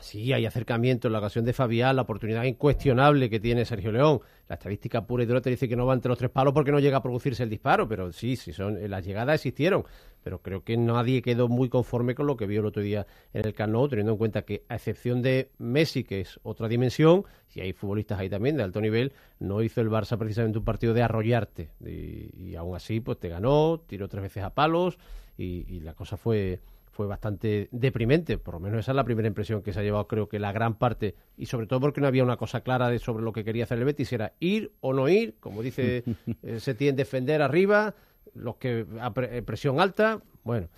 Sí, 0.00 0.32
hay 0.32 0.46
acercamiento 0.46 1.08
en 1.08 1.12
la 1.12 1.18
ocasión 1.18 1.44
de 1.44 1.52
Fabián, 1.52 1.96
la 1.96 2.02
oportunidad 2.02 2.44
incuestionable 2.44 3.28
que 3.28 3.40
tiene 3.40 3.64
Sergio 3.64 3.92
León. 3.92 4.20
La 4.48 4.54
estadística 4.54 5.06
pura 5.06 5.22
y 5.22 5.26
dura 5.26 5.40
te 5.40 5.50
dice 5.50 5.68
que 5.68 5.76
no 5.76 5.86
va 5.86 5.94
entre 5.94 6.08
los 6.08 6.18
tres 6.18 6.30
palos 6.30 6.54
porque 6.54 6.72
no 6.72 6.78
llega 6.78 6.98
a 6.98 7.02
producirse 7.02 7.42
el 7.42 7.50
disparo, 7.50 7.86
pero 7.88 8.10
sí, 8.12 8.36
sí, 8.36 8.52
son, 8.52 8.78
eh, 8.78 8.88
las 8.88 9.04
llegadas 9.04 9.34
existieron. 9.34 9.84
Pero 10.22 10.40
creo 10.40 10.64
que 10.64 10.76
nadie 10.76 11.20
quedó 11.20 11.48
muy 11.48 11.68
conforme 11.68 12.14
con 12.14 12.26
lo 12.26 12.36
que 12.36 12.46
vio 12.46 12.60
el 12.60 12.66
otro 12.66 12.82
día 12.82 13.06
en 13.32 13.46
el 13.46 13.54
Camp 13.54 13.72
Nou, 13.72 13.88
teniendo 13.88 14.12
en 14.12 14.18
cuenta 14.18 14.42
que, 14.42 14.64
a 14.68 14.76
excepción 14.76 15.20
de 15.20 15.50
Messi, 15.58 16.04
que 16.04 16.20
es 16.20 16.40
otra 16.42 16.68
dimensión, 16.68 17.24
y 17.54 17.60
hay 17.60 17.72
futbolistas 17.72 18.18
ahí 18.18 18.30
también 18.30 18.56
de 18.56 18.62
alto 18.62 18.80
nivel, 18.80 19.12
no 19.40 19.62
hizo 19.62 19.80
el 19.80 19.90
Barça 19.90 20.16
precisamente 20.16 20.58
un 20.58 20.64
partido 20.64 20.94
de 20.94 21.02
arrollarte. 21.02 21.70
Y, 21.84 22.50
y 22.50 22.56
aún 22.56 22.76
así, 22.76 23.00
pues 23.00 23.18
te 23.18 23.28
ganó, 23.28 23.82
tiró 23.86 24.08
tres 24.08 24.22
veces 24.22 24.42
a 24.42 24.50
palos 24.50 24.98
y 25.36 25.80
la 25.80 25.94
cosa 25.94 26.16
fue 26.16 26.60
fue 26.92 27.06
bastante 27.06 27.68
deprimente, 27.72 28.38
por 28.38 28.54
lo 28.54 28.60
menos 28.60 28.78
esa 28.80 28.92
es 28.92 28.96
la 28.96 29.04
primera 29.04 29.26
impresión 29.26 29.62
que 29.62 29.72
se 29.72 29.80
ha 29.80 29.82
llevado, 29.82 30.06
creo 30.06 30.28
que 30.28 30.38
la 30.38 30.52
gran 30.52 30.74
parte, 30.74 31.16
y 31.36 31.46
sobre 31.46 31.66
todo 31.66 31.80
porque 31.80 32.00
no 32.00 32.06
había 32.06 32.22
una 32.22 32.36
cosa 32.36 32.60
clara 32.60 32.88
de 32.88 32.98
sobre 33.00 33.24
lo 33.24 33.32
que 33.32 33.42
quería 33.44 33.64
hacer 33.64 33.78
el 33.78 33.84
Betis, 33.84 34.12
era 34.12 34.34
ir 34.40 34.72
o 34.80 34.92
no 34.92 35.08
ir, 35.08 35.34
como 35.40 35.62
dice 35.62 36.04
eh, 36.42 36.60
Setién, 36.60 36.94
defender 36.94 37.42
arriba, 37.42 37.94
los 38.34 38.56
que 38.56 38.86
a 39.00 39.12
pre- 39.12 39.38
eh, 39.38 39.42
presión 39.42 39.80
alta, 39.80 40.20
bueno. 40.44 40.68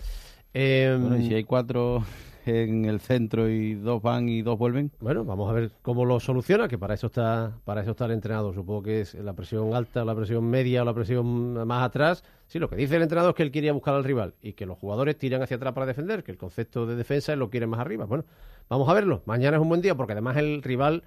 Eh, 0.53 0.97
Bueno, 0.99 1.17
y 1.17 1.27
si 1.27 1.33
hay 1.33 1.43
cuatro 1.43 2.03
en 2.45 2.85
el 2.85 2.99
centro 2.99 3.49
y 3.49 3.73
dos 3.73 4.01
van 4.01 4.29
y 4.29 4.41
dos 4.41 4.57
vuelven. 4.57 4.91
Bueno, 4.99 5.25
vamos 5.25 5.49
a 5.49 5.53
ver 5.53 5.71
cómo 5.81 6.05
lo 6.05 6.19
soluciona, 6.19 6.67
que 6.67 6.77
para 6.77 6.93
eso 6.93 7.07
está, 7.07 7.57
para 7.65 7.81
eso 7.81 7.91
está 7.91 8.05
el 8.05 8.11
entrenador. 8.11 8.53
Supongo 8.53 8.83
que 8.83 9.01
es 9.01 9.15
la 9.15 9.33
presión 9.33 9.73
alta, 9.73 10.05
la 10.05 10.15
presión 10.15 10.45
media 10.45 10.83
o 10.83 10.85
la 10.85 10.93
presión 10.93 11.53
más 11.67 11.83
atrás. 11.83 12.23
Sí, 12.47 12.59
lo 12.59 12.69
que 12.69 12.75
dice 12.75 12.95
el 12.95 13.01
entrenador 13.01 13.31
es 13.31 13.35
que 13.35 13.43
él 13.43 13.51
quería 13.51 13.73
buscar 13.73 13.95
al 13.95 14.03
rival 14.03 14.35
y 14.41 14.53
que 14.53 14.65
los 14.65 14.77
jugadores 14.77 15.17
tiran 15.17 15.41
hacia 15.41 15.57
atrás 15.57 15.73
para 15.73 15.85
defender, 15.85 16.23
que 16.23 16.31
el 16.31 16.37
concepto 16.37 16.85
de 16.85 16.95
defensa 16.95 17.33
es 17.33 17.39
lo 17.39 17.49
quiere 17.49 17.65
más 17.67 17.79
arriba. 17.79 18.05
Bueno, 18.05 18.25
vamos 18.69 18.87
a 18.87 18.93
verlo. 18.93 19.23
Mañana 19.25 19.57
es 19.57 19.61
un 19.61 19.69
buen 19.69 19.81
día 19.81 19.95
porque 19.95 20.13
además 20.13 20.37
el 20.37 20.61
rival 20.61 21.03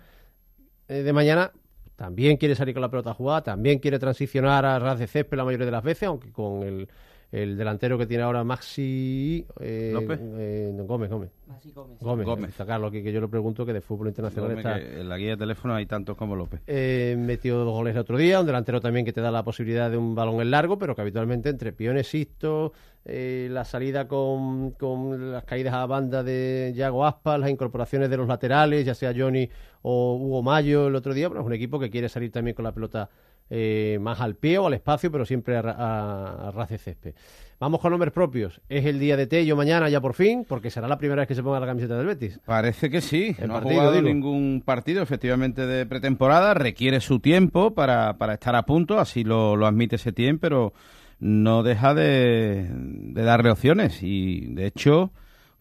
eh, 0.89 1.03
de 1.03 1.13
mañana 1.13 1.53
también 1.95 2.37
quiere 2.37 2.55
salir 2.55 2.75
con 2.75 2.83
la 2.83 2.91
pelota 2.91 3.15
jugada, 3.15 3.43
también 3.43 3.79
quiere 3.79 3.99
transicionar 3.99 4.65
a 4.65 4.79
ras 4.79 4.99
de 4.99 5.07
césped 5.07 5.37
la 5.37 5.45
mayoría 5.45 5.67
de 5.67 5.73
las 5.73 5.83
veces, 5.83 6.05
aunque 6.05 6.33
con 6.33 6.63
el, 6.63 6.89
el 7.31 7.57
delantero 7.59 7.99
que 7.99 8.07
tiene 8.07 8.23
ahora 8.23 8.43
Maxi 8.45 9.45
eh, 9.61 9.91
¿López? 9.93 10.19
eh, 10.23 10.73
Gómez, 10.87 11.11
Gómez. 11.11 11.31
Maxi 11.47 11.73
Gómez. 11.73 11.99
Gómez, 12.01 12.27
Gómez. 12.27 12.51
está 12.51 12.65
Carlos 12.65 12.89
aquí 12.91 13.03
que 13.03 13.13
yo 13.13 13.21
le 13.21 13.29
pregunto 13.29 13.67
que 13.67 13.73
de 13.73 13.81
fútbol 13.81 14.09
internacional 14.09 14.51
Gómez, 14.51 14.65
está 14.65 14.79
que 14.79 15.01
en 15.01 15.09
la 15.09 15.17
guía 15.19 15.31
de 15.31 15.37
teléfono 15.37 15.75
hay 15.75 15.87
tantos 15.87 16.17
como 16.17 16.37
López. 16.37 16.61
eh, 16.67 17.17
metió 17.19 17.59
dos 17.59 17.73
goles 17.73 17.95
el 17.95 18.01
otro 18.01 18.17
día, 18.17 18.41
un 18.41 18.47
delantero 18.47 18.81
también 18.81 19.05
que 19.05 19.13
te 19.13 19.21
da 19.21 19.31
la 19.31 19.43
posibilidad 19.43 19.91
de 19.91 19.97
un 19.99 20.15
balón 20.15 20.41
en 20.41 20.51
largo, 20.51 20.79
pero 20.79 20.95
que 20.95 21.03
habitualmente 21.03 21.49
entre 21.51 21.73
Piones 21.73 22.07
Sisto, 22.09 22.73
eh, 23.05 23.49
la 23.51 23.65
salida 23.65 24.09
con, 24.09 24.71
con 24.73 25.33
las 25.33 25.45
caídas 25.45 25.75
a 25.75 25.85
banda 25.87 26.23
de 26.23 26.73
Yago 26.75 27.07
Aspas, 27.07 27.39
las 27.41 27.51
incorporaciones 27.51 28.09
de 28.11 28.17
los 28.17 28.27
laterales, 28.29 28.85
ya 28.87 28.95
sea 28.95 29.13
Johnny 29.17 29.49
o 29.83 30.17
Hugo 30.17 30.43
Mayo 30.43 30.89
el 30.89 30.95
otro 30.95 31.13
día, 31.15 31.29
bueno, 31.29 31.41
es 31.43 31.47
un 31.47 31.53
equipo 31.53 31.79
que 31.79 31.91
quiere 31.91 32.09
salir 32.09 32.31
también 32.33 32.55
con 32.55 32.65
la 32.65 32.73
pelota 32.73 33.09
eh, 33.51 33.99
más 34.01 34.21
al 34.21 34.35
pie 34.35 34.59
o 34.59 34.67
al 34.67 34.75
espacio, 34.75 35.11
pero 35.11 35.25
siempre 35.25 35.57
a, 35.57 35.63
ra- 35.63 35.77
a- 35.79 36.49
a 36.49 36.51
ras 36.51 36.69
de 36.71 36.79
césped. 36.79 37.15
Vamos 37.61 37.81
con 37.81 37.91
nombres 37.91 38.13
propios. 38.13 38.61
Es 38.69 38.85
el 38.87 39.01
día 39.01 39.17
de 39.17 39.27
Tello 39.27 39.57
mañana 39.57 39.89
ya 39.89 40.01
por 40.01 40.15
fin, 40.15 40.45
porque 40.49 40.71
será 40.71 40.87
la 40.87 40.97
primera 40.97 41.23
vez 41.23 41.29
que 41.29 41.35
se 41.35 41.43
ponga 41.43 41.59
la 41.59 41.67
camiseta 41.67 41.97
del 41.97 42.07
Betis. 42.07 42.39
Parece 42.47 42.89
que 42.89 43.01
sí. 43.01 43.35
El 43.39 43.49
no 43.49 43.55
partido, 43.55 43.81
ha 43.81 43.85
jugado 43.85 43.93
digo. 43.97 44.07
ningún 44.09 44.63
partido, 44.65 45.03
efectivamente, 45.03 45.67
de 45.67 45.85
pretemporada. 45.85 46.55
Requiere 46.55 47.01
su 47.01 47.19
tiempo 47.19 47.75
para, 47.75 48.17
para 48.17 48.35
estar 48.35 48.55
a 48.55 48.63
punto, 48.65 49.01
así 49.01 49.25
lo, 49.25 49.57
lo 49.57 49.67
admite 49.67 49.99
Setién, 49.99 50.39
pero 50.39 50.73
no 51.19 51.65
deja 51.65 51.95
de, 51.95 52.69
de 52.71 53.23
darle 53.23 53.51
opciones. 53.51 54.05
Y, 54.05 54.47
de 54.55 54.67
hecho, 54.67 55.11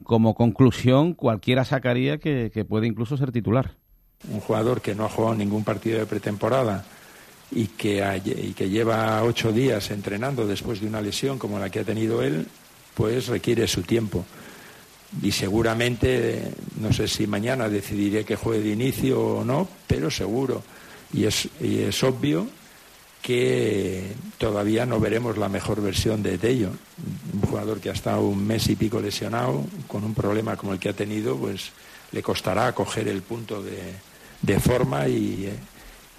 como 0.03 0.35
conclusión, 0.35 1.15
cualquiera 1.15 1.65
sacaría 1.65 2.19
que, 2.19 2.51
que 2.53 2.63
puede 2.63 2.85
incluso 2.85 3.17
ser 3.17 3.31
titular. 3.31 3.71
un 4.31 4.39
jugador 4.39 4.81
que 4.81 4.93
no 4.93 5.05
ha 5.05 5.09
jugado 5.09 5.33
ningún 5.33 5.63
partido 5.63 5.97
de 5.97 6.05
pretemporada 6.05 6.85
y 7.52 7.68
que, 7.68 8.22
y 8.26 8.54
que 8.54 8.70
lleva 8.70 9.24
ocho 9.24 9.52
días 9.52 9.89
entrenando 9.91 10.45
después 10.45 10.82
de 10.82 10.88
una 10.88 11.02
lesión 11.02 11.39
como 11.39 11.60
la 11.60 11.70
que 11.70 11.80
ha 11.80 11.84
tenido 11.84 12.22
él, 12.22 12.48
pues 12.93 13.28
requiere 13.28 13.68
su 13.68 13.84
tiempo. 13.84 14.26
Y 15.22 15.32
seguramente, 15.32 16.52
no 16.82 16.91
sé 16.91 17.08
si 17.08 17.28
mañana 17.28 17.70
decidiré 17.70 18.26
que 18.26 18.36
juegue 18.36 18.64
de 18.64 18.74
inicio 18.74 19.22
o 19.22 19.45
no, 19.45 19.68
pero 19.88 20.12
seguro. 20.12 20.64
Y 21.14 21.24
es, 21.24 21.48
y 21.62 21.80
es 21.80 22.04
obvio 22.04 22.48
que 23.22 24.14
todavía 24.38 24.86
no 24.86 25.00
veremos 25.00 25.38
la 25.38 25.48
mejor 25.48 25.82
versión 25.82 26.22
de 26.22 26.38
Tello. 26.38 26.72
Un 27.34 27.41
jugador 27.41 27.80
que 27.80 27.89
ha 27.89 27.93
estado 27.93 28.22
un 28.22 28.45
mes 28.45 28.68
y 28.68 28.76
pico 28.76 29.00
lesionado, 29.00 29.66
con 29.88 30.04
un 30.04 30.14
problema 30.14 30.58
como 30.58 30.74
el 30.74 30.80
que 30.80 30.89
ha 30.89 30.93
tenido, 30.93 31.38
pues 31.38 31.72
le 32.12 32.22
costará 32.22 32.74
coger 32.74 33.08
el 33.08 33.22
punto 33.22 33.62
de, 33.62 33.80
de 34.41 34.60
forma 34.60 35.08
y, 35.08 35.45
eh, 35.45 35.56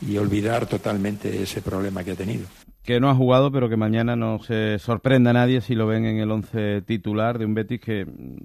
y 0.01 0.19
olvidar 0.19 0.67
totalmente 0.67 1.43
ese 1.43 1.63
problema 1.63 2.05
que 2.05 2.13
ha 2.13 2.17
tenido. 2.17 2.47
Que 2.85 3.01
no 3.01 3.11
ha 3.11 3.15
jugado, 3.15 3.53
pero 3.53 3.69
que 3.69 3.77
mañana 3.77 4.17
no 4.17 4.39
se 4.39 4.79
sorprenda 4.79 5.31
a 5.31 5.35
nadie 5.35 5.61
si 5.61 5.75
lo 5.75 5.87
ven 5.87 6.05
en 6.05 6.19
el 6.19 6.31
once 6.31 6.83
titular 6.83 7.39
de 7.39 7.45
un 7.45 7.55
Betis 7.55 7.81
que 7.81 8.07
mm, 8.07 8.37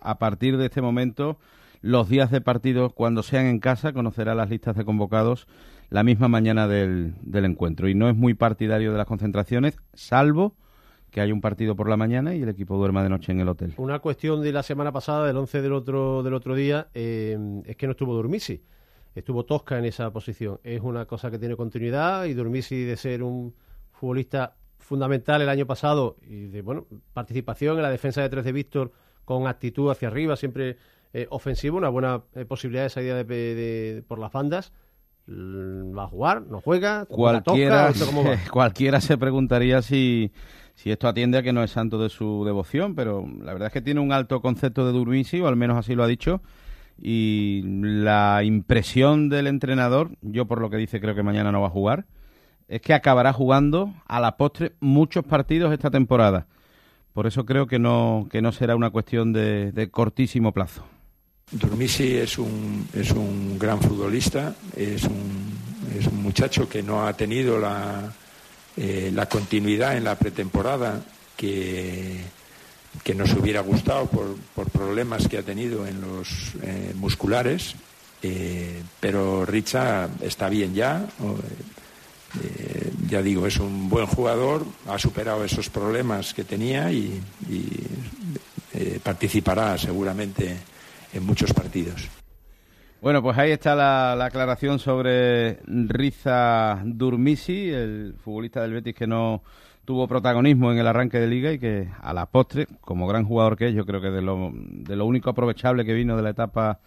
a 0.00 0.18
partir 0.18 0.56
de 0.56 0.66
este 0.66 0.80
momento, 0.80 1.38
los 1.82 2.08
días 2.08 2.30
de 2.30 2.40
partido, 2.40 2.90
cuando 2.90 3.22
sean 3.22 3.46
en 3.46 3.58
casa, 3.58 3.92
conocerá 3.92 4.34
las 4.34 4.50
listas 4.50 4.76
de 4.76 4.84
convocados 4.84 5.46
la 5.90 6.04
misma 6.04 6.28
mañana 6.28 6.68
del, 6.68 7.14
del 7.22 7.44
encuentro. 7.44 7.88
Y 7.88 7.94
no 7.94 8.08
es 8.08 8.16
muy 8.16 8.34
partidario 8.34 8.92
de 8.92 8.98
las 8.98 9.06
concentraciones, 9.06 9.76
salvo 9.92 10.54
que 11.10 11.20
haya 11.20 11.34
un 11.34 11.40
partido 11.40 11.74
por 11.74 11.88
la 11.88 11.96
mañana 11.96 12.34
y 12.34 12.42
el 12.42 12.48
equipo 12.48 12.76
duerma 12.76 13.02
de 13.02 13.08
noche 13.08 13.32
en 13.32 13.40
el 13.40 13.48
hotel. 13.48 13.74
Una 13.76 13.98
cuestión 13.98 14.42
de 14.42 14.52
la 14.52 14.62
semana 14.62 14.92
pasada, 14.92 15.26
del 15.26 15.36
11 15.36 15.60
del 15.60 15.72
otro, 15.72 16.22
del 16.22 16.34
otro 16.34 16.54
día, 16.54 16.88
eh, 16.94 17.36
es 17.66 17.76
que 17.76 17.86
no 17.86 17.92
estuvo 17.92 18.14
Durmisi. 18.14 18.62
Estuvo 19.14 19.44
Tosca 19.44 19.78
en 19.78 19.84
esa 19.84 20.10
posición. 20.12 20.60
Es 20.62 20.80
una 20.82 21.04
cosa 21.06 21.30
que 21.30 21.38
tiene 21.38 21.56
continuidad 21.56 22.24
y 22.26 22.34
Durmisi 22.34 22.84
de 22.84 22.96
ser 22.96 23.22
un 23.22 23.54
futbolista 23.92 24.54
fundamental 24.78 25.42
el 25.42 25.48
año 25.48 25.66
pasado 25.66 26.16
y 26.26 26.46
de 26.46 26.62
bueno 26.62 26.86
participación 27.12 27.76
en 27.76 27.82
la 27.82 27.90
defensa 27.90 28.22
de 28.22 28.28
tres 28.28 28.44
de 28.44 28.52
Víctor 28.52 28.92
con 29.24 29.46
actitud 29.46 29.90
hacia 29.90 30.08
arriba, 30.08 30.36
siempre 30.36 30.76
eh, 31.12 31.26
ofensivo, 31.30 31.76
una 31.76 31.88
buena 31.88 32.22
eh, 32.34 32.44
posibilidad 32.44 32.84
de 32.84 32.90
salida 32.90 33.16
de, 33.16 33.24
de- 33.24 34.02
por 34.06 34.18
las 34.18 34.32
bandas. 34.32 34.72
L- 35.28 35.92
Va 35.92 36.04
a 36.04 36.08
jugar, 36.08 36.42
no 36.42 36.60
juega, 36.60 37.04
Cualquiera, 37.06 37.90
¿esto 37.90 38.06
cómo 38.06 38.24
va? 38.24 38.36
cualquiera 38.50 39.00
se 39.00 39.18
preguntaría 39.18 39.82
si, 39.82 40.32
si 40.74 40.90
esto 40.90 41.08
atiende 41.08 41.38
a 41.38 41.42
que 41.42 41.52
no 41.52 41.62
es 41.62 41.70
santo 41.72 42.00
de 42.02 42.08
su 42.08 42.44
devoción, 42.44 42.94
pero 42.94 43.26
la 43.42 43.52
verdad 43.52 43.66
es 43.66 43.72
que 43.72 43.82
tiene 43.82 44.00
un 44.00 44.12
alto 44.12 44.40
concepto 44.40 44.86
de 44.86 44.92
Durmisi, 44.92 45.40
o 45.40 45.46
al 45.48 45.56
menos 45.56 45.76
así 45.76 45.94
lo 45.94 46.02
ha 46.04 46.08
dicho, 46.08 46.40
y 47.00 47.62
la 47.64 48.42
impresión 48.44 49.28
del 49.28 49.46
entrenador, 49.46 50.10
yo 50.20 50.46
por 50.46 50.60
lo 50.60 50.70
que 50.70 50.76
dice 50.76 51.00
creo 51.00 51.14
que 51.14 51.22
mañana 51.22 51.50
no 51.50 51.60
va 51.60 51.68
a 51.68 51.70
jugar, 51.70 52.04
es 52.68 52.82
que 52.82 52.94
acabará 52.94 53.32
jugando 53.32 53.94
a 54.06 54.20
la 54.20 54.36
postre 54.36 54.72
muchos 54.80 55.24
partidos 55.24 55.72
esta 55.72 55.90
temporada. 55.90 56.46
Por 57.12 57.26
eso 57.26 57.44
creo 57.44 57.66
que 57.66 57.78
no, 57.78 58.28
que 58.30 58.42
no 58.42 58.52
será 58.52 58.76
una 58.76 58.90
cuestión 58.90 59.32
de, 59.32 59.88
cortísimo 59.90 60.52
plazo. 60.52 60.84
Durmisi 61.50 62.16
es 62.16 62.38
un, 62.38 62.86
es 62.94 63.10
un 63.10 63.58
gran 63.58 63.80
futbolista, 63.80 64.54
es 64.76 65.02
un, 65.04 65.52
es 65.98 66.06
un 66.06 66.22
muchacho 66.22 66.68
que 66.68 66.82
no 66.82 67.04
ha 67.04 67.12
tenido 67.14 67.58
la, 67.58 68.12
eh, 68.76 69.10
la 69.12 69.26
continuidad 69.26 69.96
en 69.96 70.04
la 70.04 70.14
pretemporada 70.14 71.02
que, 71.36 72.20
que 73.02 73.14
nos 73.14 73.32
hubiera 73.34 73.60
gustado 73.60 74.06
por, 74.06 74.36
por 74.54 74.70
problemas 74.70 75.28
que 75.28 75.38
ha 75.38 75.42
tenido 75.42 75.86
en 75.86 76.00
los 76.00 76.54
eh, 76.62 76.92
musculares, 76.96 77.74
eh, 78.22 78.82
pero 79.00 79.46
Richa 79.46 80.08
está 80.20 80.48
bien 80.48 80.74
ya. 80.74 81.06
eh, 82.42 82.92
ya 83.08 83.22
digo, 83.22 83.46
es 83.46 83.58
un 83.58 83.88
buen 83.88 84.06
jugador, 84.06 84.64
ha 84.86 84.98
superado 84.98 85.44
esos 85.44 85.68
problemas 85.68 86.32
que 86.34 86.44
tenía 86.44 86.92
y, 86.92 87.20
y, 87.48 87.66
eh, 88.74 89.00
participará 89.02 89.76
seguramente 89.78 90.56
en 91.12 91.24
muchos 91.24 91.52
partidos. 91.52 92.08
Bueno, 93.00 93.22
pues 93.22 93.36
ahí 93.38 93.50
está 93.50 93.74
la, 93.74 94.14
la 94.16 94.26
aclaración 94.26 94.78
sobre 94.78 95.58
Riza 95.66 96.80
Durmisi, 96.84 97.70
el 97.70 98.14
futbolista 98.22 98.60
del 98.62 98.74
Betis 98.74 98.94
que 98.94 99.06
no 99.06 99.42
tuvo 99.90 100.06
protagonismo 100.06 100.70
en 100.70 100.78
el 100.78 100.86
arranque 100.86 101.18
de 101.18 101.26
liga 101.26 101.50
y 101.50 101.58
que 101.58 101.88
a 102.00 102.14
la 102.14 102.26
postre, 102.26 102.68
como 102.80 103.08
gran 103.08 103.24
jugador 103.24 103.56
que 103.56 103.66
es, 103.66 103.74
yo 103.74 103.84
creo 103.84 104.00
que 104.00 104.10
de 104.10 104.22
lo, 104.22 104.52
de 104.54 104.94
lo 104.94 105.04
único 105.04 105.30
aprovechable 105.30 105.84
que 105.84 105.92
vino 105.94 106.16
de 106.16 106.22
la 106.22 106.30
etapa 106.30 106.78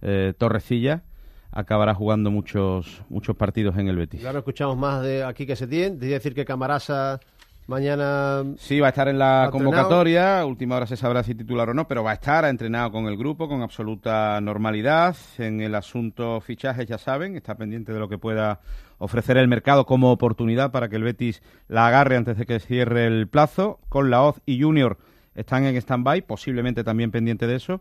eh, 0.00 0.32
Torrecilla, 0.38 1.02
acabará 1.50 1.92
jugando 1.92 2.30
muchos 2.30 3.02
muchos 3.08 3.34
partidos 3.34 3.76
en 3.78 3.88
el 3.88 3.96
Betis. 3.96 4.22
No 4.22 4.38
escuchamos 4.38 4.78
más 4.78 5.02
de 5.02 5.24
aquí 5.24 5.44
que 5.44 5.56
se 5.56 5.66
tiene. 5.66 5.96
Decía 5.96 6.14
decir 6.14 6.36
que 6.36 6.44
Camarasa 6.44 7.18
mañana. 7.66 8.44
Sí, 8.58 8.80
va 8.80 8.88
a 8.88 8.90
estar 8.90 9.08
en 9.08 9.18
la 9.18 9.48
convocatoria. 9.50 10.44
Última 10.44 10.76
hora 10.76 10.86
se 10.86 10.96
sabrá 10.96 11.22
si 11.22 11.34
titular 11.34 11.70
o 11.70 11.74
no, 11.74 11.86
pero 11.86 12.02
va 12.02 12.12
a 12.12 12.14
estar, 12.14 12.44
ha 12.44 12.48
entrenado 12.48 12.90
con 12.92 13.06
el 13.06 13.16
grupo 13.16 13.48
con 13.48 13.62
absoluta 13.62 14.40
normalidad. 14.40 15.16
En 15.38 15.60
el 15.60 15.74
asunto 15.74 16.40
fichajes, 16.40 16.86
ya 16.86 16.98
saben, 16.98 17.36
está 17.36 17.54
pendiente 17.54 17.92
de 17.92 17.98
lo 17.98 18.08
que 18.08 18.18
pueda 18.18 18.60
ofrecer 18.98 19.36
el 19.36 19.48
mercado 19.48 19.86
como 19.86 20.12
oportunidad 20.12 20.70
para 20.70 20.88
que 20.88 20.96
el 20.96 21.02
Betis 21.02 21.42
la 21.68 21.86
agarre 21.86 22.16
antes 22.16 22.36
de 22.38 22.46
que 22.46 22.60
cierre 22.60 23.06
el 23.06 23.28
plazo. 23.28 23.80
Con 23.88 24.10
la 24.10 24.22
Oz 24.22 24.40
y 24.46 24.60
Junior 24.60 24.98
están 25.34 25.64
en 25.64 25.76
stand-by, 25.76 26.22
posiblemente 26.22 26.84
también 26.84 27.10
pendiente 27.10 27.46
de 27.46 27.56
eso. 27.56 27.80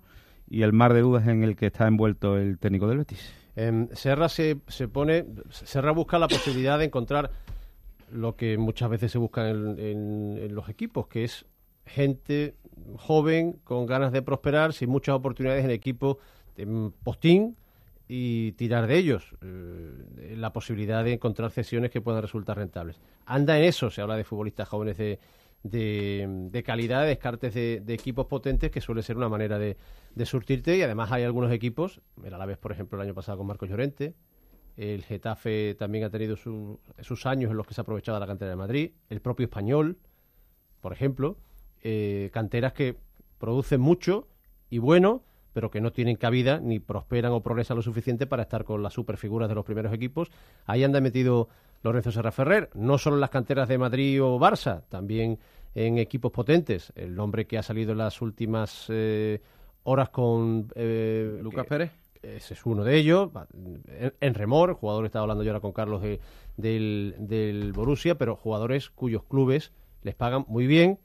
Y 0.49 0.63
el 0.63 0.73
mar 0.73 0.93
de 0.93 1.01
dudas 1.01 1.27
en 1.27 1.43
el 1.43 1.55
que 1.55 1.67
está 1.67 1.87
envuelto 1.87 2.37
el 2.37 2.57
técnico 2.57 2.87
del 2.87 2.99
Betis. 2.99 3.33
Serra 3.93 4.29
se, 4.29 4.57
se 4.67 4.87
pone. 4.87 5.25
Serra 5.49 5.91
busca 5.91 6.17
la 6.17 6.27
posibilidad 6.27 6.79
de 6.79 6.85
encontrar 6.85 7.31
lo 8.11 8.35
que 8.35 8.57
muchas 8.57 8.89
veces 8.89 9.11
se 9.11 9.17
busca 9.17 9.49
en, 9.49 9.79
en- 9.79 10.37
en 10.41 10.55
los 10.55 10.69
equipos, 10.69 11.07
que 11.07 11.23
es 11.23 11.45
gente 11.85 12.55
joven 12.97 13.53
con 13.63 13.85
ganas 13.85 14.11
de 14.11 14.21
prosperar, 14.21 14.73
sin 14.73 14.89
muchas 14.89 15.15
oportunidades 15.15 15.63
en 15.65 15.71
equipo 15.71 16.19
mm, 16.57 16.87
postín 17.03 17.55
y 18.07 18.51
tirar 18.53 18.87
de 18.87 18.97
ellos. 18.97 19.35
Eh, 19.41 20.35
la 20.37 20.51
posibilidad 20.53 21.03
de 21.03 21.13
encontrar 21.13 21.51
cesiones 21.51 21.91
que 21.91 22.01
puedan 22.01 22.21
resultar 22.21 22.57
rentables. 22.57 22.99
Anda 23.25 23.57
en 23.57 23.63
eso, 23.65 23.89
se 23.89 24.01
habla 24.01 24.15
de 24.17 24.23
futbolistas 24.23 24.67
jóvenes 24.67 24.97
de, 24.97 25.19
de, 25.63 26.27
de 26.51 26.63
calidad, 26.63 27.03
de 27.03 27.09
descartes 27.09 27.53
de, 27.53 27.81
equipos 27.93 28.25
potentes, 28.25 28.71
que 28.71 28.81
suele 28.81 29.01
ser 29.03 29.15
una 29.17 29.29
manera 29.29 29.57
de, 29.59 29.77
de 30.15 30.25
surtirte. 30.25 30.75
Y 30.77 30.81
además 30.81 31.11
hay 31.11 31.23
algunos 31.23 31.51
equipos, 31.51 32.01
el 32.23 32.33
Alavés, 32.33 32.57
por 32.57 32.71
ejemplo, 32.71 32.97
el 32.99 33.07
año 33.07 33.13
pasado 33.15 33.37
con 33.37 33.47
Marcos 33.47 33.69
Llorente, 33.69 34.13
el 34.77 35.03
Getafe 35.03 35.75
también 35.75 36.03
ha 36.05 36.09
tenido 36.09 36.35
su- 36.35 36.79
sus 37.01 37.25
años 37.25 37.51
en 37.51 37.57
los 37.57 37.67
que 37.67 37.73
se 37.73 37.81
ha 37.81 37.83
aprovechado 37.83 38.19
la 38.19 38.27
cantera 38.27 38.49
de 38.51 38.57
Madrid, 38.57 38.91
el 39.09 39.21
propio 39.21 39.45
Español, 39.45 39.97
por 40.81 40.93
ejemplo, 40.93 41.37
eh, 41.83 42.29
canteras 42.33 42.73
que 42.73 42.95
producen 43.37 43.81
mucho 43.81 44.27
y 44.69 44.77
bueno, 44.79 45.23
pero 45.53 45.69
que 45.69 45.81
no 45.81 45.91
tienen 45.91 46.15
cabida 46.15 46.59
ni 46.59 46.79
prosperan 46.79 47.31
o 47.33 47.41
progresan 47.41 47.75
lo 47.77 47.83
suficiente 47.83 48.25
para 48.25 48.43
estar 48.43 48.63
con 48.63 48.81
las 48.81 48.93
superfiguras 48.93 49.49
de 49.49 49.55
los 49.55 49.65
primeros 49.65 49.93
equipos. 49.93 50.29
Ahí 50.65 50.83
anda 50.83 51.01
metido 51.01 51.49
Lorenzo 51.83 52.11
Serra 52.11 52.31
Ferrer, 52.31 52.69
no 52.73 52.97
solo 52.97 53.17
en 53.17 53.21
las 53.21 53.31
canteras 53.31 53.67
de 53.67 53.77
Madrid 53.77 54.23
o 54.23 54.39
Barça, 54.39 54.83
también 54.87 55.39
en 55.75 55.97
equipos 55.97 56.31
potentes. 56.31 56.93
El 56.95 57.15
nombre 57.15 57.47
que 57.47 57.57
ha 57.57 57.63
salido 57.63 57.91
en 57.91 57.97
las 57.97 58.21
últimas 58.21 58.85
eh, 58.89 59.41
horas 59.83 60.09
con... 60.09 60.67
eh, 60.75 61.39
Lucas 61.41 61.65
Pérez. 61.67 61.91
Ese 62.23 62.53
es 62.53 62.65
uno 62.65 62.83
de 62.83 62.97
ellos. 62.97 63.29
En, 63.87 64.13
en 64.19 64.33
remor, 64.33 64.69
el 64.69 64.75
jugador 64.75 65.05
estaba 65.05 65.23
hablando 65.23 65.43
yo 65.43 65.51
ahora 65.51 65.59
con 65.61 65.71
Carlos 65.71 66.01
de- 66.01 66.19
del, 66.57 67.15
del 67.19 67.73
Borussia, 67.73 68.15
pero 68.17 68.35
jugadores 68.35 68.89
cuyos 68.89 69.23
clubes 69.23 69.71
les 70.03 70.15
pagan 70.15 70.45
muy 70.47 70.67
bien 70.67 70.99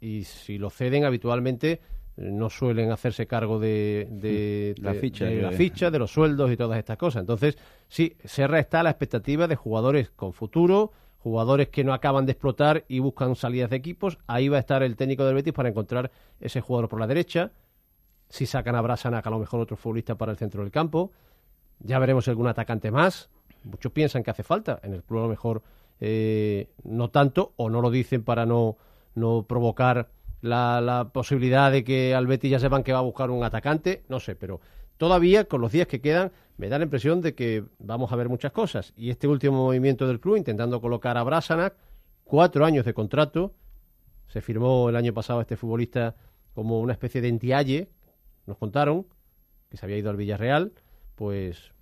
y 0.00 0.24
si 0.24 0.58
lo 0.58 0.70
ceden 0.70 1.04
habitualmente 1.04 1.72
eh, 1.72 2.30
no 2.30 2.50
suelen 2.50 2.90
hacerse 2.90 3.26
cargo 3.26 3.58
de, 3.58 4.08
de- 4.10 4.74
La 4.78 4.92
de- 4.92 5.00
ficha, 5.00 5.24
de 5.26 5.42
la 5.42 5.52
ficha, 5.52 5.90
de 5.90 5.98
los 5.98 6.10
sueldos 6.12 6.50
y 6.50 6.56
todas 6.56 6.78
estas 6.78 6.96
cosas. 6.98 7.20
Entonces, 7.20 7.56
sí, 7.88 8.16
Serra 8.24 8.58
está 8.58 8.80
a 8.80 8.82
la 8.82 8.90
expectativa 8.90 9.46
de 9.48 9.56
jugadores 9.56 10.10
con 10.10 10.32
futuro, 10.32 10.92
jugadores 11.18 11.68
que 11.68 11.84
no 11.84 11.92
acaban 11.92 12.24
de 12.26 12.32
explotar 12.32 12.84
y 12.88 12.98
buscan 12.98 13.36
salidas 13.36 13.70
de 13.70 13.76
equipos. 13.76 14.18
Ahí 14.26 14.48
va 14.48 14.56
a 14.56 14.60
estar 14.60 14.82
el 14.82 14.96
técnico 14.96 15.24
del 15.24 15.34
Betis 15.34 15.52
para 15.52 15.68
encontrar 15.68 16.10
ese 16.40 16.60
jugador 16.60 16.88
por 16.88 16.98
la 17.00 17.06
derecha. 17.06 17.50
Si 18.30 18.46
sacan 18.46 18.76
a 18.76 18.80
Brasanac, 18.80 19.26
a 19.26 19.30
lo 19.30 19.38
mejor 19.38 19.60
otro 19.60 19.76
futbolista 19.76 20.16
para 20.16 20.32
el 20.32 20.38
centro 20.38 20.62
del 20.62 20.70
campo. 20.70 21.10
Ya 21.80 21.98
veremos 21.98 22.26
algún 22.28 22.46
atacante 22.46 22.90
más. 22.90 23.28
Muchos 23.64 23.92
piensan 23.92 24.22
que 24.22 24.30
hace 24.30 24.44
falta. 24.44 24.80
En 24.82 24.94
el 24.94 25.02
club 25.02 25.18
a 25.18 25.22
lo 25.24 25.28
mejor 25.28 25.62
eh, 26.00 26.70
no 26.84 27.10
tanto, 27.10 27.52
o 27.56 27.68
no 27.68 27.82
lo 27.82 27.90
dicen 27.90 28.22
para 28.22 28.46
no, 28.46 28.76
no 29.14 29.44
provocar 29.48 30.10
la, 30.40 31.10
posibilidad 31.12 31.70
de 31.70 31.84
que 31.84 32.14
al 32.14 32.26
ya 32.38 32.58
sepan 32.58 32.82
que 32.82 32.92
va 32.92 33.00
a 33.00 33.02
buscar 33.02 33.30
un 33.30 33.44
atacante. 33.44 34.04
No 34.08 34.20
sé, 34.20 34.36
pero 34.36 34.60
todavía 34.96 35.44
con 35.44 35.60
los 35.60 35.72
días 35.72 35.86
que 35.86 36.00
quedan 36.00 36.32
me 36.56 36.68
da 36.68 36.78
la 36.78 36.84
impresión 36.84 37.20
de 37.20 37.34
que 37.34 37.64
vamos 37.78 38.12
a 38.12 38.16
ver 38.16 38.28
muchas 38.28 38.52
cosas. 38.52 38.92
Y 38.96 39.10
este 39.10 39.26
último 39.26 39.56
movimiento 39.56 40.06
del 40.06 40.20
club, 40.20 40.36
intentando 40.36 40.80
colocar 40.80 41.16
a 41.18 41.22
Brasanac, 41.22 41.74
cuatro 42.24 42.64
años 42.64 42.84
de 42.84 42.94
contrato. 42.94 43.54
Se 44.28 44.40
firmó 44.40 44.88
el 44.88 44.96
año 44.96 45.12
pasado 45.12 45.40
este 45.40 45.56
futbolista 45.56 46.14
como 46.54 46.80
una 46.80 46.92
especie 46.92 47.20
de 47.20 47.28
entialle, 47.28 47.88
nos 48.50 48.58
contaron, 48.58 49.06
que 49.70 49.76
se 49.76 49.86
había 49.86 49.96
ido 49.96 50.10
al 50.10 50.16
Villarreal, 50.16 50.72
pues 51.14 51.72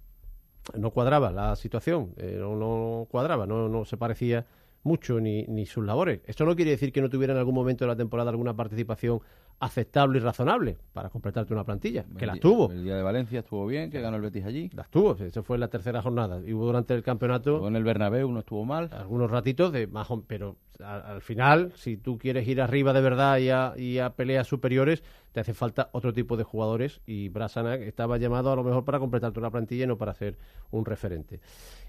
no 0.76 0.90
cuadraba 0.90 1.32
la 1.32 1.56
situación, 1.56 2.12
eh, 2.18 2.36
no, 2.38 2.54
no 2.56 3.06
cuadraba, 3.10 3.46
no, 3.46 3.68
no 3.68 3.84
se 3.86 3.96
parecía 3.96 4.46
mucho 4.82 5.18
ni, 5.18 5.44
ni 5.46 5.64
sus 5.64 5.84
labores. 5.84 6.20
Esto 6.26 6.44
no 6.44 6.54
quiere 6.54 6.72
decir 6.72 6.92
que 6.92 7.00
no 7.00 7.08
tuviera 7.08 7.32
en 7.32 7.38
algún 7.38 7.54
momento 7.54 7.84
de 7.84 7.88
la 7.88 7.96
temporada 7.96 8.30
alguna 8.30 8.54
participación 8.54 9.20
aceptable 9.60 10.18
y 10.18 10.22
razonable 10.22 10.76
para 10.92 11.08
completarte 11.08 11.52
una 11.52 11.64
plantilla, 11.64 12.04
que 12.16 12.26
las 12.26 12.38
tuvo. 12.38 12.70
El 12.70 12.84
día 12.84 12.96
de 12.96 13.02
Valencia 13.02 13.40
estuvo 13.40 13.66
bien, 13.66 13.90
que 13.90 14.00
ganó 14.00 14.16
el 14.16 14.22
Betis 14.22 14.44
allí. 14.44 14.70
Las 14.74 14.88
tuvo, 14.88 15.16
eso 15.16 15.42
fue 15.42 15.56
en 15.56 15.60
la 15.60 15.68
tercera 15.68 16.00
jornada. 16.00 16.40
Y 16.46 16.52
hubo 16.52 16.66
durante 16.66 16.94
el 16.94 17.02
campeonato. 17.02 17.66
en 17.66 17.74
el 17.74 17.84
Bernabéu 17.84 18.30
no 18.30 18.40
estuvo 18.40 18.64
mal. 18.64 18.90
Algunos 18.92 19.30
ratitos 19.30 19.72
de 19.72 19.86
más 19.86 20.08
pero 20.26 20.56
al, 20.82 21.02
al 21.02 21.20
final, 21.22 21.72
si 21.74 21.96
tú 21.96 22.18
quieres 22.18 22.46
ir 22.46 22.60
arriba 22.60 22.92
de 22.92 23.00
verdad 23.00 23.38
y 23.38 23.50
a, 23.50 23.74
y 23.76 23.98
a 23.98 24.10
peleas 24.10 24.46
superiores, 24.46 25.02
te 25.32 25.40
hace 25.40 25.54
falta 25.54 25.90
otro 25.92 26.12
tipo 26.12 26.36
de 26.36 26.44
jugadores. 26.44 27.00
Y 27.06 27.28
Brasanac 27.28 27.80
estaba 27.80 28.16
llamado 28.16 28.52
a 28.52 28.56
lo 28.56 28.62
mejor 28.62 28.84
para 28.84 28.98
completarte 28.98 29.40
una 29.40 29.50
plantilla 29.50 29.84
y 29.84 29.88
no 29.88 29.98
para 29.98 30.14
ser 30.14 30.38
un 30.70 30.84
referente. 30.84 31.40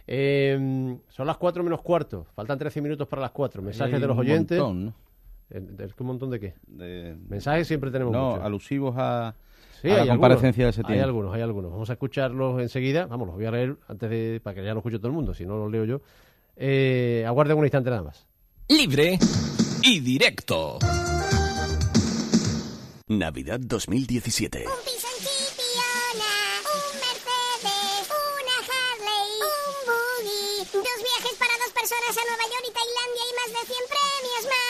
Eh, 0.07 0.97
son 1.07 1.27
las 1.27 1.37
4 1.37 1.63
menos 1.63 1.81
cuarto. 1.81 2.25
Faltan 2.33 2.57
13 2.57 2.81
minutos 2.81 3.07
para 3.07 3.21
las 3.21 3.31
4. 3.31 3.61
Mensajes 3.61 4.01
de 4.01 4.07
los 4.07 4.17
oyentes. 4.17 4.57
montón, 4.57 4.85
¿no? 4.85 5.08
¿El- 5.49 5.75
del- 5.77 5.93
¿Un 5.99 6.07
montón 6.07 6.29
de 6.29 6.39
qué? 6.39 6.53
De- 6.67 7.15
Mensajes 7.27 7.67
siempre 7.67 7.89
tenemos 7.91 8.13
No, 8.13 8.29
muchos. 8.31 8.45
alusivos 8.45 8.95
a, 8.97 9.33
Sí, 9.81 9.89
a 9.89 10.03
la 10.05 10.11
comparecencia 10.13 10.65
algunos, 10.65 10.75
de 10.75 10.79
septiembre. 10.81 10.95
Hay 10.95 11.03
algunos, 11.07 11.35
hay 11.35 11.41
algunos. 11.41 11.71
Vamos 11.71 11.89
a 11.89 11.93
escucharlos 11.93 12.61
enseguida. 12.61 13.05
Vamos, 13.07 13.27
los 13.27 13.35
voy 13.35 13.45
a 13.45 13.51
leer 13.51 13.75
antes 13.87 14.09
de 14.09 14.41
para 14.43 14.55
que 14.55 14.63
ya 14.63 14.73
lo 14.73 14.79
escuche 14.79 14.97
todo 14.97 15.07
el 15.07 15.13
mundo, 15.13 15.33
si 15.33 15.45
no 15.45 15.57
los 15.57 15.71
leo 15.71 15.85
yo. 15.85 16.01
Eh, 16.55 17.23
aguarden 17.25 17.57
un 17.57 17.63
instante 17.65 17.89
nada 17.89 18.03
más. 18.03 18.27
Libre 18.67 19.17
y 19.83 19.99
directo. 20.01 20.77
Navidad 23.07 23.59
2017. 23.59 24.65
Una 27.19 28.55
Harley, 28.69 29.31
un 29.65 29.77
buggy, 29.87 30.65
dos 30.71 30.99
viajes 31.03 31.35
para 31.39 31.53
dos 31.63 31.71
personas 31.73 32.13
a 32.17 32.23
Nueva 32.29 32.45
York 32.45 32.65
y 32.69 32.73
Tailandia 32.73 33.23
y 33.25 33.33
más 33.39 33.49
de 33.49 33.63
100 33.65 33.85
premios 33.89 34.43
más. 34.45 34.68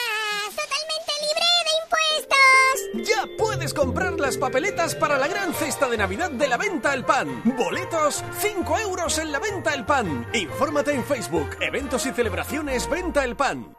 Comprar 3.80 4.20
las 4.20 4.36
papeletas 4.36 4.94
para 4.94 5.18
la 5.18 5.30
gran 5.30 5.54
cesta 5.54 5.88
de 5.88 5.98
Navidad 5.98 6.30
de 6.32 6.50
la 6.50 6.58
Venta 6.58 6.94
El 6.94 7.06
Pan. 7.06 7.42
Boletos, 7.46 8.26
5 8.40 8.78
euros 8.80 9.18
en 9.20 9.32
la 9.32 9.40
Venta 9.40 9.74
El 9.74 9.86
Pan. 9.86 10.28
Infórmate 10.34 10.94
en 10.94 11.02
Facebook, 11.06 11.48
eventos 11.62 12.06
y 12.06 12.12
celebraciones 12.12 12.90
Venta 12.90 13.24
El 13.24 13.38
Pan. 13.38 13.78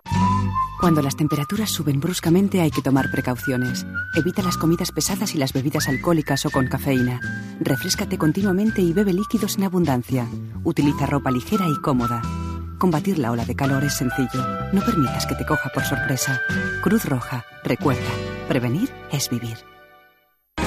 Cuando 0.81 1.03
las 1.03 1.17
temperaturas 1.17 1.69
suben 1.69 2.01
bruscamente 2.01 2.63
hay 2.63 2.71
que 2.71 2.81
tomar 2.81 3.11
precauciones. 3.11 3.85
Evita 4.17 4.43
las 4.43 4.57
comidas 4.57 4.91
pesadas 4.91 5.35
y 5.35 5.39
las 5.39 5.53
bebidas 5.53 5.87
alcohólicas 5.87 6.47
o 6.47 6.51
con 6.51 6.67
cafeína. 6.67 7.21
Refrescate 7.61 8.17
continuamente 8.17 8.81
y 8.81 8.95
bebe 8.95 9.13
líquidos 9.13 9.59
en 9.59 9.65
abundancia. 9.65 10.27
Utiliza 10.65 11.05
ropa 11.05 11.31
ligera 11.31 11.67
y 11.69 11.79
cómoda. 11.83 12.23
Combatir 12.79 13.19
la 13.19 13.33
ola 13.33 13.45
de 13.45 13.55
calor 13.55 13.85
es 13.85 13.99
sencillo. 13.99 14.47
No 14.73 14.81
permitas 14.81 15.27
que 15.27 15.35
te 15.35 15.45
coja 15.45 15.69
por 15.75 15.85
sorpresa. 15.85 16.41
Cruz 16.83 17.05
Roja. 17.05 17.45
Recuerda, 17.63 18.11
prevenir 18.49 18.89
es 19.13 19.29
vivir. 19.29 19.59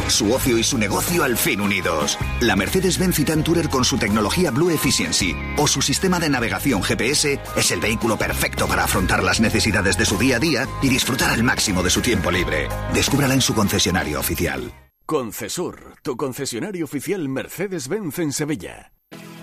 Su 0.08 0.34
ocio 0.34 0.58
y 0.58 0.64
su 0.64 0.78
negocio 0.78 1.24
al 1.24 1.38
fin 1.38 1.62
unidos. 1.62 2.18
La 2.42 2.56
Mercedes-Benz 2.56 3.16
Citan 3.16 3.44
Tourer 3.44 3.70
con 3.70 3.86
su 3.86 3.98
tecnología 3.98 4.52
Blue 4.52 4.70
Efficiency 4.70 5.36
o 5.58 5.68
su 5.68 5.82
sistema 5.82 6.20
de 6.20 6.30
navegación 6.30 6.84
GPS 6.84 7.40
es 7.56 7.72
el 7.72 7.80
vehículo 7.80 8.18
perfecto 8.18 8.68
para 8.68 8.84
afrontar 8.84 9.24
las 9.24 9.40
necesidades 9.40 9.98
de 9.98 10.06
su 10.06 10.18
día 10.18 10.38
a 10.38 10.40
día 10.40 10.68
y 10.82 10.90
disfrutar 10.90 11.32
al 11.32 11.44
máximo 11.44 11.84
de 11.84 11.90
su 11.90 12.02
tiempo 12.02 12.32
libre. 12.32 12.68
Descúbrala 12.94 13.34
en 13.34 13.42
su 13.42 13.54
concesionario 13.54 14.20
oficial. 14.20 14.72
Concesur, 15.06 15.96
tu 16.02 16.16
concesionario 16.16 16.86
oficial 16.86 17.28
Mercedes-Benz 17.28 18.20
en 18.20 18.32
Sevilla. 18.32 18.94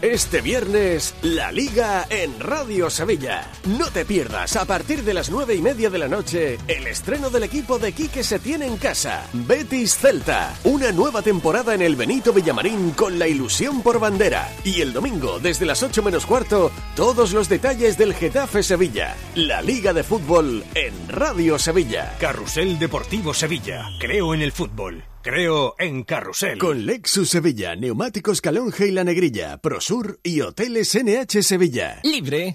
Este 0.02 0.40
viernes, 0.40 1.14
la 1.20 1.52
Liga 1.52 2.06
en 2.08 2.40
Radio 2.40 2.88
Sevilla. 2.88 3.46
No 3.66 3.90
te 3.90 4.06
pierdas, 4.06 4.56
a 4.56 4.64
partir 4.64 5.04
de 5.04 5.12
las 5.12 5.28
nueve 5.28 5.54
y 5.54 5.60
media 5.60 5.90
de 5.90 5.98
la 5.98 6.08
noche, 6.08 6.56
el 6.68 6.86
estreno 6.86 7.28
del 7.28 7.42
equipo 7.42 7.78
de 7.78 7.92
Quique 7.92 8.24
se 8.24 8.38
tiene 8.38 8.66
en 8.66 8.78
casa. 8.78 9.28
Betis 9.34 9.98
Celta. 9.98 10.54
Una 10.64 10.90
nueva 10.90 11.20
temporada 11.20 11.74
en 11.74 11.82
el 11.82 11.96
Benito 11.96 12.32
Villamarín 12.32 12.92
con 12.92 13.18
la 13.18 13.28
ilusión 13.28 13.82
por 13.82 14.00
bandera. 14.00 14.50
Y 14.64 14.80
el 14.80 14.94
domingo, 14.94 15.38
desde 15.38 15.66
las 15.66 15.82
ocho 15.82 16.02
menos 16.02 16.24
cuarto, 16.24 16.72
todos 16.96 17.34
los 17.34 17.50
detalles 17.50 17.98
del 17.98 18.14
Getafe 18.14 18.62
Sevilla. 18.62 19.14
La 19.34 19.60
Liga 19.60 19.92
de 19.92 20.02
Fútbol 20.02 20.64
en 20.74 20.94
Radio 21.10 21.58
Sevilla. 21.58 22.16
Carrusel 22.18 22.78
Deportivo 22.78 23.34
Sevilla. 23.34 23.84
Creo 24.00 24.32
en 24.32 24.40
el 24.40 24.52
fútbol. 24.52 25.04
Creo 25.22 25.74
en 25.78 26.04
Carrusel. 26.04 26.56
Con 26.56 26.86
Lexus 26.86 27.28
Sevilla, 27.28 27.76
Neumáticos 27.76 28.40
Calonge 28.40 28.88
y 28.88 28.90
La 28.90 29.04
Negrilla, 29.04 29.58
Prosur 29.58 30.18
y 30.22 30.40
Hoteles 30.40 30.96
NH 30.96 31.42
Sevilla. 31.42 32.00
Libre 32.04 32.54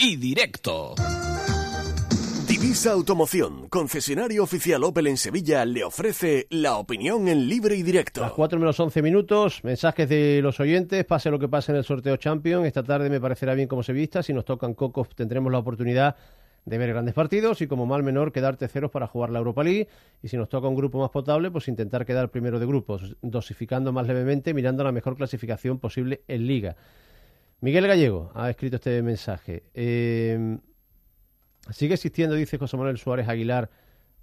y 0.00 0.16
directo. 0.16 0.96
Divisa 2.48 2.90
Automoción, 2.90 3.68
concesionario 3.68 4.42
oficial 4.42 4.82
Opel 4.82 5.06
en 5.06 5.16
Sevilla, 5.16 5.64
le 5.64 5.84
ofrece 5.84 6.48
la 6.50 6.76
opinión 6.76 7.28
en 7.28 7.46
libre 7.46 7.76
y 7.76 7.84
directo. 7.84 8.20
Las 8.20 8.32
4 8.32 8.58
menos 8.58 8.80
11 8.80 9.00
minutos, 9.00 9.60
mensajes 9.62 10.08
de 10.08 10.40
los 10.42 10.58
oyentes, 10.58 11.04
pase 11.04 11.30
lo 11.30 11.38
que 11.38 11.48
pase 11.48 11.70
en 11.70 11.78
el 11.78 11.84
sorteo 11.84 12.16
Champion. 12.16 12.66
Esta 12.66 12.82
tarde 12.82 13.10
me 13.10 13.20
parecerá 13.20 13.54
bien 13.54 13.68
como 13.68 13.84
sevillista. 13.84 14.24
Si 14.24 14.32
nos 14.32 14.44
tocan 14.44 14.74
cocos, 14.74 15.08
tendremos 15.14 15.52
la 15.52 15.58
oportunidad 15.58 16.16
de 16.64 16.78
ver 16.78 16.90
grandes 16.90 17.14
partidos 17.14 17.60
y 17.60 17.66
como 17.66 17.86
mal 17.86 18.02
menor 18.02 18.32
quedar 18.32 18.56
terceros 18.56 18.90
para 18.90 19.06
jugar 19.06 19.30
la 19.30 19.38
Europa 19.38 19.64
League. 19.64 19.88
Y 20.22 20.28
si 20.28 20.36
nos 20.36 20.48
toca 20.48 20.68
un 20.68 20.76
grupo 20.76 21.00
más 21.00 21.10
potable 21.10 21.50
pues 21.50 21.68
intentar 21.68 22.06
quedar 22.06 22.30
primero 22.30 22.58
de 22.58 22.66
grupos 22.66 23.16
dosificando 23.22 23.92
más 23.92 24.06
levemente 24.06 24.54
mirando 24.54 24.84
la 24.84 24.92
mejor 24.92 25.16
clasificación 25.16 25.78
posible 25.78 26.22
en 26.28 26.46
liga. 26.46 26.76
Miguel 27.60 27.86
Gallego 27.86 28.32
ha 28.34 28.50
escrito 28.50 28.76
este 28.76 29.02
mensaje. 29.02 29.64
Eh, 29.74 30.58
sigue 31.70 31.94
existiendo 31.94 32.34
dice 32.34 32.58
José 32.58 32.76
Manuel 32.76 32.98
Suárez 32.98 33.28
Aguilar 33.28 33.70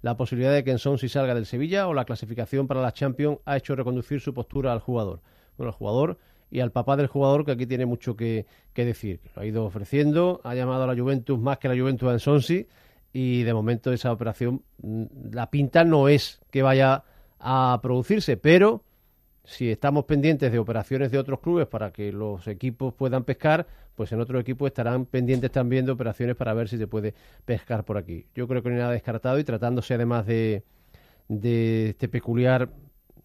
la 0.02 0.16
posibilidad 0.16 0.52
de 0.52 0.64
que 0.64 0.70
Ensonsi 0.70 1.08
salga 1.08 1.34
del 1.34 1.46
Sevilla 1.46 1.86
o 1.88 1.94
la 1.94 2.06
clasificación 2.06 2.66
para 2.66 2.80
la 2.80 2.92
Champions 2.92 3.38
ha 3.44 3.56
hecho 3.56 3.76
reconducir 3.76 4.20
su 4.20 4.32
postura 4.32 4.72
al 4.72 4.80
jugador 4.80 5.20
bueno 5.56 5.70
el 5.70 5.74
jugador 5.74 6.18
y 6.50 6.60
al 6.60 6.72
papá 6.72 6.96
del 6.96 7.06
jugador, 7.06 7.44
que 7.44 7.52
aquí 7.52 7.66
tiene 7.66 7.86
mucho 7.86 8.16
que, 8.16 8.46
decir. 8.74 9.20
Lo 9.36 9.42
ha 9.42 9.46
ido 9.46 9.64
ofreciendo, 9.64 10.40
ha 10.42 10.54
llamado 10.54 10.84
a 10.84 10.86
la 10.86 11.00
Juventus 11.00 11.38
más 11.38 11.58
que 11.58 11.68
a 11.68 11.74
la 11.74 11.80
Juventus 11.80 12.10
en 12.10 12.18
Sonsi, 12.18 12.66
y 13.12 13.42
de 13.42 13.52
momento 13.52 13.92
esa 13.92 14.12
operación, 14.12 14.62
mm, 14.82 15.04
la 15.32 15.50
pinta 15.50 15.84
no 15.84 16.08
es 16.08 16.40
que 16.50 16.62
vaya 16.62 17.04
a 17.38 17.78
producirse, 17.82 18.36
pero 18.36 18.82
si 19.44 19.70
estamos 19.70 20.04
pendientes 20.04 20.52
de 20.52 20.58
operaciones 20.58 21.10
de 21.10 21.18
otros 21.18 21.40
clubes 21.40 21.66
para 21.66 21.92
que 21.92 22.12
los 22.12 22.46
equipos 22.46 22.94
puedan 22.94 23.24
pescar, 23.24 23.66
pues 23.94 24.12
en 24.12 24.20
otros 24.20 24.40
equipos 24.40 24.68
estarán 24.68 25.06
pendientes 25.06 25.50
también 25.50 25.84
de 25.86 25.92
operaciones 25.92 26.36
para 26.36 26.54
ver 26.54 26.68
si 26.68 26.78
se 26.78 26.86
puede 26.86 27.14
pescar 27.44 27.84
por 27.84 27.98
aquí. 27.98 28.26
Yo 28.34 28.46
creo 28.46 28.62
que 28.62 28.68
no 28.68 28.76
hay 28.76 28.80
nada 28.80 28.92
descartado 28.92 29.38
y 29.38 29.44
tratándose 29.44 29.94
además 29.94 30.26
de, 30.26 30.62
de 31.28 31.90
este 31.90 32.08
peculiar 32.08 32.70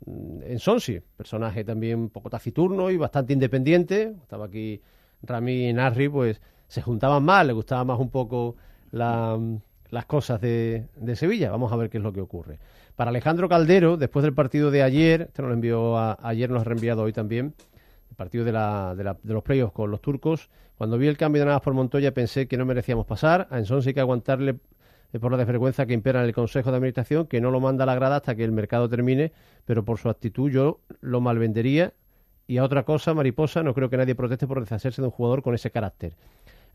en 0.05 0.59
Sonsi, 0.59 0.99
personaje 1.17 1.63
también 1.63 1.99
un 1.99 2.09
poco 2.09 2.29
taciturno 2.29 2.89
y 2.89 2.97
bastante 2.97 3.33
independiente. 3.33 4.15
Estaba 4.21 4.45
aquí 4.45 4.81
Rami 5.23 5.69
y 5.69 5.73
Narri, 5.73 6.09
pues 6.09 6.41
se 6.67 6.81
juntaban 6.81 7.23
más, 7.23 7.45
le 7.45 7.53
gustaba 7.53 7.83
más 7.83 7.99
un 7.99 8.09
poco 8.09 8.55
las 8.91 10.05
cosas 10.07 10.41
de, 10.41 10.87
Sevilla. 11.15 11.51
Vamos 11.51 11.71
a 11.71 11.75
ver 11.75 11.89
qué 11.89 11.97
es 11.97 12.03
lo 12.03 12.13
que 12.13 12.21
ocurre. 12.21 12.59
Para 12.95 13.09
Alejandro 13.09 13.49
Caldero, 13.49 13.97
después 13.97 14.23
del 14.23 14.33
partido 14.33 14.71
de 14.71 14.83
ayer, 14.83 15.21
este 15.23 15.41
nos 15.41 15.49
lo 15.49 15.55
envió 15.55 15.97
ayer, 15.97 16.49
nos 16.49 16.61
ha 16.61 16.65
reenviado 16.65 17.03
hoy 17.03 17.13
también, 17.13 17.53
el 18.09 18.15
partido 18.15 18.45
de, 18.45 18.51
de, 18.51 19.15
de 19.21 19.33
los 19.33 19.43
playoffs 19.43 19.73
con 19.73 19.91
los 19.91 20.01
turcos, 20.01 20.49
cuando 20.77 20.97
vi 20.97 21.07
el 21.07 21.17
cambio 21.17 21.41
de 21.41 21.45
nada 21.47 21.61
por 21.61 21.73
Montoya 21.73 22.13
pensé 22.13 22.47
que 22.47 22.57
no 22.57 22.65
merecíamos 22.65 23.05
pasar. 23.05 23.47
A 23.49 23.59
Ensonsi 23.59 23.89
hay 23.89 23.93
que 23.93 24.01
aguantarle 24.01 24.59
por 25.19 25.31
la 25.31 25.37
de 25.37 25.45
frecuencia 25.45 25.85
que 25.85 25.93
impera 25.93 26.21
en 26.21 26.27
el 26.27 26.33
Consejo 26.33 26.71
de 26.71 26.77
Administración, 26.77 27.27
que 27.27 27.41
no 27.41 27.51
lo 27.51 27.59
manda 27.59 27.83
a 27.83 27.87
la 27.87 27.95
grada 27.95 28.17
hasta 28.17 28.35
que 28.35 28.43
el 28.43 28.51
mercado 28.51 28.89
termine, 28.89 29.31
pero 29.65 29.85
por 29.85 29.97
su 29.97 30.09
actitud 30.09 30.49
yo 30.51 30.79
lo 31.01 31.21
malvendería. 31.21 31.93
Y 32.47 32.57
a 32.57 32.63
otra 32.63 32.83
cosa, 32.83 33.13
mariposa, 33.13 33.63
no 33.63 33.73
creo 33.73 33.89
que 33.89 33.97
nadie 33.97 34.15
proteste 34.15 34.45
por 34.47 34.59
deshacerse 34.59 35.01
de 35.01 35.07
un 35.07 35.11
jugador 35.11 35.41
con 35.41 35.55
ese 35.55 35.71
carácter. 35.71 36.13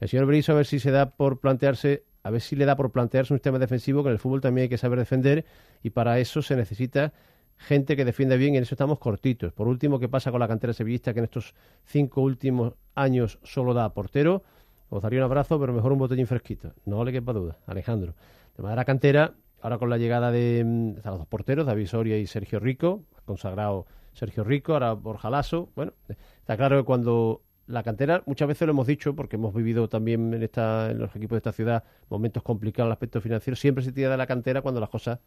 El 0.00 0.08
señor 0.08 0.26
Berizzo 0.26 0.52
a 0.52 0.56
ver 0.56 0.66
si 0.66 0.80
se 0.80 0.90
da 0.90 1.10
por 1.10 1.38
plantearse, 1.38 2.04
a 2.22 2.30
ver 2.30 2.40
si 2.40 2.56
le 2.56 2.64
da 2.64 2.76
por 2.76 2.90
plantearse 2.90 3.32
un 3.32 3.38
sistema 3.38 3.58
defensivo, 3.58 4.02
que 4.02 4.08
en 4.08 4.14
el 4.14 4.18
fútbol 4.18 4.40
también 4.40 4.64
hay 4.64 4.68
que 4.68 4.78
saber 4.78 4.98
defender, 4.98 5.44
y 5.82 5.90
para 5.90 6.18
eso 6.18 6.42
se 6.42 6.56
necesita 6.56 7.12
gente 7.60 7.94
que 7.94 8.04
defienda 8.04 8.36
bien 8.36 8.54
y 8.54 8.56
en 8.56 8.62
eso 8.62 8.74
estamos 8.74 8.98
cortitos. 8.98 9.52
Por 9.52 9.68
último, 9.68 10.00
¿qué 10.00 10.08
pasa 10.08 10.30
con 10.30 10.40
la 10.40 10.48
cantera 10.48 10.72
sevillista 10.72 11.12
que 11.12 11.20
en 11.20 11.24
estos 11.24 11.54
cinco 11.84 12.22
últimos 12.22 12.72
años 12.94 13.38
solo 13.42 13.74
da 13.74 13.92
portero? 13.92 14.42
Os 14.90 15.02
daría 15.02 15.20
un 15.20 15.24
abrazo, 15.24 15.58
pero 15.58 15.72
mejor 15.72 15.92
un 15.92 15.98
botellín 15.98 16.26
fresquito. 16.26 16.72
No 16.84 17.04
le 17.04 17.12
quepa 17.12 17.32
duda, 17.32 17.58
Alejandro. 17.66 18.14
De 18.56 18.62
manera 18.62 18.84
cantera, 18.84 19.34
ahora 19.62 19.78
con 19.78 19.88
la 19.88 19.98
llegada 19.98 20.32
de 20.32 20.64
mm, 20.64 20.94
los 21.04 21.18
dos 21.18 21.26
porteros, 21.28 21.64
David 21.64 21.86
Soria 21.86 22.18
y 22.18 22.26
Sergio 22.26 22.58
Rico, 22.58 23.04
consagrado 23.24 23.86
Sergio 24.12 24.42
Rico, 24.42 24.72
ahora 24.72 24.92
Borja 24.94 25.30
Lasso. 25.30 25.70
Bueno, 25.76 25.92
está 26.08 26.56
claro 26.56 26.76
que 26.78 26.84
cuando 26.84 27.42
la 27.68 27.84
cantera, 27.84 28.24
muchas 28.26 28.48
veces 28.48 28.66
lo 28.66 28.72
hemos 28.72 28.88
dicho, 28.88 29.14
porque 29.14 29.36
hemos 29.36 29.54
vivido 29.54 29.88
también 29.88 30.34
en, 30.34 30.42
esta, 30.42 30.90
en 30.90 30.98
los 30.98 31.14
equipos 31.14 31.36
de 31.36 31.38
esta 31.38 31.52
ciudad 31.52 31.84
momentos 32.08 32.42
complicados 32.42 32.86
en 32.86 32.90
el 32.90 32.92
aspecto 32.92 33.20
financiero, 33.20 33.54
siempre 33.54 33.84
se 33.84 33.92
tira 33.92 34.10
de 34.10 34.16
la 34.16 34.26
cantera 34.26 34.60
cuando 34.60 34.80
las 34.80 34.90
cosas 34.90 35.20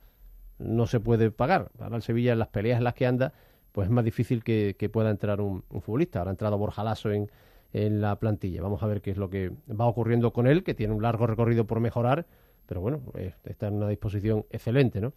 no 0.60 0.88
se 0.88 1.00
puede 1.00 1.32
pagar. 1.32 1.72
Ahora 1.80 1.96
el 1.96 2.02
Sevilla, 2.02 2.34
en 2.34 2.40
las 2.40 2.50
peleas 2.50 2.80
en 2.80 2.84
las 2.84 2.96
que 2.96 3.06
anda, 3.06 3.32
pues 3.72 3.86
es 3.88 3.92
más 3.92 4.04
difícil 4.04 4.44
que, 4.44 4.90
pueda 4.92 5.10
entrar 5.10 5.40
un, 5.40 5.64
un 5.70 5.82
futbolista. 5.82 6.20
Ahora 6.20 6.32
ha 6.32 6.34
entrado 6.34 6.58
Borja 6.58 6.84
Lasso 6.84 7.12
en, 7.12 7.32
en 7.74 8.02
la 8.02 8.18
plantilla. 8.20 8.62
Vamos 8.62 8.84
a 8.84 8.88
ver 8.88 9.02
qué 9.02 9.12
es 9.12 9.18
lo 9.18 9.30
que 9.30 9.52
va 9.70 9.86
ocurriendo 9.88 10.32
con 10.32 10.48
él, 10.48 10.64
que 10.64 10.74
tiene 10.74 10.94
un 10.94 11.02
largo 11.02 11.28
recorrido 11.28 11.66
por 11.66 11.80
mejorar, 11.80 12.26
pero 12.68 12.82
bueno, 12.82 13.02
eh, 13.16 13.34
está 13.44 13.68
en 13.68 13.76
una 13.76 13.90
disposición 13.90 14.46
excelente, 14.52 15.02
¿no? 15.02 15.14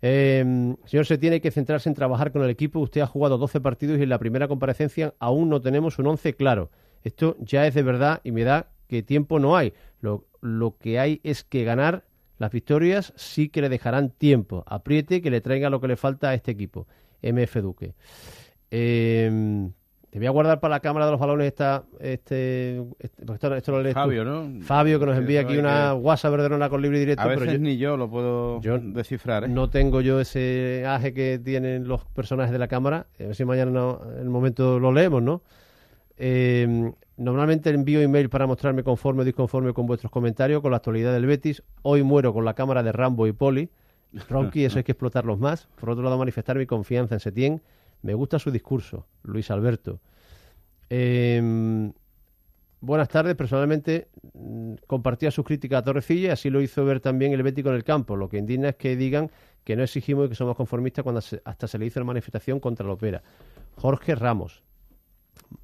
Eh, 0.00 0.74
señor, 0.84 1.06
se 1.06 1.18
tiene 1.18 1.40
que 1.40 1.50
centrarse 1.50 1.88
en 1.88 1.94
trabajar 1.94 2.32
con 2.32 2.42
el 2.42 2.50
equipo. 2.50 2.80
Usted 2.80 3.02
ha 3.02 3.06
jugado 3.06 3.38
12 3.38 3.60
partidos 3.60 3.98
y 3.98 4.02
en 4.02 4.08
la 4.08 4.18
primera 4.18 4.48
comparecencia 4.48 5.14
aún 5.18 5.48
no 5.48 5.60
tenemos 5.60 5.98
un 5.98 6.06
11 6.08 6.34
claro. 6.34 6.70
Esto 7.04 7.36
ya 7.40 7.66
es 7.66 7.74
de 7.74 7.82
verdad 7.82 8.20
y 8.24 8.32
me 8.32 8.42
da 8.42 8.70
que 8.88 9.02
tiempo 9.02 9.38
no 9.38 9.56
hay. 9.56 9.72
Lo, 10.00 10.26
lo 10.40 10.76
que 10.76 10.98
hay 10.98 11.20
es 11.22 11.44
que 11.44 11.62
ganar 11.62 12.04
las 12.38 12.50
victorias 12.50 13.12
sí 13.16 13.48
que 13.48 13.60
le 13.60 13.68
dejarán 13.68 14.10
tiempo. 14.10 14.64
Apriete 14.66 15.22
que 15.22 15.30
le 15.30 15.40
traiga 15.40 15.70
lo 15.70 15.80
que 15.80 15.88
le 15.88 15.96
falta 15.96 16.30
a 16.30 16.34
este 16.34 16.50
equipo. 16.50 16.88
MF 17.22 17.56
Duque. 17.58 17.94
Eh, 18.72 19.70
te 20.12 20.18
voy 20.18 20.26
a 20.26 20.30
guardar 20.30 20.60
para 20.60 20.74
la 20.74 20.80
cámara 20.80 21.06
de 21.06 21.12
los 21.12 21.18
balones 21.18 21.46
esta, 21.46 21.84
este, 21.98 22.84
este 22.98 23.24
esto, 23.56 23.72
lo 23.72 23.82
lees 23.82 23.94
Fabio, 23.94 24.26
¿no? 24.26 24.60
Fabio, 24.60 25.00
que 25.00 25.06
nos 25.06 25.16
envía 25.16 25.40
aquí 25.40 25.56
una 25.56 25.94
WhatsApp 25.94 26.32
verderona 26.32 26.68
con 26.68 26.82
libre 26.82 26.98
directo. 26.98 27.22
A 27.22 27.28
veces 27.28 27.58
ni 27.58 27.78
yo 27.78 27.96
lo 27.96 28.10
puedo 28.10 28.60
descifrar. 28.60 29.44
¿eh? 29.44 29.48
No 29.48 29.70
tengo 29.70 30.02
yo 30.02 30.20
ese 30.20 30.84
aje 30.86 31.14
que 31.14 31.38
tienen 31.38 31.88
los 31.88 32.04
personajes 32.04 32.52
de 32.52 32.58
la 32.58 32.68
cámara. 32.68 33.06
A 33.18 33.22
ver 33.22 33.34
si 33.34 33.46
mañana 33.46 33.96
en 34.14 34.20
el 34.20 34.28
momento 34.28 34.78
lo 34.78 34.92
leemos, 34.92 35.22
¿no? 35.22 35.40
Eh, 36.18 36.92
normalmente 37.16 37.70
envío 37.70 38.02
email 38.02 38.28
para 38.28 38.46
mostrarme 38.46 38.82
conforme 38.82 39.22
o 39.22 39.24
disconforme 39.24 39.72
con 39.72 39.86
vuestros 39.86 40.12
comentarios, 40.12 40.60
con 40.60 40.72
la 40.72 40.76
actualidad 40.76 41.14
del 41.14 41.24
Betis. 41.24 41.62
Hoy 41.80 42.02
muero 42.02 42.34
con 42.34 42.44
la 42.44 42.52
cámara 42.52 42.82
de 42.82 42.92
Rambo 42.92 43.26
y 43.26 43.32
Poli. 43.32 43.70
Ronky, 44.28 44.66
eso 44.66 44.76
hay 44.76 44.84
que 44.84 44.92
explotarlos 44.92 45.38
más. 45.38 45.68
Por 45.80 45.88
otro 45.88 46.04
lado, 46.04 46.18
manifestar 46.18 46.58
mi 46.58 46.66
confianza 46.66 47.14
en 47.14 47.20
Setién 47.20 47.62
me 48.02 48.14
gusta 48.14 48.38
su 48.38 48.50
discurso, 48.50 49.06
Luis 49.22 49.50
Alberto. 49.50 50.00
Em, 50.88 51.92
buenas 52.80 53.08
tardes. 53.08 53.34
Personalmente 53.34 54.08
mm, 54.34 54.74
compartía 54.86 55.30
sus 55.30 55.44
críticas 55.44 55.78
a 55.80 55.84
Torrecilla 55.84 56.28
y 56.28 56.30
así 56.30 56.50
lo 56.50 56.60
hizo 56.60 56.84
ver 56.84 57.00
también 57.00 57.32
el 57.32 57.42
Bético 57.42 57.70
en 57.70 57.76
el 57.76 57.84
campo. 57.84 58.16
Lo 58.16 58.28
que 58.28 58.38
indigna 58.38 58.70
es 58.70 58.76
que 58.76 58.96
digan 58.96 59.30
que 59.64 59.76
no 59.76 59.82
exigimos 59.82 60.26
y 60.26 60.28
que 60.30 60.34
somos 60.34 60.56
conformistas 60.56 61.02
cuando 61.02 61.22
hasta 61.44 61.66
se 61.68 61.78
le 61.78 61.86
hizo 61.86 62.00
la 62.00 62.06
manifestación 62.06 62.60
contra 62.60 62.86
la 62.86 62.92
ópera. 62.92 63.22
Jorge 63.76 64.14
Ramos. 64.14 64.62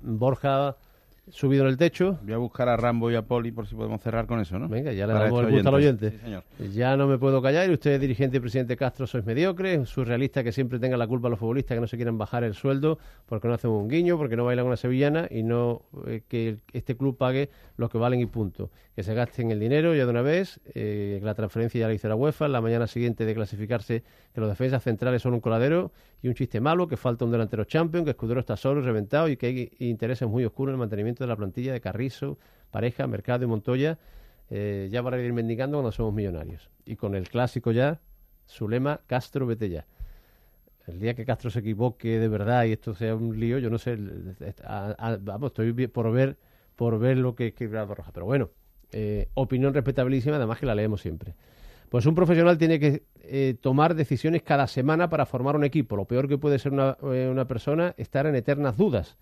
Borja 0.00 0.76
subido 1.30 1.64
en 1.64 1.70
el 1.70 1.76
techo. 1.76 2.18
Voy 2.22 2.32
a 2.32 2.38
buscar 2.38 2.68
a 2.68 2.76
Rambo 2.76 3.10
y 3.10 3.14
a 3.14 3.22
Poli 3.22 3.52
por 3.52 3.66
si 3.66 3.74
podemos 3.74 4.00
cerrar 4.00 4.26
con 4.26 4.40
eso, 4.40 4.58
¿no? 4.58 4.68
Venga, 4.68 4.92
ya 4.92 5.06
le 5.06 5.12
damos 5.12 5.44
el 5.44 5.52
gusto 5.52 5.68
al 5.68 5.74
oyente. 5.74 6.18
Ya 6.72 6.96
no 6.96 7.06
me 7.06 7.18
puedo 7.18 7.40
callar. 7.42 7.68
Y 7.70 7.74
usted, 7.74 8.00
dirigente 8.00 8.38
y 8.38 8.40
presidente 8.40 8.76
Castro, 8.76 9.06
sois 9.06 9.24
mediocre, 9.24 9.84
surrealista 9.86 10.42
que 10.42 10.52
siempre 10.52 10.78
tenga 10.78 10.96
la 10.96 11.06
culpa 11.06 11.28
a 11.28 11.30
los 11.30 11.38
futbolistas 11.38 11.76
que 11.76 11.80
no 11.80 11.86
se 11.86 11.96
quieren 11.96 12.18
bajar 12.18 12.44
el 12.44 12.54
sueldo 12.54 12.98
porque 13.26 13.48
no 13.48 13.54
hacen 13.54 13.70
un 13.70 13.88
guiño, 13.88 14.16
porque 14.16 14.36
no 14.36 14.44
bailan 14.44 14.66
una 14.66 14.76
sevillana 14.76 15.28
y 15.30 15.42
no 15.42 15.82
eh, 16.06 16.22
que 16.28 16.58
este 16.72 16.96
club 16.96 17.16
pague 17.16 17.50
lo 17.76 17.88
que 17.88 17.98
valen 17.98 18.20
y 18.20 18.26
punto. 18.26 18.70
Que 18.94 19.02
se 19.02 19.14
gasten 19.14 19.50
el 19.50 19.60
dinero 19.60 19.94
ya 19.94 20.04
de 20.04 20.10
una 20.10 20.22
vez, 20.22 20.60
eh, 20.74 21.20
la 21.22 21.34
transferencia 21.34 21.80
ya 21.80 21.88
la 21.88 21.94
hizo 21.94 22.08
la 22.08 22.16
UEFA, 22.16 22.48
la 22.48 22.60
mañana 22.60 22.86
siguiente 22.86 23.24
de 23.24 23.34
clasificarse 23.34 24.02
que 24.34 24.40
los 24.40 24.48
defensas 24.48 24.82
centrales 24.82 25.22
son 25.22 25.34
un 25.34 25.40
coladero 25.40 25.92
y 26.22 26.28
un 26.28 26.34
chiste 26.34 26.60
malo, 26.60 26.88
que 26.88 26.96
falta 26.96 27.24
un 27.24 27.30
delantero 27.30 27.64
champion, 27.64 28.04
que 28.04 28.10
Escudero 28.10 28.40
está 28.40 28.56
solo 28.56 28.80
y 28.80 28.84
reventado 28.84 29.28
y 29.28 29.36
que 29.36 29.46
hay 29.46 29.72
intereses 29.78 30.28
muy 30.28 30.44
oscuros 30.44 30.72
en 30.72 30.74
el 30.74 30.78
mantenimiento 30.80 31.17
de 31.24 31.28
la 31.28 31.36
plantilla 31.36 31.72
de 31.72 31.80
Carrizo, 31.80 32.38
Pareja, 32.70 33.06
Mercado 33.06 33.44
y 33.44 33.48
Montoya, 33.48 33.98
eh, 34.50 34.88
ya 34.90 35.02
para 35.02 35.20
ir 35.20 35.32
mendicando 35.32 35.78
cuando 35.78 35.92
somos 35.92 36.14
millonarios. 36.14 36.70
Y 36.84 36.96
con 36.96 37.14
el 37.14 37.28
clásico 37.28 37.72
ya, 37.72 38.00
su 38.46 38.68
lema, 38.68 39.00
Castro, 39.06 39.46
vete 39.46 39.68
ya. 39.68 39.86
El 40.86 41.00
día 41.00 41.14
que 41.14 41.26
Castro 41.26 41.50
se 41.50 41.58
equivoque 41.58 42.18
de 42.18 42.28
verdad 42.28 42.64
y 42.64 42.72
esto 42.72 42.94
sea 42.94 43.14
un 43.14 43.38
lío, 43.38 43.58
yo 43.58 43.68
no 43.68 43.76
sé, 43.76 43.98
vamos, 45.20 45.48
estoy 45.48 45.72
por 45.88 46.10
ver, 46.10 46.38
por 46.76 46.98
ver 46.98 47.18
lo 47.18 47.34
que 47.34 47.48
escribe 47.48 47.84
Roja. 47.84 48.10
Pero 48.12 48.24
bueno, 48.24 48.50
eh, 48.90 49.28
opinión 49.34 49.74
respetabilísima, 49.74 50.36
además 50.36 50.58
que 50.58 50.66
la 50.66 50.74
leemos 50.74 51.02
siempre. 51.02 51.34
Pues 51.90 52.06
un 52.06 52.14
profesional 52.14 52.58
tiene 52.58 52.78
que 52.78 53.04
eh, 53.20 53.56
tomar 53.60 53.94
decisiones 53.94 54.42
cada 54.42 54.66
semana 54.66 55.08
para 55.08 55.26
formar 55.26 55.56
un 55.56 55.64
equipo. 55.64 55.96
Lo 55.96 56.06
peor 56.06 56.28
que 56.28 56.38
puede 56.38 56.58
ser 56.58 56.72
una, 56.72 56.96
eh, 57.12 57.28
una 57.30 57.46
persona 57.46 57.94
estar 57.96 58.26
en 58.26 58.34
eternas 58.34 58.76
dudas. 58.76 59.18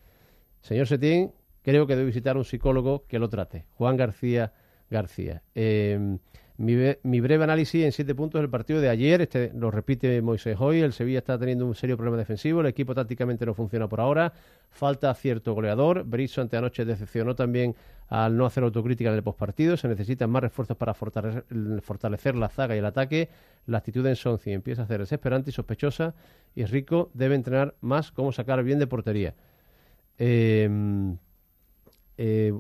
Señor 0.63 0.87
Setién, 0.87 1.33
creo 1.67 1.89
que 1.89 1.97
debe 1.97 2.07
visitar 2.07 2.37
un 2.37 2.45
psicólogo 2.45 3.05
que 3.09 3.19
lo 3.19 3.29
trate. 3.29 3.67
Juan 3.75 3.97
García 3.97 4.53
García. 4.89 5.43
Eh, 5.53 6.17
Mi, 6.59 7.21
breve 7.21 7.45
análisis 7.45 7.85
en 7.85 7.93
siete 7.93 8.15
puntos 8.15 8.41
del 8.41 8.49
partido 8.49 8.81
de 8.81 8.89
ayer, 8.89 9.21
este 9.21 9.53
lo 9.53 9.71
repite 9.71 10.23
Moisés 10.23 10.57
hoy, 10.59 10.81
el 10.81 10.93
Sevilla 10.93 11.19
está 11.19 11.37
teniendo 11.39 11.67
un 11.67 11.75
serio 11.75 11.97
problema 11.97 12.17
defensivo, 12.17 12.61
el 12.61 12.69
equipo 12.69 12.95
tácticamente 12.95 13.45
no 13.45 13.53
funciona 13.53 13.89
por 13.89 14.01
ahora, 14.01 14.33
falta 14.71 15.13
cierto 15.15 15.53
goleador, 15.55 16.05
Brizo 16.05 16.41
ante 16.41 16.57
anoche 16.57 16.87
decepcionó 16.87 17.35
también 17.35 17.75
al 18.09 18.39
no 18.39 18.47
hacer 18.47 18.63
autocrítica 18.63 19.11
en 19.11 19.17
el 19.17 19.23
postpartido, 19.23 19.77
se 19.77 19.89
necesitan 19.89 20.31
más 20.31 20.43
refuerzos 20.43 20.77
para 20.79 20.95
fortalecer, 20.95 22.37
la 22.37 22.49
zaga 22.49 22.75
y 22.75 22.79
el 22.79 22.87
ataque, 22.87 23.29
la 23.67 23.79
actitud 23.79 24.07
en 24.07 24.17
Sonci 24.17 24.53
empieza 24.53 24.85
a 24.85 24.87
ser 24.87 25.01
desesperante 25.01 25.51
y 25.51 25.53
sospechosa. 25.53 26.15
Y 26.55 26.65
Rico 26.65 27.11
debe 27.13 27.35
entrenar 27.35 27.75
más 27.83 28.13
cómo 28.13 28.33
sacar 28.33 28.63
bien 28.63 28.79
de 28.79 28.87
portería. 28.87 29.35
Eh, 30.19 30.71
eh, 32.19 32.53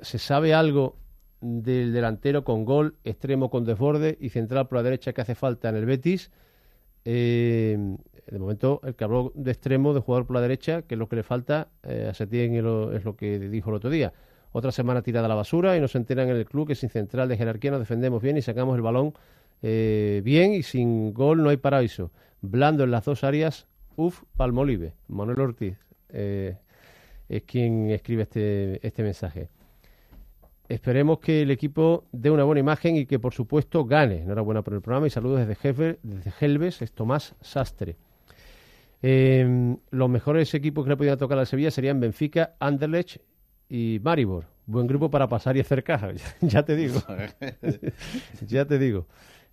¿Se 0.00 0.18
sabe 0.18 0.54
algo 0.54 0.96
del 1.40 1.92
delantero 1.92 2.44
con 2.44 2.64
gol, 2.64 2.96
extremo 3.04 3.50
con 3.50 3.64
desborde 3.64 4.16
y 4.20 4.30
central 4.30 4.68
por 4.68 4.78
la 4.78 4.82
derecha 4.82 5.12
que 5.12 5.20
hace 5.20 5.34
falta 5.34 5.68
en 5.68 5.76
el 5.76 5.86
Betis? 5.86 6.30
Eh, 7.04 7.78
de 8.26 8.38
momento, 8.38 8.80
el 8.84 8.94
que 8.94 9.04
habló 9.04 9.32
de 9.34 9.50
extremo, 9.50 9.92
de 9.92 10.00
jugador 10.00 10.26
por 10.26 10.36
la 10.36 10.42
derecha, 10.42 10.82
que 10.82 10.94
es 10.94 10.98
lo 10.98 11.08
que 11.08 11.16
le 11.16 11.22
falta 11.22 11.68
eh, 11.82 12.08
a 12.10 12.14
Setién 12.14 12.54
es 12.54 12.62
lo 12.62 13.16
que 13.16 13.38
dijo 13.38 13.70
el 13.70 13.76
otro 13.76 13.90
día. 13.90 14.12
Otra 14.52 14.72
semana 14.72 15.02
tirada 15.02 15.26
a 15.26 15.28
la 15.28 15.34
basura 15.34 15.76
y 15.76 15.80
nos 15.80 15.94
enteran 15.94 16.28
en 16.28 16.36
el 16.36 16.44
club 16.44 16.68
que 16.68 16.74
sin 16.74 16.90
central 16.90 17.28
de 17.28 17.36
jerarquía 17.36 17.70
nos 17.70 17.80
defendemos 17.80 18.20
bien 18.20 18.36
y 18.36 18.42
sacamos 18.42 18.74
el 18.76 18.82
balón 18.82 19.14
eh, 19.62 20.22
bien 20.24 20.54
y 20.54 20.62
sin 20.62 21.12
gol 21.12 21.42
no 21.42 21.50
hay 21.50 21.56
paraíso. 21.56 22.10
Blando 22.40 22.84
en 22.84 22.90
las 22.90 23.04
dos 23.04 23.22
áreas, 23.22 23.66
uf, 23.96 24.22
Palmolive. 24.36 24.94
Manuel 25.08 25.40
Ortiz 25.40 25.76
eh, 26.08 26.56
es 27.30 27.44
quien 27.44 27.90
escribe 27.90 28.24
este, 28.24 28.84
este 28.86 29.02
mensaje. 29.02 29.48
Esperemos 30.68 31.20
que 31.20 31.42
el 31.42 31.50
equipo 31.50 32.04
dé 32.12 32.30
una 32.30 32.44
buena 32.44 32.60
imagen 32.60 32.96
y 32.96 33.06
que, 33.06 33.18
por 33.18 33.32
supuesto, 33.32 33.84
gane. 33.84 34.22
Enhorabuena 34.22 34.62
por 34.62 34.74
el 34.74 34.80
programa 34.80 35.06
y 35.06 35.10
saludos 35.10 35.46
desde, 35.46 35.98
desde 36.02 36.32
Helves, 36.40 36.82
es 36.82 36.92
Tomás 36.92 37.34
Sastre. 37.40 37.96
Eh, 39.02 39.76
los 39.90 40.10
mejores 40.10 40.52
equipos 40.54 40.84
que 40.84 40.90
le 40.90 40.96
podían 40.96 41.18
tocar 41.18 41.38
al 41.38 41.46
Sevilla 41.46 41.70
serían 41.70 42.00
Benfica, 42.00 42.54
Anderlecht 42.58 43.20
y 43.68 44.00
Maribor. 44.02 44.46
Buen 44.66 44.86
grupo 44.86 45.10
para 45.10 45.28
pasar 45.28 45.56
y 45.56 45.60
hacer 45.60 45.82
caja, 45.82 46.10
ya 46.40 46.64
te 46.64 46.76
digo. 46.76 47.00
ya 48.46 48.64
te 48.64 48.78
digo. 48.78 49.06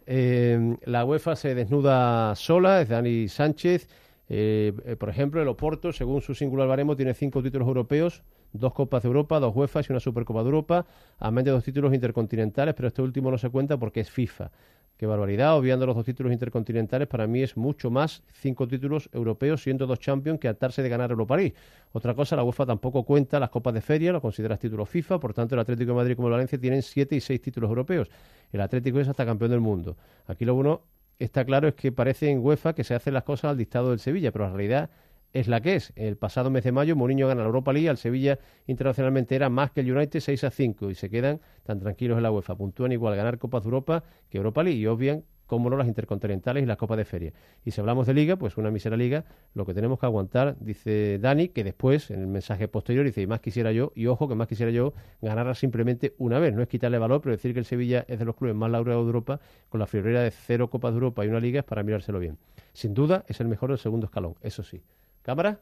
Eh, 0.05 0.77
la 0.85 1.05
UEFA 1.05 1.35
se 1.35 1.55
desnuda 1.55 2.35
sola, 2.35 2.81
es 2.81 2.89
Dani 2.89 3.27
Sánchez. 3.27 3.87
Eh, 4.29 4.73
eh, 4.85 4.95
por 4.95 5.09
ejemplo, 5.09 5.41
el 5.41 5.47
Oporto, 5.47 5.93
según 5.93 6.21
su 6.21 6.35
singular 6.35 6.67
baremo, 6.67 6.95
tiene 6.95 7.13
cinco 7.13 7.41
títulos 7.41 7.67
europeos, 7.67 8.23
dos 8.53 8.73
Copas 8.73 9.03
de 9.03 9.07
Europa, 9.07 9.39
dos 9.39 9.55
UEFA 9.55 9.81
y 9.81 9.91
una 9.91 9.99
Supercopa 9.99 10.41
de 10.41 10.45
Europa, 10.45 10.85
además 11.19 11.45
de 11.45 11.51
dos 11.51 11.63
títulos 11.63 11.93
intercontinentales, 11.93 12.73
pero 12.75 12.87
este 12.89 13.01
último 13.01 13.31
no 13.31 13.37
se 13.37 13.49
cuenta 13.49 13.77
porque 13.77 14.01
es 14.01 14.11
FIFA. 14.11 14.51
Qué 14.97 15.05
barbaridad, 15.05 15.55
obviando 15.55 15.85
los 15.85 15.95
dos 15.95 16.05
títulos 16.05 16.33
intercontinentales, 16.33 17.07
para 17.07 17.27
mí 17.27 17.43
es 17.43 17.55
mucho 17.55 17.91
más 17.91 18.23
cinco 18.33 18.67
títulos 18.67 19.09
europeos 19.13 19.61
siendo 19.61 19.85
dos 19.85 19.99
Champions 19.99 20.39
que 20.39 20.47
hartarse 20.47 20.81
de 20.81 20.89
ganar 20.89 21.11
Europa 21.11 21.37
League. 21.37 21.53
Otra 21.91 22.15
cosa, 22.15 22.35
la 22.35 22.43
UEFA 22.43 22.65
tampoco 22.65 23.03
cuenta 23.03 23.39
las 23.39 23.51
copas 23.51 23.75
de 23.75 23.81
feria, 23.81 24.11
lo 24.11 24.19
consideras 24.21 24.57
títulos 24.57 24.89
FIFA, 24.89 25.19
por 25.19 25.35
tanto 25.35 25.53
el 25.53 25.61
Atlético 25.61 25.91
de 25.91 25.97
Madrid 25.97 26.15
como 26.15 26.29
el 26.29 26.31
Valencia 26.31 26.59
tienen 26.59 26.81
siete 26.81 27.15
y 27.15 27.21
seis 27.21 27.39
títulos 27.39 27.69
europeos. 27.69 28.09
El 28.51 28.59
Atlético 28.59 28.99
es 28.99 29.07
hasta 29.07 29.23
campeón 29.23 29.51
del 29.51 29.59
mundo. 29.59 29.97
Aquí 30.25 30.45
lo 30.45 30.55
bueno 30.55 30.81
está 31.19 31.45
claro 31.45 31.67
es 31.67 31.75
que 31.75 31.91
parece 31.91 32.29
en 32.29 32.39
UEFA 32.39 32.73
que 32.73 32.83
se 32.83 32.95
hacen 32.95 33.13
las 33.13 33.23
cosas 33.23 33.51
al 33.51 33.57
dictado 33.57 33.89
del 33.89 33.99
Sevilla, 33.99 34.31
pero 34.31 34.45
la 34.45 34.51
realidad 34.51 34.89
es 35.33 35.47
la 35.47 35.61
que 35.61 35.75
es. 35.75 35.93
El 35.95 36.17
pasado 36.17 36.49
mes 36.49 36.63
de 36.63 36.71
mayo 36.71 36.95
Mourinho 36.95 37.27
gana 37.27 37.41
la 37.41 37.47
Europa 37.47 37.73
League, 37.73 37.89
al 37.89 37.97
Sevilla 37.97 38.39
internacionalmente 38.65 39.35
era 39.35 39.49
más 39.49 39.71
que 39.71 39.81
el 39.81 39.91
United 39.91 40.19
6 40.19 40.43
a 40.45 40.51
5 40.51 40.89
y 40.89 40.95
se 40.95 41.09
quedan 41.09 41.41
tan 41.63 41.79
tranquilos 41.79 42.17
en 42.17 42.23
la 42.23 42.31
UEFA. 42.31 42.55
Puntúan 42.55 42.91
igual 42.91 43.15
ganar 43.15 43.37
Copas 43.37 43.63
de 43.63 43.67
Europa 43.67 44.03
que 44.29 44.37
Europa 44.37 44.63
League 44.63 44.79
y 44.79 44.87
obvian 44.87 45.23
como 45.47 45.69
no 45.69 45.77
las 45.77 45.87
intercontinentales 45.87 46.61
y 46.61 46.65
las 46.65 46.77
copas 46.77 46.97
de 46.97 47.05
feria. 47.05 47.33
Y 47.65 47.71
si 47.71 47.81
hablamos 47.81 48.05
de 48.05 48.13
liga, 48.13 48.35
pues 48.35 48.57
una 48.57 48.69
mísera 48.69 48.95
liga, 48.95 49.25
lo 49.55 49.65
que 49.65 49.73
tenemos 49.73 49.99
que 49.99 50.05
aguantar, 50.05 50.55
dice 50.59 51.17
Dani, 51.19 51.49
que 51.49 51.63
después, 51.63 52.11
en 52.11 52.19
el 52.19 52.27
mensaje 52.27 52.67
posterior, 52.67 53.05
dice, 53.05 53.21
y 53.21 53.27
más 53.27 53.39
quisiera 53.39 53.71
yo, 53.71 53.91
y 53.95 54.05
ojo 54.05 54.27
que 54.27 54.35
más 54.35 54.47
quisiera 54.47 54.71
yo 54.71 54.93
ganarla 55.21 55.55
simplemente 55.55 56.13
una 56.17 56.37
vez. 56.39 56.53
No 56.53 56.61
es 56.61 56.67
quitarle 56.67 56.99
valor, 56.99 57.21
pero 57.21 57.35
decir 57.35 57.53
que 57.53 57.59
el 57.59 57.65
Sevilla 57.65 58.05
es 58.07 58.19
de 58.19 58.25
los 58.25 58.35
clubes 58.35 58.55
más 58.55 58.69
laureados 58.69 59.05
de 59.05 59.07
Europa, 59.07 59.39
con 59.69 59.79
la 59.79 59.87
friolera 59.87 60.21
de 60.21 60.31
cero 60.31 60.69
copas 60.69 60.91
de 60.91 60.97
Europa 60.97 61.25
y 61.25 61.29
una 61.29 61.39
liga, 61.39 61.59
es 61.61 61.65
para 61.65 61.81
mirárselo 61.81 62.19
bien. 62.19 62.37
Sin 62.73 62.93
duda, 62.93 63.23
es 63.27 63.39
el 63.39 63.47
mejor 63.47 63.69
del 63.69 63.79
segundo 63.79 64.05
escalón, 64.05 64.35
eso 64.41 64.61
sí. 64.63 64.81
¿Cámara? 65.23 65.59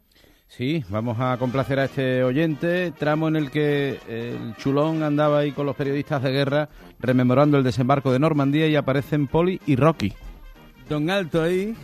Sí, 0.47 0.83
vamos 0.89 1.17
a 1.19 1.37
complacer 1.37 1.79
a 1.79 1.85
este 1.85 2.23
oyente, 2.23 2.91
tramo 2.91 3.27
en 3.27 3.35
el 3.35 3.51
que 3.51 3.99
el 4.07 4.55
chulón 4.57 5.03
andaba 5.03 5.39
ahí 5.39 5.51
con 5.51 5.65
los 5.65 5.75
periodistas 5.75 6.21
de 6.23 6.31
guerra 6.31 6.69
rememorando 6.99 7.57
el 7.57 7.63
desembarco 7.63 8.11
de 8.11 8.19
Normandía 8.19 8.67
y 8.67 8.75
aparecen 8.75 9.27
Poli 9.27 9.59
y 9.65 9.75
Rocky. 9.75 10.13
Don 10.89 11.09
Alto 11.09 11.41
ahí, 11.41 11.75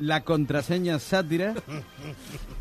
la 0.00 0.22
contraseña 0.22 0.98
sátira, 0.98 1.54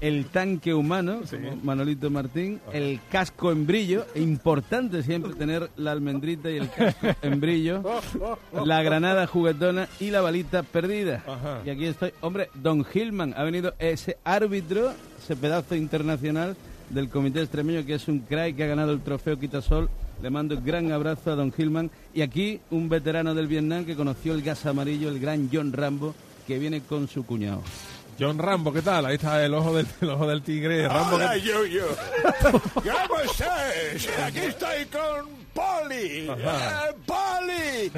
el 0.01 0.25
tanque 0.25 0.73
humano, 0.73 1.21
como 1.29 1.55
Manolito 1.63 2.09
Martín, 2.09 2.59
el 2.73 2.99
casco 3.09 3.51
en 3.51 3.65
brillo, 3.65 4.05
e 4.13 4.21
importante 4.21 5.01
siempre 5.03 5.33
tener 5.33 5.69
la 5.77 5.93
almendrita 5.93 6.51
y 6.51 6.57
el 6.57 6.69
casco 6.69 7.07
en 7.21 7.39
brillo, 7.39 7.83
la 8.65 8.83
granada 8.83 9.27
juguetona 9.27 9.87
y 9.99 10.11
la 10.11 10.21
balita 10.21 10.63
perdida. 10.63 11.23
Ajá. 11.25 11.61
Y 11.65 11.69
aquí 11.69 11.85
estoy, 11.85 12.11
hombre, 12.21 12.49
Don 12.53 12.85
Hillman, 12.93 13.33
ha 13.37 13.43
venido 13.43 13.73
ese 13.79 14.17
árbitro, 14.25 14.91
ese 15.23 15.35
pedazo 15.35 15.75
internacional 15.75 16.57
del 16.89 17.09
Comité 17.09 17.41
Extremeño, 17.41 17.85
que 17.85 17.95
es 17.95 18.07
un 18.07 18.19
crack 18.19 18.55
que 18.55 18.63
ha 18.63 18.67
ganado 18.67 18.91
el 18.91 19.01
trofeo 19.01 19.39
Quitasol. 19.39 19.89
Le 20.21 20.29
mando 20.29 20.55
un 20.55 20.65
gran 20.65 20.91
abrazo 20.91 21.31
a 21.31 21.35
Don 21.35 21.53
Hillman. 21.55 21.91
Y 22.13 22.21
aquí 22.21 22.59
un 22.71 22.89
veterano 22.89 23.35
del 23.35 23.47
Vietnam 23.47 23.85
que 23.85 23.95
conoció 23.95 24.33
el 24.33 24.41
gas 24.41 24.65
amarillo, 24.65 25.09
el 25.09 25.19
gran 25.19 25.49
John 25.51 25.73
Rambo, 25.73 26.15
que 26.47 26.57
viene 26.57 26.81
con 26.81 27.07
su 27.07 27.25
cuñado. 27.25 27.61
John 28.19 28.37
Rambo, 28.39 28.73
¿qué 28.73 28.81
tal? 28.81 29.05
Ahí 29.05 29.15
está 29.15 29.43
el 29.45 29.53
ojo 29.53 29.75
del, 29.75 29.87
el 30.01 30.09
ojo 30.09 30.27
del 30.27 30.41
tigre. 30.41 30.87
Rambo, 30.87 31.17
Hola, 31.17 31.33
¿qué- 31.33 31.41
yo, 31.41 31.65
yo. 31.65 31.85
¿Cómo 32.73 33.19
estáis? 33.21 34.09
Aquí 34.25 34.39
estoy 34.39 34.85
con 34.85 35.37
Poli. 35.53 36.27
Ajá. 36.29 36.89
Eh, 36.89 36.95
¡Poli! 37.05 37.91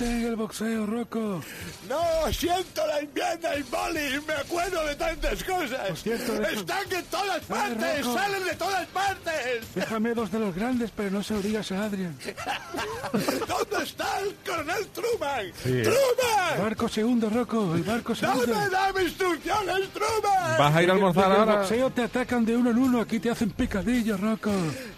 En 0.00 0.24
el 0.26 0.36
boxeo, 0.36 0.86
Rocco. 0.86 1.42
No, 1.88 2.32
siento 2.32 2.86
la 2.86 3.00
enviada 3.00 3.56
y 3.56 3.62
Poli. 3.64 4.20
Me 4.26 4.34
acuerdo 4.34 4.84
de 4.86 4.94
tantas 4.96 5.42
cosas. 5.44 6.02
cierto, 6.02 6.32
deja- 6.34 6.50
Están 6.52 6.92
en 6.92 7.04
todas 7.06 7.40
partes. 7.44 8.04
Rocco. 8.04 8.18
Salen 8.18 8.44
de 8.44 8.54
todas 8.54 8.86
partes. 8.88 9.74
Déjame 9.74 10.14
dos 10.14 10.30
de 10.32 10.38
los 10.38 10.54
grandes, 10.54 10.90
pero 10.94 11.10
no 11.10 11.22
se 11.22 11.34
lo 11.34 11.40
digas 11.42 11.70
a 11.72 11.84
Adrian. 11.84 12.16
¿Dónde 13.12 13.84
está 13.84 14.20
el 14.20 14.34
coronel 14.46 14.86
Truman? 14.88 15.46
Sí. 15.62 15.82
¡Truman! 15.82 16.62
Barco 16.62 16.88
segundo, 16.88 17.30
Rocco. 17.30 17.74
El 17.74 17.82
barco 17.82 18.12
¡No 18.22 18.36
me 18.36 18.68
da 18.70 18.92
instrucciones, 19.02 19.61
Truman! 19.66 20.58
¿Vas 20.58 20.74
a 20.76 20.82
ir 20.82 20.90
a 20.90 20.92
almorzar 20.94 21.30
el 21.30 21.36
ahora? 21.38 21.56
boxeo 21.56 21.90
te 21.90 22.02
atacan 22.02 22.44
de 22.44 22.56
uno 22.56 22.70
en 22.70 22.78
uno. 22.78 23.00
Aquí 23.00 23.18
te 23.18 23.30
hacen 23.30 23.50
picadillo, 23.50 24.16
Rocco. 24.16 24.50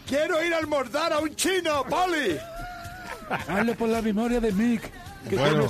Quiero 0.06 0.42
ir 0.44 0.52
a 0.54 0.58
almorzar 0.58 1.12
a 1.12 1.18
un 1.18 1.34
chino, 1.34 1.84
Poli. 1.84 2.36
Hazlo 3.48 3.74
por 3.74 3.88
la 3.88 4.02
memoria 4.02 4.40
de 4.40 4.52
Mick. 4.52 4.82
Que 5.28 5.36
Bueno, 5.36 5.66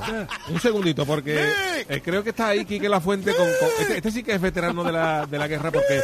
un 0.48 0.60
segundito, 0.60 1.06
porque 1.06 1.48
eh, 1.88 2.00
creo 2.04 2.24
que 2.24 2.30
está 2.30 2.48
ahí 2.48 2.64
Quique 2.64 2.88
La 2.88 3.00
Fuente. 3.00 3.32
Con, 3.36 3.46
con- 3.46 3.68
este, 3.80 3.96
este 3.98 4.10
sí 4.10 4.22
que 4.24 4.32
es 4.34 4.40
veterano 4.40 4.82
de 4.82 4.90
la, 4.90 5.26
de 5.26 5.38
la 5.38 5.46
guerra, 5.46 5.70
porque 5.70 6.00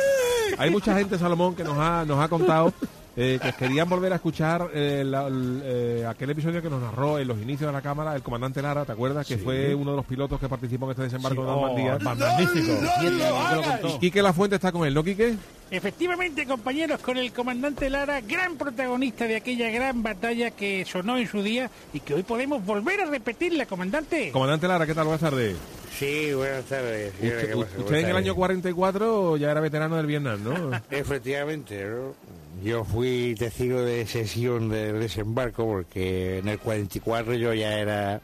hay 0.56 0.70
mucha 0.70 0.96
gente, 0.96 1.18
Salomón, 1.18 1.56
que 1.56 1.64
nos 1.64 1.76
ha, 1.76 2.04
nos 2.04 2.22
ha 2.22 2.28
contado 2.28 2.72
eh, 3.16 3.38
que 3.42 3.52
querían 3.52 3.88
volver 3.88 4.12
a 4.12 4.16
escuchar 4.16 4.68
eh, 4.72 5.02
la- 5.04 5.26
el, 5.26 5.60
eh, 5.64 6.06
aquel 6.08 6.30
episodio 6.30 6.62
que 6.62 6.70
nos 6.70 6.80
narró 6.80 7.18
en 7.18 7.26
los 7.28 7.38
inicios 7.40 7.68
de 7.68 7.72
la 7.72 7.82
cámara 7.82 8.14
el 8.14 8.22
comandante 8.22 8.62
Lara, 8.62 8.84
¿te 8.84 8.92
acuerdas? 8.92 9.26
Que 9.26 9.36
Sí. 9.36 9.40
fue 9.44 9.74
uno 9.74 9.90
de 9.92 9.96
los 9.96 10.06
pilotos 10.06 10.38
que 10.40 10.48
participó 10.48 10.86
en 10.86 10.90
este 10.92 11.02
desembarco 11.04 11.42
Sí, 11.42 11.46
de 11.46 11.52
Normandía. 11.54 11.96
oh, 12.00 12.04
magnífico. 12.04 12.72
Y- 13.02 13.90
No 13.92 13.98
Quique 13.98 14.22
La 14.22 14.32
Fuente 14.32 14.56
está 14.56 14.70
con 14.72 14.86
él, 14.86 14.94
¿no, 14.94 15.02
Quique? 15.02 15.34
Efectivamente, 15.72 16.46
compañeros, 16.46 17.00
con 17.00 17.16
el 17.16 17.32
comandante 17.32 17.88
Lara, 17.90 18.20
gran 18.22 18.56
protagonista 18.56 19.26
de 19.26 19.36
aquella 19.36 19.70
gran 19.70 20.02
batalla 20.02 20.50
que 20.50 20.84
sonó 20.84 21.16
en 21.16 21.28
su 21.28 21.42
día 21.42 21.70
y 21.92 22.00
que 22.00 22.14
hoy 22.14 22.22
podemos 22.24 22.64
volver 22.64 23.00
a 23.00 23.06
repetirla, 23.06 23.66
comandante. 23.66 24.30
Comandante 24.32 24.66
Lara, 24.66 24.84
¿qué 24.86 24.94
tal? 24.94 25.04
Buenas 25.04 25.20
tardes. 25.20 25.56
Sí, 25.96 26.32
buenas 26.34 26.64
tardes. 26.64 27.12
señora, 27.20 27.36
Usted, 27.56 27.78
usted 27.78 27.94
en 27.96 28.04
el 28.06 28.16
año 28.16 28.32
tardes. 28.32 28.32
44 28.34 29.36
ya 29.36 29.50
era 29.50 29.60
veterano 29.60 29.96
del 29.96 30.06
Vietnam, 30.06 30.42
¿no? 30.42 30.80
Efectivamente, 30.90 31.84
¿no? 31.84 32.14
Yo 32.62 32.84
fui 32.84 33.34
testigo 33.38 33.80
de 33.80 34.06
sesión 34.06 34.68
del 34.68 35.00
desembarco 35.00 35.64
porque 35.66 36.38
en 36.38 36.48
el 36.48 36.58
44 36.58 37.34
yo 37.34 37.54
ya 37.54 37.78
era 37.78 38.20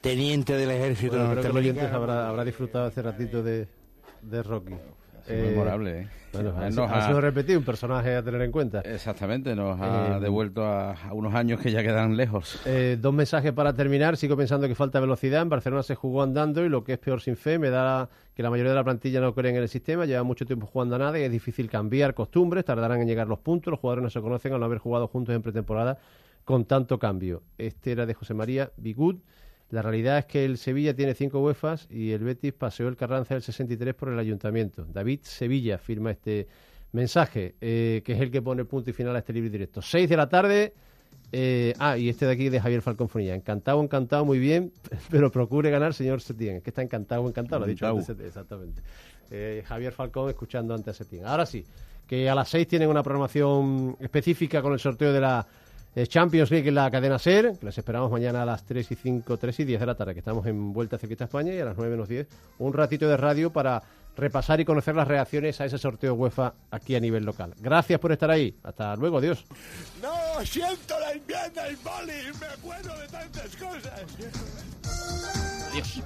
teniente 0.00 0.54
del 0.54 0.70
ejército 0.70 1.16
Bueno, 1.16 1.30
creo 1.30 1.42
que 1.42 1.48
el 1.48 1.54
norteamericano. 1.54 1.96
habrá, 1.96 2.28
habrá 2.28 2.44
disfrado 2.44 2.86
hace 2.86 3.00
ratito 3.02 3.42
de, 3.42 3.66
de 4.22 4.42
Rocky. 4.42 4.74
Sido 5.24 5.44
memorable, 5.50 6.00
¿eh? 6.00 6.08
Bueno, 6.32 6.50
ha, 6.56 6.62
Nos 6.64 6.74
sido- 6.74 6.84
ha 6.86 6.98
ha- 6.98 7.06
sido 7.06 7.20
repetido, 7.20 7.58
un 7.60 7.64
personaje 7.64 8.16
a 8.16 8.22
tener 8.22 8.42
en 8.42 8.50
cuenta. 8.50 8.80
Exactamente, 8.80 9.54
nos 9.54 9.80
ha 9.80 10.16
Eh, 10.16 10.20
devuelto 10.20 10.64
a, 10.64 10.92
a 10.92 11.12
unos 11.12 11.32
años 11.34 11.60
que 11.60 11.70
ya 11.70 11.82
quedan 11.82 12.16
lejos. 12.16 12.60
Eh, 12.66 12.98
dos 13.00 13.14
mensajes 13.14 13.52
para 13.52 13.72
terminar. 13.72 14.16
Sigo 14.16 14.36
pensando 14.36 14.66
que 14.66 14.74
falta 14.74 14.98
velocidad. 14.98 15.42
En 15.42 15.48
Barcelona 15.48 15.84
se 15.84 15.94
jugó 15.94 16.22
andando 16.24 16.64
y 16.64 16.68
lo 16.68 16.82
que 16.82 16.94
es 16.94 16.98
peor 16.98 17.20
sin 17.20 17.36
fe. 17.36 17.58
Me 17.60 17.70
da 17.70 18.08
que 18.34 18.42
la 18.42 18.50
mayoría 18.50 18.70
de 18.72 18.76
la 18.76 18.82
plantilla 18.84 19.20
no 19.20 19.32
cree 19.32 19.52
en 19.52 19.58
el 19.62 19.68
sistema. 19.68 20.06
Lleva 20.06 20.24
mucho 20.24 20.44
tiempo 20.44 20.66
jugando 20.66 20.96
a 20.96 20.98
nada 20.98 21.18
y 21.20 21.22
es 21.22 21.30
difícil 21.30 21.70
cambiar 21.70 22.14
costumbres. 22.14 22.64
Tardarán 22.64 23.00
en 23.00 23.06
llegar 23.06 23.28
los 23.28 23.38
puntos. 23.38 23.70
Los 23.70 23.78
jugadores 23.78 24.02
no 24.02 24.10
se 24.10 24.20
conocen 24.20 24.52
al 24.54 24.58
no 24.60 24.66
haber 24.66 24.78
jugado 24.78 25.06
juntos 25.06 25.34
en 25.36 25.42
pretemporada. 25.42 25.98
con 26.44 26.66
tanto 26.66 26.98
cambio. 26.98 27.42
Este 27.56 27.92
era 27.92 28.04
de 28.04 28.12
José 28.12 28.34
María 28.34 28.70
Bigut. 28.76 29.22
La 29.70 29.82
realidad 29.82 30.18
es 30.18 30.26
que 30.26 30.44
el 30.44 30.58
Sevilla 30.58 30.94
tiene 30.94 31.14
cinco 31.14 31.40
UEFAs 31.40 31.88
y 31.90 32.12
el 32.12 32.22
Betis 32.22 32.52
paseó 32.52 32.88
el 32.88 32.96
Carranza 32.96 33.34
del 33.34 33.42
63 33.42 33.94
por 33.94 34.10
el 34.10 34.18
ayuntamiento. 34.18 34.84
David 34.84 35.20
Sevilla 35.22 35.78
firma 35.78 36.10
este 36.10 36.46
mensaje, 36.92 37.56
eh, 37.60 38.02
que 38.04 38.12
es 38.12 38.20
el 38.20 38.30
que 38.30 38.40
pone 38.40 38.64
punto 38.64 38.90
y 38.90 38.92
final 38.92 39.16
a 39.16 39.18
este 39.18 39.32
libro 39.32 39.50
directo. 39.50 39.82
Seis 39.82 40.08
de 40.08 40.16
la 40.16 40.28
tarde. 40.28 40.72
eh, 41.32 41.74
ah, 41.78 41.98
y 41.98 42.08
este 42.08 42.26
de 42.26 42.32
aquí 42.32 42.48
de 42.48 42.60
Javier 42.60 42.82
Falcón 42.82 43.08
Fonilla. 43.08 43.34
Encantado, 43.34 43.82
encantado, 43.82 44.24
muy 44.24 44.38
bien, 44.38 44.72
pero 45.10 45.30
procure 45.32 45.70
ganar, 45.70 45.92
señor 45.92 46.20
Setién. 46.20 46.56
Es 46.56 46.62
que 46.62 46.70
está 46.70 46.82
encantado, 46.82 47.26
encantado, 47.28 47.60
lo 47.60 47.64
ha 47.64 47.68
dicho 47.68 47.86
antes 47.86 48.10
exactamente. 48.20 48.82
Eh, 49.30 49.64
Javier 49.66 49.92
Falcón 49.92 50.28
escuchando 50.28 50.74
antes 50.74 50.94
a 50.94 51.04
Setién. 51.04 51.26
Ahora 51.26 51.46
sí, 51.46 51.64
que 52.06 52.28
a 52.28 52.34
las 52.34 52.48
seis 52.48 52.68
tienen 52.68 52.88
una 52.88 53.02
programación 53.02 53.96
específica 53.98 54.62
con 54.62 54.72
el 54.72 54.78
sorteo 54.78 55.12
de 55.12 55.20
la 55.20 55.44
Champions 56.08 56.50
League 56.50 56.68
en 56.68 56.74
la 56.74 56.90
cadena 56.90 57.18
SER, 57.18 57.56
que 57.58 57.66
les 57.66 57.78
esperamos 57.78 58.10
mañana 58.10 58.42
a 58.42 58.46
las 58.46 58.64
3 58.64 58.90
y 58.90 58.94
5, 58.94 59.36
3 59.36 59.60
y 59.60 59.64
10 59.64 59.80
de 59.80 59.86
la 59.86 59.94
tarde, 59.94 60.12
que 60.12 60.20
estamos 60.20 60.44
en 60.46 60.72
Vuelta 60.72 60.96
a 60.96 60.98
Circuito 60.98 61.24
España, 61.24 61.52
y 61.52 61.60
a 61.60 61.64
las 61.64 61.76
9 61.76 61.90
menos 61.92 62.08
10, 62.08 62.26
un 62.58 62.72
ratito 62.72 63.08
de 63.08 63.16
radio 63.16 63.52
para 63.52 63.82
repasar 64.16 64.60
y 64.60 64.64
conocer 64.64 64.94
las 64.94 65.08
reacciones 65.08 65.60
a 65.60 65.64
ese 65.64 65.78
sorteo 65.78 66.14
UEFA 66.14 66.54
aquí 66.70 66.94
a 66.96 67.00
nivel 67.00 67.24
local. 67.24 67.54
Gracias 67.58 67.98
por 68.00 68.12
estar 68.12 68.30
ahí. 68.30 68.56
Hasta 68.62 68.96
luego, 68.96 69.18
adiós. 69.18 69.44
No, 70.02 70.44
siento 70.44 70.98
la 71.00 71.12
enmienda 71.12 71.70
y 71.70 71.76
boli, 71.76 72.38
me 72.40 72.46
acuerdo 72.46 72.98
de 72.98 73.08
tantas 73.08 73.56
cosas. 73.56 74.02
Adiós. 75.72 76.02